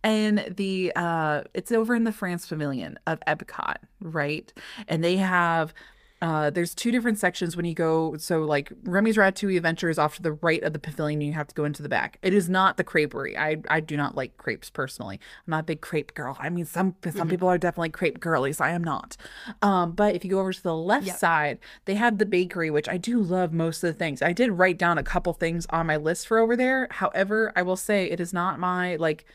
[0.03, 4.53] in the uh it's over in the France Pavilion of Epcot, right?
[4.87, 5.73] And they have
[6.21, 10.15] uh there's two different sections when you go so like Remy's Ratatouille Adventure is off
[10.17, 12.17] to the right of the pavilion you have to go into the back.
[12.21, 13.37] It is not the creperie.
[13.37, 15.19] I I do not like crepes personally.
[15.47, 16.37] I'm not a big crepe girl.
[16.39, 18.59] I mean some some people are definitely crepe girlies.
[18.59, 19.15] I am not.
[19.61, 22.89] Um but if you go over to the left side, they have the bakery which
[22.89, 24.21] I do love most of the things.
[24.21, 26.87] I did write down a couple things on my list for over there.
[26.91, 29.25] However, I will say it is not my like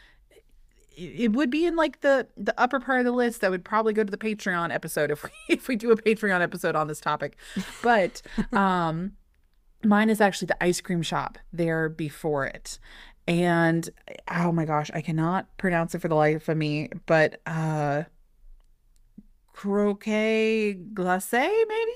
[0.97, 3.93] it would be in like the the upper part of the list that would probably
[3.93, 7.01] go to the patreon episode if we if we do a patreon episode on this
[7.01, 7.37] topic
[7.83, 8.23] but
[8.53, 9.13] um
[9.85, 12.79] mine is actually the ice cream shop there before it
[13.27, 13.91] and
[14.35, 18.03] oh my gosh i cannot pronounce it for the life of me but uh
[19.53, 21.93] croquet glace maybe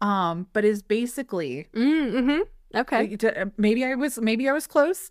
[0.00, 2.40] um but is basically Mm, mm-hmm.
[2.74, 3.16] Okay.
[3.24, 5.10] uh, maybe I was maybe I was close,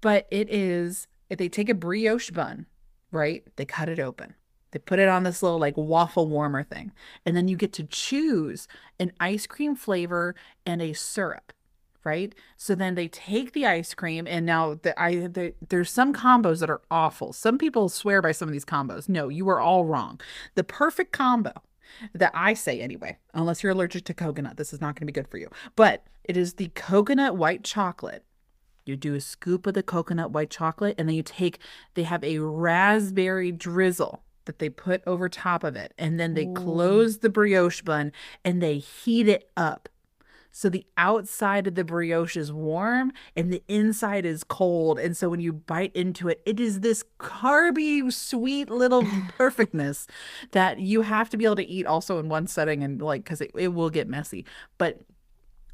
[0.00, 2.66] but it is if they take a brioche bun,
[3.10, 3.44] right?
[3.56, 4.34] They cut it open.
[4.70, 6.92] They put it on this little like waffle warmer thing,
[7.24, 8.68] and then you get to choose
[9.00, 10.34] an ice cream flavor
[10.66, 11.52] and a syrup,
[12.04, 12.34] right?
[12.56, 16.60] So then they take the ice cream, and now the, I the, there's some combos
[16.60, 17.32] that are awful.
[17.32, 19.08] Some people swear by some of these combos.
[19.08, 20.20] No, you are all wrong.
[20.54, 21.52] The perfect combo
[22.12, 25.12] that I say anyway, unless you're allergic to coconut, this is not going to be
[25.12, 25.48] good for you.
[25.76, 28.24] But it is the coconut white chocolate.
[28.88, 31.58] You do a scoop of the coconut white chocolate, and then you take,
[31.94, 35.92] they have a raspberry drizzle that they put over top of it.
[35.98, 38.12] And then they close the brioche bun
[38.44, 39.90] and they heat it up.
[40.50, 44.98] So the outside of the brioche is warm and the inside is cold.
[44.98, 49.04] And so when you bite into it, it is this carby, sweet little
[49.36, 50.06] perfectness
[50.52, 53.42] that you have to be able to eat also in one setting and like, because
[53.42, 54.46] it, it will get messy.
[54.78, 55.02] But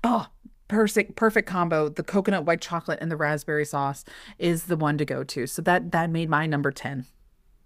[0.02, 0.26] oh,
[0.74, 1.88] perfect, perfect combo.
[1.88, 4.04] The coconut white chocolate and the raspberry sauce
[4.38, 5.46] is the one to go to.
[5.46, 7.06] So that that made my number 10.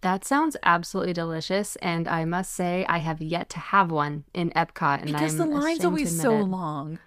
[0.03, 4.51] That sounds absolutely delicious, and I must say I have yet to have one in
[4.51, 7.01] Epcot, and Because I'm the line's always so long.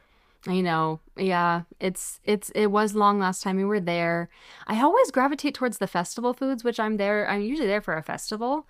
[0.46, 1.00] I know.
[1.16, 4.28] Yeah, it's it's it was long last time we were there.
[4.68, 7.30] I always gravitate towards the festival foods, which I'm there.
[7.30, 8.68] I'm usually there for a festival,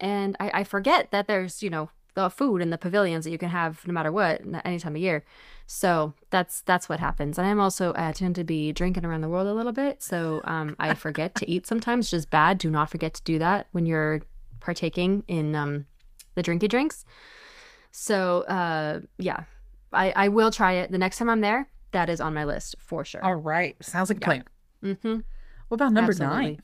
[0.00, 3.38] and I, I forget that there's you know the food and the pavilions that you
[3.38, 5.24] can have no matter what any time of year.
[5.68, 7.38] So that's that's what happens.
[7.38, 10.40] And I'm also I tend to be drinking around the world a little bit, so
[10.44, 12.06] um, I forget to eat sometimes.
[12.06, 12.58] It's just bad.
[12.58, 14.22] Do not forget to do that when you're
[14.58, 15.86] partaking in um,
[16.34, 17.04] the drinky drinks.
[17.92, 19.44] So uh, yeah,
[19.92, 21.68] I, I will try it the next time I'm there.
[21.92, 23.24] That is on my list for sure.
[23.24, 23.76] All right.
[23.80, 24.44] Sounds like a plan.
[24.82, 25.18] Mm-hmm.
[25.68, 26.36] What about number Absolutely.
[26.36, 26.62] nine?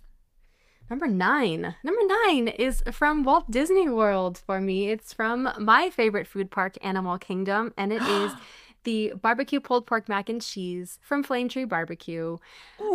[0.90, 1.74] Number nine.
[1.82, 4.90] Number nine is from Walt Disney World for me.
[4.90, 8.32] It's from my favorite food park, Animal Kingdom, and it is
[8.84, 12.36] the barbecue pulled pork mac and cheese from Flame Tree Barbecue.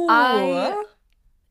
[0.10, 0.84] I-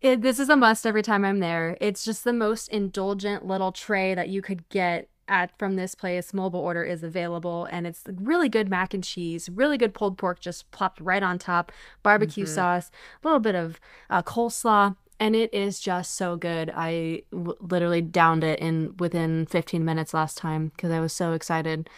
[0.00, 1.76] It, this is a must every time I'm there.
[1.80, 6.32] It's just the most indulgent little tray that you could get at from this place.
[6.32, 10.38] Mobile order is available, and it's really good mac and cheese, really good pulled pork
[10.38, 11.72] just plopped right on top,
[12.04, 12.92] barbecue sauce,
[13.24, 16.70] a little bit of uh, coleslaw, and it is just so good.
[16.74, 21.32] I w- literally downed it in within 15 minutes last time because I was so
[21.32, 21.88] excited.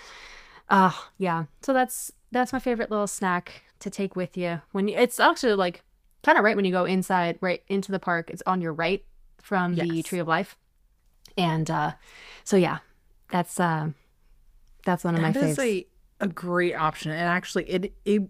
[0.69, 1.45] Ah, yeah.
[1.63, 5.55] So that's that's my favorite little snack to take with you when you, it's actually
[5.55, 5.83] like
[6.23, 8.31] kind of right when you go inside, right into the park.
[8.31, 9.05] It's on your right
[9.43, 10.57] from the Tree of Life,
[11.37, 11.93] and uh,
[12.45, 12.79] so yeah,
[13.31, 13.89] that's uh,
[14.85, 15.87] that's one of my That is faves.
[16.21, 17.11] a, a great option.
[17.11, 18.23] And actually, it, it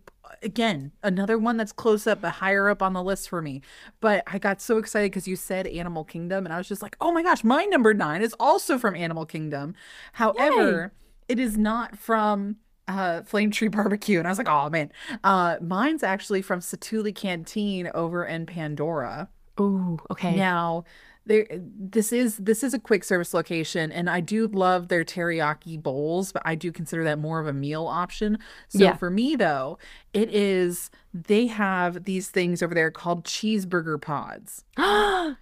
[0.43, 3.63] again another one that's close up, but higher up on the list for me.
[4.01, 6.97] But I got so excited because you said Animal Kingdom, and I was just like,
[7.01, 9.75] oh my gosh, my number nine is also from Animal Kingdom.
[10.13, 10.93] However,
[11.29, 12.57] it is not from
[12.89, 14.19] uh Flame Tree Barbecue.
[14.19, 14.91] And I was like, oh man.
[15.23, 19.29] Uh mine's actually from Satu'li Canteen over in Pandora.
[19.61, 20.35] Ooh, okay.
[20.37, 20.85] Now,
[21.27, 25.81] there this is this is a quick service location and I do love their teriyaki
[25.81, 28.39] bowls, but I do consider that more of a meal option.
[28.69, 28.97] So Yeah.
[28.97, 29.79] for me though,
[30.13, 34.65] it is they have these things over there called cheeseburger pods.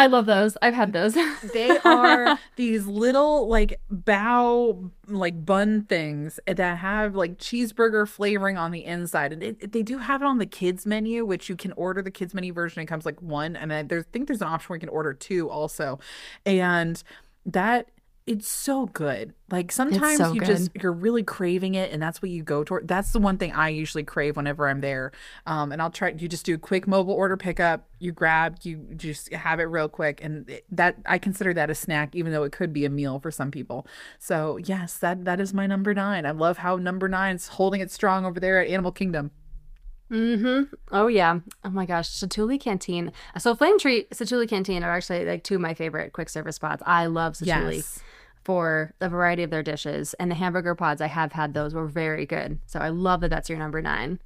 [0.00, 0.56] I love those.
[0.62, 1.14] I've had those.
[1.52, 8.70] They are these little like bow like bun things that have like cheeseburger flavoring on
[8.70, 11.72] the inside, and it, they do have it on the kids menu, which you can
[11.72, 12.82] order the kids menu version.
[12.82, 15.12] It comes like one, and I there, think there's an option where you can order
[15.12, 15.98] two also,
[16.46, 17.02] and
[17.44, 17.90] that
[18.26, 19.34] it's so good.
[19.50, 22.86] Like sometimes so you just you're really craving it, and that's what you go toward.
[22.86, 25.12] That's the one thing I usually crave whenever I'm there.
[25.46, 26.10] Um, and I'll try.
[26.10, 27.88] You just do a quick mobile order pickup.
[27.98, 32.14] You grab, you just have it real quick, and that I consider that a snack,
[32.14, 33.86] even though it could be a meal for some people.
[34.18, 36.26] So yes, that that is my number nine.
[36.26, 39.32] I love how number nine's holding it strong over there at Animal Kingdom.
[40.10, 40.74] Mm-hmm.
[40.92, 41.40] Oh yeah.
[41.64, 42.08] Oh my gosh.
[42.08, 43.12] Satu'li Canteen.
[43.38, 46.82] So Flame Tree, Satu'li Canteen are actually like two of my favorite quick service spots.
[46.86, 48.00] I love Satu'li Yes.
[48.44, 51.86] for a variety of their dishes, and the hamburger pods I have had those were
[51.86, 52.58] very good.
[52.66, 54.18] So I love that that's your number nine.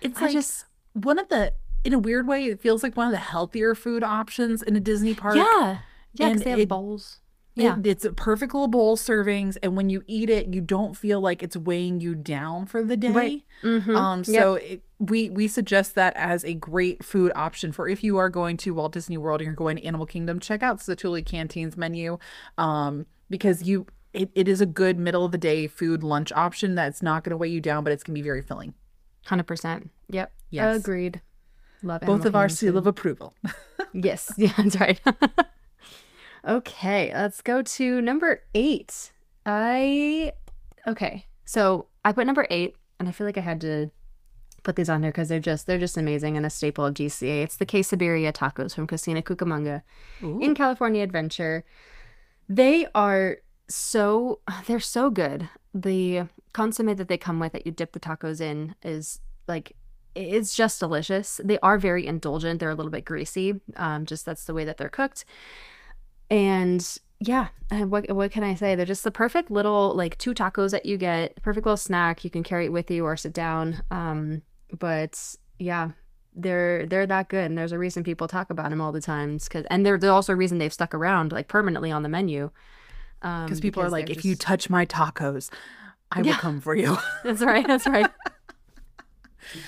[0.00, 0.64] It's I like just-
[0.94, 1.52] one of the,
[1.84, 4.80] in a weird way, it feels like one of the healthier food options in a
[4.80, 5.36] Disney park.
[5.36, 5.78] Yeah.
[6.14, 7.18] Yeah, And because they have it- bowls.
[7.56, 7.76] Yeah.
[7.82, 7.90] Yeah.
[7.90, 11.42] it's a perfect little bowl servings, and when you eat it, you don't feel like
[11.42, 13.08] it's weighing you down for the day.
[13.10, 13.42] Right.
[13.62, 13.96] Mhm.
[13.96, 14.26] Um, Yep.
[14.26, 18.28] so it, we we suggest that as a great food option for if you are
[18.28, 21.76] going to Walt Disney World and you're going to Animal Kingdom, check out Satu'li Canteen's
[21.76, 22.18] menu,
[22.58, 26.74] um, because you it, it is a good middle of the day food lunch option
[26.74, 28.72] that's not going to weigh you down, but it's going to be very filling.
[29.26, 29.88] 100%.
[30.10, 30.32] Yep.
[30.50, 30.76] Yes.
[30.80, 31.20] Agreed.
[31.82, 32.06] Love it.
[32.06, 32.78] Both of our seal too.
[32.78, 33.34] of approval.
[33.92, 35.00] Yes, yeah, that's right.
[36.46, 39.12] okay, let's go to number eight.
[39.44, 40.32] I
[40.86, 43.90] okay, so I put number eight, and I feel like I had to
[44.62, 47.42] put these on here because they're just they're just amazing and a staple of DCA.
[47.42, 49.82] It's the Quesabirria tacos from Cocina Cucamonga
[50.42, 51.64] in California Adventure.
[52.48, 55.48] They are so they're so good.
[55.72, 59.76] The consomme that they come with that you dip the tacos in is like
[60.14, 61.40] it's just delicious.
[61.44, 62.58] They are very indulgent.
[62.58, 63.60] They're a little bit greasy.
[63.76, 65.24] Um, just that's the way that they're cooked.
[66.30, 68.74] And yeah, what what can I say?
[68.74, 72.24] They're just the perfect little like two tacos that you get, perfect little snack.
[72.24, 73.82] You can carry it with you or sit down.
[73.90, 74.42] Um,
[74.78, 75.90] but yeah,
[76.34, 79.48] they're they're that good, and there's a reason people talk about them all the times.
[79.48, 82.50] Cause and they're also a reason they've stuck around like permanently on the menu.
[83.22, 85.50] Um, Because people are like, if you touch my tacos,
[86.12, 86.98] I will come for you.
[87.24, 88.10] that's right, that's right.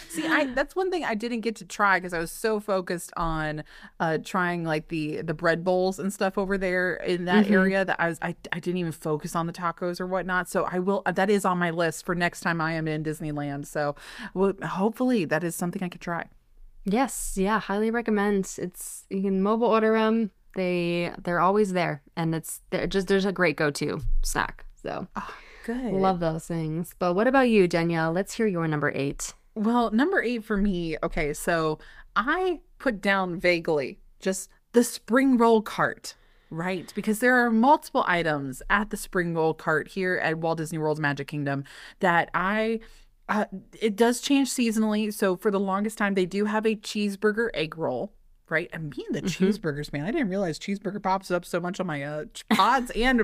[0.09, 3.12] See, I that's one thing I didn't get to try because I was so focused
[3.16, 3.64] on
[4.00, 7.50] uh trying like the the bread bowls and stuff over there in that Mhm.
[7.52, 10.48] area that I was I, I didn't even focus on the tacos or whatnot.
[10.48, 13.66] So I will that is on my list for next time I am in Disneyland.
[13.66, 13.94] So
[14.34, 16.26] well hopefully that is something I could try.
[16.84, 18.55] Yes, yeah, highly recommend.
[18.59, 20.30] It's you can mobile order them.
[20.55, 24.64] They they're always there, and it's they're just there's a great go to snack.
[24.82, 25.06] So
[25.66, 25.92] Good.
[25.92, 26.94] love those things.
[26.98, 28.10] But what about you, Danielle?
[28.12, 29.34] Let's hear your number eight.
[29.54, 31.78] Well, number eight for me, okay, so
[32.14, 36.14] I put down vaguely just the spring roll cart,
[36.50, 36.92] right?
[36.94, 41.00] Because there are multiple items at the spring roll cart here at Walt Disney World's
[41.00, 41.64] Magic Kingdom
[42.00, 42.80] that I.
[43.30, 43.44] Uh,
[43.78, 45.12] it does change seasonally.
[45.12, 48.10] So for the longest time, they do have a cheeseburger egg roll,
[48.50, 48.68] right?
[48.72, 51.86] And me and the cheeseburgers, man, I didn't realize cheeseburger pops up so much on
[51.86, 53.20] my uh, pods and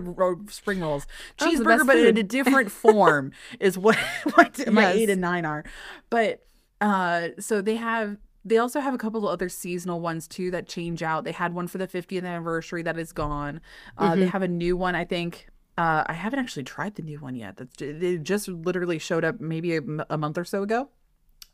[0.50, 1.06] spring rolls.
[1.38, 3.96] Cheeseburger, but in a different form is what,
[4.34, 5.64] what my eight and nine are.
[6.10, 6.44] But
[6.80, 8.18] uh, so they have.
[8.46, 11.24] They also have a couple of other seasonal ones too that change out.
[11.24, 13.62] They had one for the 50th anniversary that is gone.
[13.96, 14.20] Uh, Mm-hmm.
[14.20, 15.46] They have a new one, I think.
[15.78, 17.56] Uh, I haven't actually tried the new one yet.
[17.56, 20.90] That's it just literally showed up maybe a month or so ago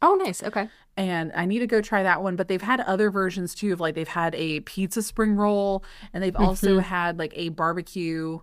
[0.02, 0.42] Oh, nice.
[0.42, 0.68] Okay.
[0.96, 2.36] and I need to go try that one.
[2.36, 6.22] But they've had other versions too of like they've had a pizza spring roll, and
[6.22, 6.80] they've also mm-hmm.
[6.80, 8.40] had like a barbecue.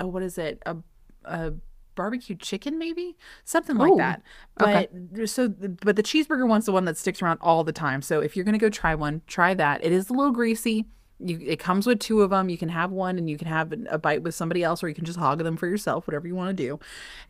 [0.00, 0.62] Oh, what is it?
[0.66, 0.76] A
[1.24, 1.52] a
[1.94, 4.22] barbecue chicken, maybe something like Oh, that.
[4.60, 4.88] okay.
[4.92, 8.02] But so, but the cheeseburger one's the one that sticks around all the time.
[8.02, 9.84] So if you're gonna go try one, try that.
[9.84, 10.86] It is a little greasy.
[11.18, 12.48] You, it comes with two of them.
[12.48, 14.94] You can have one, and you can have a bite with somebody else, or you
[14.94, 16.78] can just hog them for yourself, whatever you want to do.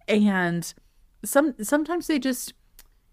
[0.06, 0.72] And
[1.24, 2.52] some sometimes they just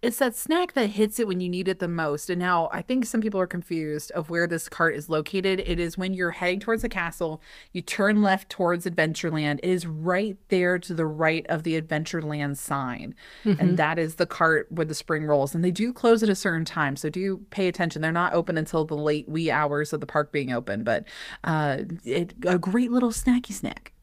[0.01, 2.29] it's that snack that hits it when you need it the most.
[2.29, 5.61] And now I think some people are confused of where this cart is located.
[5.65, 7.41] It is when you're heading towards the castle,
[7.71, 9.59] you turn left towards Adventureland.
[9.63, 13.15] It is right there to the right of the Adventureland sign.
[13.59, 15.55] And that is the cart with the spring rolls.
[15.55, 16.95] And they do close at a certain time.
[16.95, 18.01] So do pay attention.
[18.01, 21.05] They're not open until the late wee hours of the park being open, but
[21.43, 23.93] uh, it, a great little snacky snack.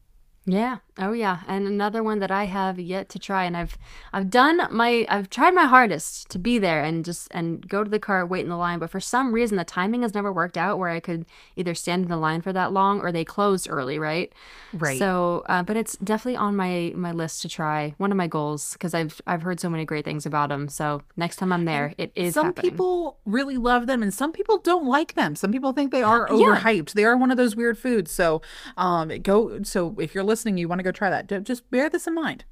[0.45, 0.79] Yeah.
[0.99, 1.39] Oh yeah.
[1.47, 3.77] And another one that I have yet to try and I've
[4.11, 7.89] I've done my I've tried my hardest to be there and just and go to
[7.89, 10.57] the car, wait in the line, but for some reason the timing has never worked
[10.57, 11.25] out where I could
[11.55, 14.31] either stand in the line for that long or they closed early, right?
[14.71, 14.99] Right.
[14.99, 17.95] So, uh, but it's definitely on my my list to try.
[17.97, 20.67] One of my goals because I've I've heard so many great things about them.
[20.69, 22.71] So next time I'm there, it is some happening.
[22.71, 26.27] people really love them and some people don't like them some people think they are
[26.29, 26.35] Yeah.
[26.35, 28.41] overhyped they are one of those weird foods so
[28.77, 32.07] um go so if you're listening you want to go try that just bear this
[32.07, 32.45] in mind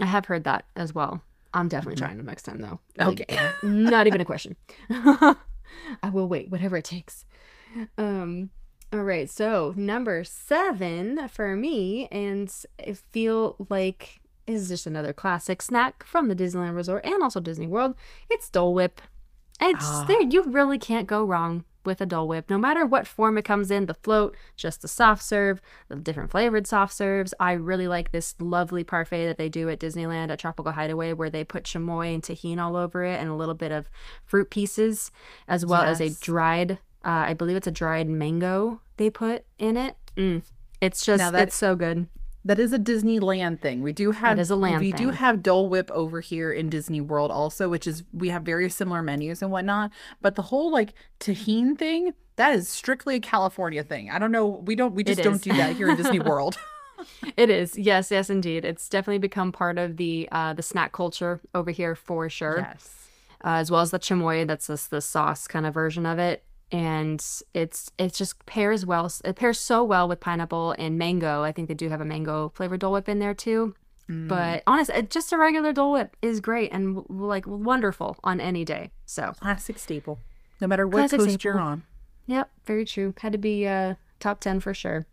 [0.00, 1.22] I have heard that as well.
[1.52, 2.80] I'm definitely trying them next time though.
[3.00, 3.38] Okay.
[3.62, 4.56] not even a question.
[4.90, 5.36] I
[6.12, 7.24] will wait, whatever it takes.
[7.96, 8.50] Um,
[8.92, 12.52] All right, so number seven for me, and
[12.84, 17.66] I feel like is just another classic snack from the Disneyland Resort and also Disney
[17.68, 17.94] World.
[18.28, 19.00] It's Dole Whip.
[19.60, 20.04] It's Ah.
[20.08, 20.22] there.
[20.22, 23.70] You really can't go wrong with a Dole Whip, no matter what form it comes
[23.70, 23.86] in.
[23.86, 27.34] The float, just the soft serve, the different flavored soft serves.
[27.38, 31.30] I really like this lovely parfait that they do at Disneyland at Tropical Hideaway, where
[31.30, 33.88] they put chamoy and Tajín all over it, and a little bit of
[34.24, 35.10] fruit pieces,
[35.48, 36.72] as well as a dried.
[37.04, 39.96] Uh, I believe it's a dried mango they put in it.
[40.16, 40.42] Mm.
[40.80, 42.06] It's just that- it's so good.
[42.46, 43.82] That is a Disneyland thing.
[43.82, 47.00] We do have is a land we do have Dole Whip over here in Disney
[47.00, 49.90] World also, which is we have very similar menus and whatnot.
[50.20, 54.10] But the whole like Tajín thing, that is strictly a California thing.
[54.10, 54.46] I don't know.
[54.46, 56.58] We don't we just don't do that here in Disney World.
[57.36, 57.76] It is.
[57.76, 58.64] Yes, yes, indeed.
[58.64, 62.58] It's definitely become part of the uh, the snack culture over here for sure.
[62.60, 63.08] yes.
[63.44, 64.46] Uh, as well as the chamoy.
[64.46, 66.44] That's just the sauce kind of version of it.
[66.72, 69.10] And it's it just pairs well.
[69.24, 71.42] It pairs so well with pineapple and mango.
[71.42, 73.74] I think they do have a mango flavored Dole Whip in there too.
[74.10, 74.28] Mm.
[74.28, 78.90] But honestly, just a regular Dole Whip is great and like wonderful on any day.
[79.06, 80.18] So, Classic staple.
[80.60, 81.84] No matter what Classic coast you're on.
[82.26, 83.14] yep, very true.
[83.18, 85.06] Had to be uh, top ten for sure.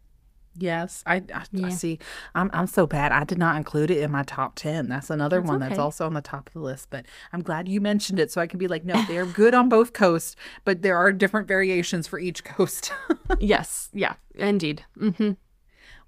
[0.57, 1.97] Yes, I, I, I see.
[2.35, 3.11] I'm I'm so bad.
[3.11, 4.89] I did not include it in my top ten.
[4.89, 6.87] That's another That's one that's also on the top of the list.
[6.89, 9.69] But I'm glad you mentioned it, so I can be like, no, they're good on
[9.69, 12.91] both coasts, but there are different variations for each coast.
[13.39, 14.83] yes, yeah, indeed.
[14.99, 15.31] Mm-hmm.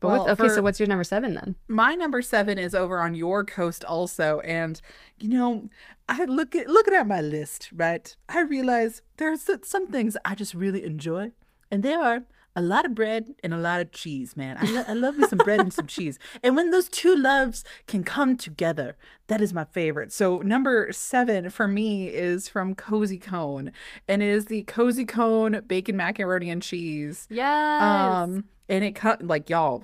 [0.01, 1.55] But Well, okay, so what's your number seven then?
[1.69, 4.81] my number seven is over on your coast also, and
[5.19, 5.69] you know,
[6.09, 8.13] I look at looking at my list, right?
[8.27, 11.31] I realize there's some things I just really enjoy,
[11.71, 12.23] and there are
[12.55, 14.57] a lot of bread and a lot of cheese, man.
[14.59, 17.63] I, lo- I love me some bread and some cheese, and when those two loves
[17.87, 18.95] can come together,
[19.27, 20.11] that is my favorite.
[20.13, 23.71] So number seven for me is from Cozy Cone,
[24.07, 27.27] and it is the Cozy Cone bacon macaroni and cheese.
[27.29, 27.81] Yes.
[27.81, 29.83] Um, and it cut like y'all.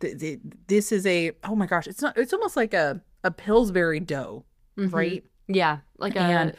[0.00, 2.18] Th- th- this is a oh my gosh, it's not.
[2.18, 4.44] It's almost like a a Pillsbury dough,
[4.76, 4.92] Mhm.
[4.92, 5.24] right?
[5.48, 6.54] Yeah, like a And-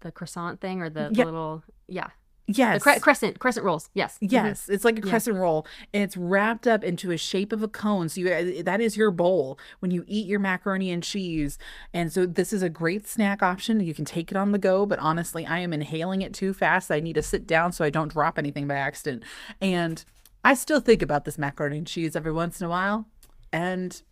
[0.00, 2.08] the croissant thing or the, the little yeah,
[2.48, 2.82] Yes.
[2.82, 3.88] cre- crescent crescent rolls.
[3.94, 4.18] Yes.
[4.20, 4.32] Mhm.
[4.32, 5.10] Yes, it's like a Yeah.
[5.10, 8.08] crescent roll, and it's wrapped up into a shape of a cone.
[8.08, 11.56] So you, uh, that is your bowl when you eat your macaroni and cheese.
[11.94, 13.80] And so this is a great snack option.
[13.80, 16.90] You can take it on the go, but honestly, I am inhaling it too fast.
[16.90, 19.22] I need to sit down so I don't drop anything by accident.
[19.60, 20.04] And
[20.44, 23.06] I still think about this macaroni and cheese every once in a while,
[23.52, 24.02] and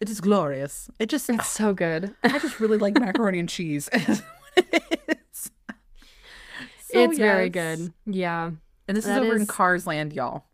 [0.00, 0.90] it is glorious.
[0.98, 2.14] It just, It's so good.
[2.22, 3.88] I just really like macaroni and cheese.
[3.94, 4.22] is
[4.54, 5.50] what it is.
[6.90, 7.92] So, it's very good.
[8.06, 8.50] Yeah.
[8.86, 10.44] And this is That over in Cars Land, y'all.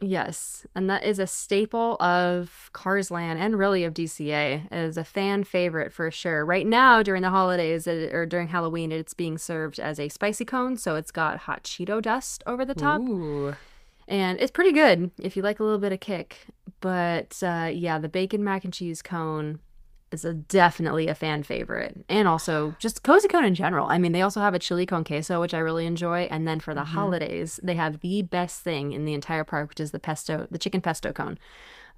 [0.00, 4.66] Yes, and that is a staple of Cars Land and really of DCA.
[4.70, 6.44] It is a fan favorite for sure.
[6.44, 10.76] Right now, during the holidays or during Halloween, it's being served as a spicy cone,
[10.76, 13.54] so it's got hot Cheeto dust over the top, Ooh.
[14.08, 16.38] and it's pretty good if you like a little bit of kick.
[16.80, 19.60] But uh, yeah, the bacon mac and cheese cone
[20.14, 23.88] is a definitely a fan favorite, and also just cozy cone in general.
[23.88, 26.60] I mean, they also have a chili con queso, which I really enjoy, and then
[26.60, 29.98] for the holidays, they have the best thing in the entire park, which is the
[29.98, 31.38] pesto, the chicken pesto cone.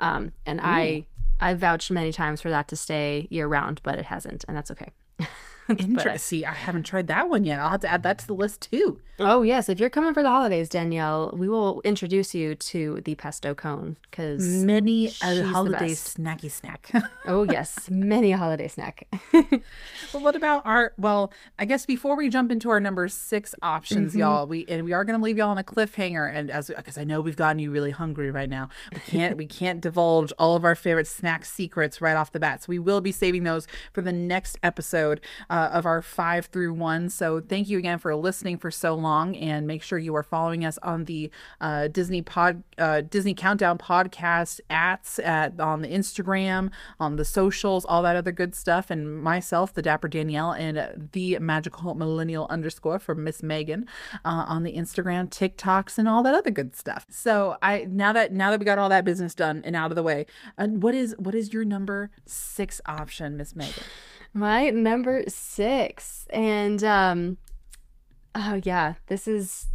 [0.01, 1.07] Um, and I
[1.41, 4.71] I vouched many times for that to stay year round, but it hasn't, and that's
[4.73, 4.93] okay.
[5.79, 6.19] Interesting.
[6.19, 7.59] See, I haven't tried that one yet.
[7.61, 9.01] I'll have to add that to the list too.
[9.19, 13.15] oh yes, if you're coming for the holidays, Danielle, we will introduce you to the
[13.15, 16.91] pesto cone because Many a holiday snacky snack.
[17.27, 19.07] oh yes, many a holiday snack.
[19.33, 20.93] well, what about our?
[20.99, 24.19] Well, I guess before we jump into our number six options, Mm-hmm.
[24.21, 26.33] y'all, we and we are going to leave y'all on a cliffhanger.
[26.33, 29.47] And as because I know we've gotten you really hungry right now, we can't we
[29.47, 32.63] can't divulge all of our favorite snack secrets right off the bat.
[32.63, 35.21] So we will be saving those for the next episode
[35.57, 37.09] uh, of our five through one.
[37.09, 40.67] So thank you again for listening for so long, and make sure you are following
[40.67, 41.31] us on the
[41.63, 46.71] uh, Disney pod uh, Disney Countdown podcast ats at on the Instagram,
[47.01, 51.39] on the socials, all that other good stuff, and myself, the Dapper Danielle, and the
[51.39, 53.87] Magical Millennial underscore for Miss Megan
[54.27, 57.07] uh, on the Instagram, TikToks, and all that other good stuff.
[57.09, 59.97] So I now that now that we got all that business done and out of
[59.97, 60.27] the way,
[60.59, 63.85] uh, what is what is your number six option, Miss Megan?
[64.37, 67.39] My number six, and um,
[68.35, 69.69] oh yeah, this is.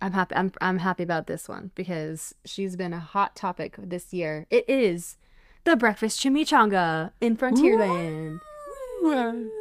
[0.00, 0.34] I'm happy.
[0.34, 4.46] I'm I'm happy about this one because she's been a hot topic this year.
[4.48, 5.18] It is
[5.64, 8.40] the breakfast chimichanga in Frontierland.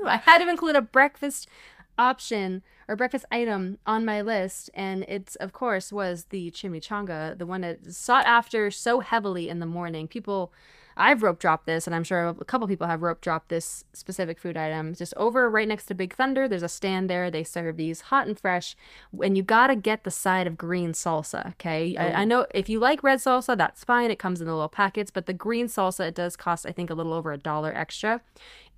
[0.06, 1.50] I had to include a breakfast
[1.98, 7.46] option or breakfast item on my list, and it's of course was the chimichanga, the
[7.46, 10.08] one that sought after so heavily in the morning.
[10.08, 10.54] People
[10.98, 14.40] I've rope dropped this, and I'm sure a couple people have rope dropped this specific
[14.40, 14.94] food item.
[14.95, 17.30] Just over right next to Big Thunder, there's a stand there.
[17.32, 18.76] They serve these hot and fresh,
[19.22, 21.52] and you gotta get the side of green salsa.
[21.53, 22.26] Okay, I, I oh.
[22.26, 24.11] know if you like red salsa, that's fine.
[24.11, 26.90] It comes in the little packets, but the green salsa it does cost I think
[26.90, 28.22] a little over a dollar extra.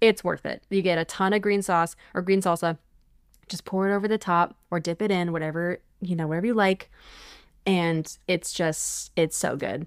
[0.01, 0.63] It's worth it.
[0.69, 2.77] You get a ton of green sauce or green salsa.
[3.47, 6.53] Just pour it over the top or dip it in, whatever you know, whatever you
[6.53, 6.89] like
[7.65, 9.85] and it's just it's so good.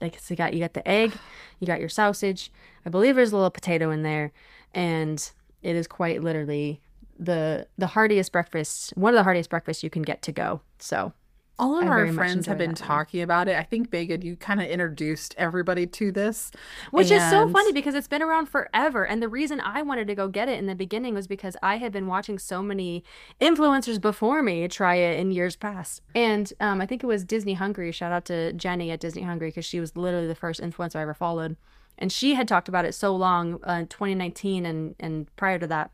[0.00, 1.12] Like so you got you got the egg,
[1.60, 2.50] you got your sausage.
[2.84, 4.32] I believe there's a little potato in there,
[4.74, 5.30] and
[5.62, 6.80] it is quite literally
[7.18, 10.60] the the heartiest breakfast, one of the heartiest breakfasts you can get to go.
[10.78, 11.12] So
[11.56, 12.74] All of I our friends have been one.
[12.74, 13.56] talking about it.
[13.56, 16.50] I think Megan, you kind of introduced everybody to this,
[16.90, 19.06] Which is so funny because it's been around forever.
[19.06, 21.76] And the reason I wanted to go get it in the beginning was because I
[21.76, 23.04] had been watching so many
[23.40, 26.02] influencers before me try it in years past.
[26.12, 27.92] And um, I think it was Disney Hungry.
[27.92, 31.02] Shout out to Jenny at Disney Hungry because she was literally the first influencer I
[31.02, 31.56] ever followed.
[31.96, 35.92] And she had talked about it so long, uh, 2019 and, and prior to that.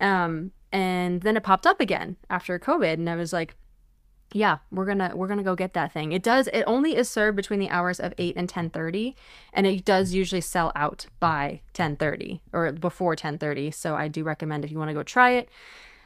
[0.00, 2.94] Um, and then it popped up again after COVID.
[2.94, 3.56] And I was like,
[4.34, 7.36] yeah we're gonna we're gonna go get that thing it does it only is served
[7.36, 9.14] between the hours of 8 and 10.30
[9.52, 14.64] and it does usually sell out by 10.30 or before 10.30 so i do recommend
[14.64, 15.48] if you want to go try it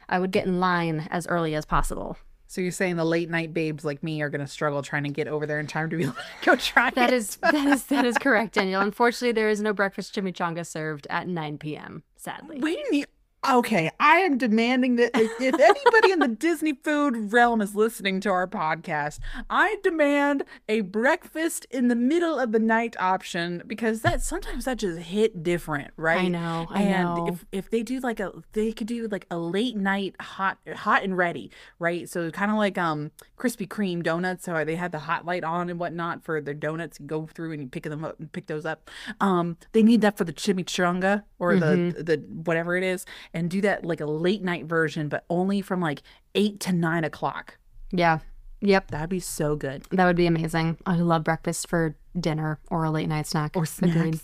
[0.09, 2.17] i would get in line as early as possible
[2.47, 5.27] So you're saying the late night babes like me are to struggle trying to get
[5.27, 7.15] over there in time to be able to go try that it.
[7.15, 11.27] is that is that is correct Danielle unfortunately there is no breakfast chimichanga served at
[11.27, 12.59] 9 p.m sadly
[12.91, 13.05] need.
[13.49, 18.29] Okay, I am demanding that if, anybody in the Disney food realm is listening to
[18.29, 19.19] our podcast,
[19.49, 24.77] I demand a breakfast in the middle of the night option because that sometimes that
[24.79, 26.25] just hit different, right?
[26.25, 27.27] I know, I and know.
[27.29, 31.03] if if they do like a they could do like a late night hot hot
[31.03, 31.49] and ready,
[31.79, 32.09] right?
[32.09, 35.69] So kind of like um Krispy Kreme donuts, so they had the hot light on
[35.69, 36.99] and whatnot for their donuts.
[36.99, 38.89] You go through and you pick them up and pick those up.
[39.21, 41.97] Um, they need that for the chimichanga or Mm-hmm.
[41.99, 43.05] the the whatever it is,
[43.37, 46.01] and do that like a late night version, but only from like
[46.35, 47.57] eight to nine o'clock.
[47.91, 48.19] yeah
[48.59, 49.83] yep That'd be so good.
[49.91, 53.63] that would be amazing i love breakfast for dinner or a late night snack Or
[53.63, 54.15] Agreed.
[54.15, 54.23] snacks.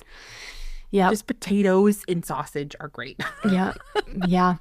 [0.90, 3.22] yeah Just potatoes and sausage are great.
[3.49, 3.73] Yeah.
[4.27, 4.56] Yeah.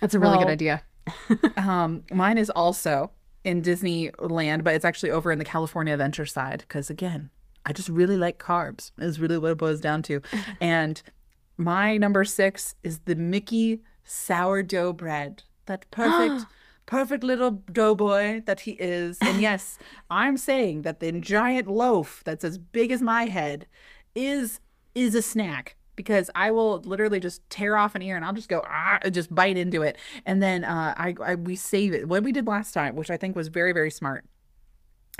[0.00, 0.82] That's a really good idea.
[1.58, 3.10] Um, mine is also
[3.44, 7.28] in Disneyland, but it's actually over in the California Adventure side because again,
[7.66, 8.90] I just really like carbs.
[8.98, 10.20] Is really what it boils down to.
[10.62, 11.02] and
[11.56, 15.42] my number six is the Mickey sourdough bread.
[15.66, 16.46] That perfect,
[16.86, 19.18] perfect little doughboy that he is.
[19.20, 19.78] And yes,
[20.10, 23.66] I'm saying that the giant loaf that's as big as my head
[24.14, 24.60] is
[24.94, 28.48] is a snack because I will literally just tear off an ear and I'll just
[28.48, 32.08] go ah, just bite into it, and then uh, I, I we save it.
[32.08, 34.24] What we did last time, which I think was very very smart,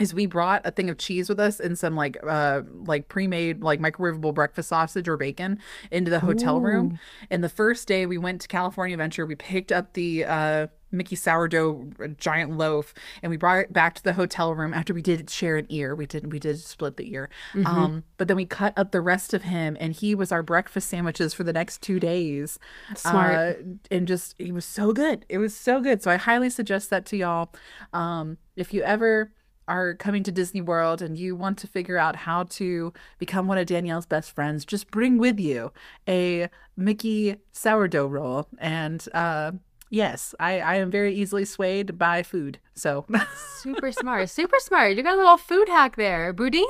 [0.01, 3.63] is we brought a thing of cheese with us and some like uh like pre-made
[3.63, 5.59] like microwavable breakfast sausage or bacon
[5.93, 6.99] into the hotel room.
[7.31, 11.17] And the first day we went to California Adventure, we picked up the uh Mickey
[11.17, 15.29] sourdough giant loaf and we brought it back to the hotel room after we did
[15.31, 15.95] share an ear.
[15.95, 17.31] We did we did split the ear.
[17.65, 20.89] Um but then we cut up the rest of him and he was our breakfast
[20.89, 22.59] sandwiches for the next 2 days.
[22.97, 23.35] Smart.
[23.35, 23.63] Uh,
[23.93, 25.25] and just he was so good.
[25.29, 26.03] It was so good.
[26.03, 27.53] So I highly suggest that to y'all.
[27.93, 29.31] Um if you ever
[29.69, 33.59] are coming to Disney World and you want to figure out how to become one
[33.59, 35.73] of Danielle's best friends, just bring with you
[36.09, 38.49] a Mickey sourdough roll.
[38.59, 39.53] And uh,
[39.91, 42.59] yes, I, I am very easily swayed by food.
[42.75, 44.29] So Super smart.
[44.31, 44.97] Super smart.
[44.97, 46.33] You got a little food hack there.
[46.33, 46.65] Boudin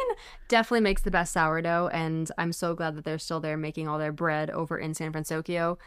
[0.49, 3.99] definitely makes the best sourdough, and I'm so glad that they're still there making all
[3.99, 5.79] their bread over in San Francisco.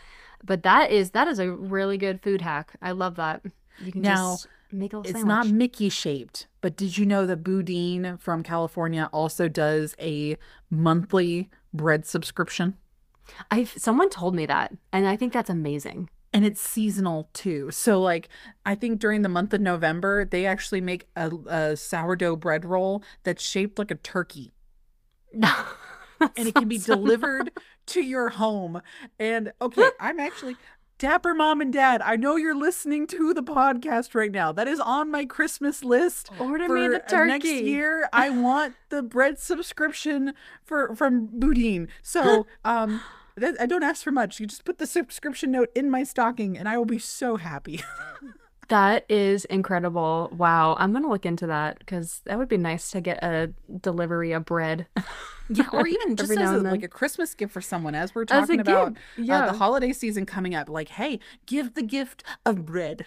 [0.43, 2.73] But that is that is a really good food hack.
[2.81, 3.41] I love that.
[3.79, 5.47] You can Now, just make a little it's sandwich.
[5.47, 10.37] not Mickey shaped, but did you know that Boudin from California also does a
[10.69, 12.75] monthly bread subscription?
[13.51, 16.09] I someone told me that, and I think that's amazing.
[16.33, 17.71] and it's seasonal too.
[17.71, 18.29] So like
[18.65, 23.03] I think during the month of November they actually make a, a sourdough bread roll
[23.23, 24.51] that's shaped like a turkey
[26.35, 27.51] and it can be delivered
[27.87, 28.81] to your home.
[29.19, 30.57] And okay, I'm actually
[30.99, 34.51] Dapper mom and dad, I know you're listening to the podcast right now.
[34.51, 36.31] That is on my Christmas list.
[36.39, 40.33] Order for me the uh, Next year, I want the bread subscription
[40.63, 41.87] for from Boudin.
[42.01, 43.01] So, um,
[43.35, 44.39] that, I don't ask for much.
[44.39, 47.83] You just put the subscription note in my stocking, and I will be so happy.
[48.69, 50.29] That is incredible.
[50.35, 50.75] Wow.
[50.77, 54.33] I'm going to look into that because that would be nice to get a delivery
[54.33, 54.87] of bread.
[55.49, 58.27] Yeah, or even just as a, like a Christmas gift for someone, as we're As
[58.47, 59.45] talking about gift, uh, yeah.
[59.51, 60.67] the holiday season coming up.
[60.67, 63.05] Like, hey, give the gift of bread.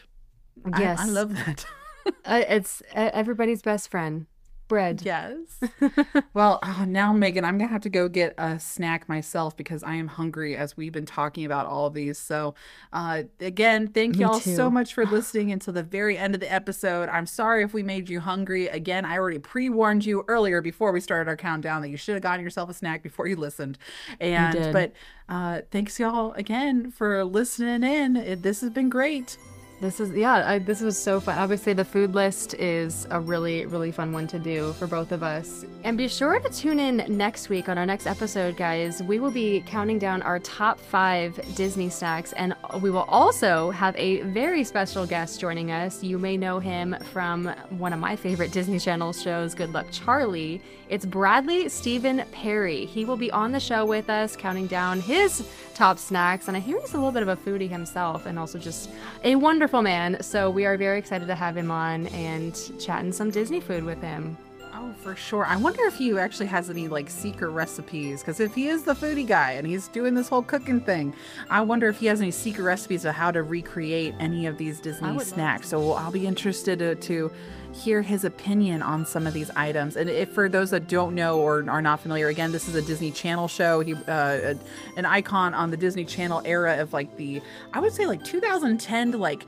[0.73, 1.01] I- Yes.
[1.01, 1.67] I, love that.
[2.25, 4.25] Uh, it's uh, everybody's best friend.
[4.71, 5.03] Bread.
[5.05, 5.61] Yes.
[6.33, 9.83] well, oh, now, Megan, I'm going to have to go get a snack myself because
[9.83, 12.17] I am hungry as we've been talking about all of these.
[12.17, 12.55] So,
[12.93, 14.55] uh, again, thank Me y'all too.
[14.55, 17.09] so much for listening until the very end of the episode.
[17.09, 18.69] I'm sorry if we made you hungry.
[18.69, 22.15] Again, I already pre warned you earlier before we started our countdown that you should
[22.15, 23.77] have gotten yourself a snack before you listened.
[24.21, 24.73] And, did.
[24.73, 24.93] but
[25.29, 28.17] uh, thanks y'all again for listening in.
[28.17, 29.37] It, this has been great.
[29.81, 31.39] This is yeah, I, this was so fun.
[31.39, 35.23] Obviously, the food list is a really really fun one to do for both of
[35.23, 35.65] us.
[35.85, 39.03] And be sure to tune in next week on our next episode, guys.
[39.03, 43.97] We will be counting down our top five Disney snacks, and we will also have
[43.97, 46.05] a very special guest joining us.
[46.05, 50.61] You may know him from one of my favorite Disney Channel shows, Good Luck Charlie.
[50.91, 52.85] It's Bradley Steven Perry.
[52.85, 56.49] He will be on the show with us, counting down his top snacks.
[56.49, 58.91] And I hear he's a little bit of a foodie himself and also just
[59.23, 60.21] a wonderful man.
[60.23, 64.03] So we are very excited to have him on and chatting some Disney food with
[64.03, 64.37] him.
[64.73, 65.45] Oh, for sure.
[65.45, 68.21] I wonder if he actually has any like secret recipes.
[68.21, 71.15] Because if he is the foodie guy and he's doing this whole cooking thing,
[71.49, 74.81] I wonder if he has any secret recipes of how to recreate any of these
[74.81, 75.69] Disney snacks.
[75.69, 77.31] So I'll be interested to, to
[77.73, 79.97] hear his opinion on some of these items.
[79.97, 82.83] And if for those that don't know or are not familiar, again, this is a
[82.83, 83.81] Disney Channel show.
[83.81, 84.55] He, uh,
[84.97, 87.41] an icon on the Disney Channel era of like the,
[87.73, 89.47] I would say like 2010 to like,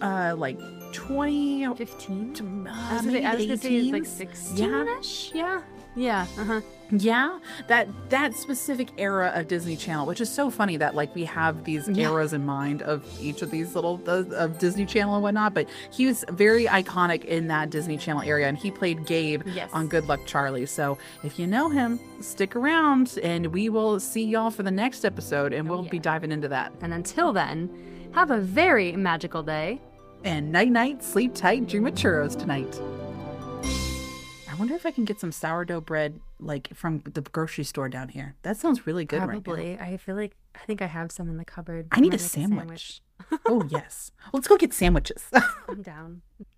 [0.00, 0.58] uh, like
[0.92, 2.34] 20, 15?
[2.34, 4.06] to, uh, I was gonna, I was gonna say like 18s?
[4.06, 5.32] 16 ish.
[5.34, 5.62] Yeah.
[5.94, 6.26] Yeah.
[6.38, 6.60] Uh huh.
[6.94, 7.38] Yeah,
[7.68, 11.64] that that specific era of Disney Channel, which is so funny that like we have
[11.64, 12.10] these Yeah.
[12.10, 15.54] eras in mind of each of these little of, of Disney Channel and whatnot.
[15.54, 19.70] But he was very iconic in that Disney Channel area, and he played Gabe Yes.
[19.72, 20.66] on Good Luck Charlie.
[20.66, 25.06] So if you know him, stick around, and we will see y'all for the next
[25.06, 26.74] episode, and we'll be diving into that.
[26.82, 27.70] And until then,
[28.12, 29.80] have a very magical day.
[30.24, 32.78] And night night, sleep tight, dream of churros tonight.
[34.62, 38.10] I wonder if I can get some sourdough bread like from the grocery store down
[38.10, 38.36] here.
[38.42, 39.42] That sounds really good right.
[39.42, 39.76] Probably.
[39.76, 41.88] I feel like I think I have some in the cupboard.
[41.90, 43.00] I need might a sandwich.
[43.46, 44.12] oh yes.
[44.32, 45.24] Let's go get sandwiches.
[45.68, 46.22] I'm down.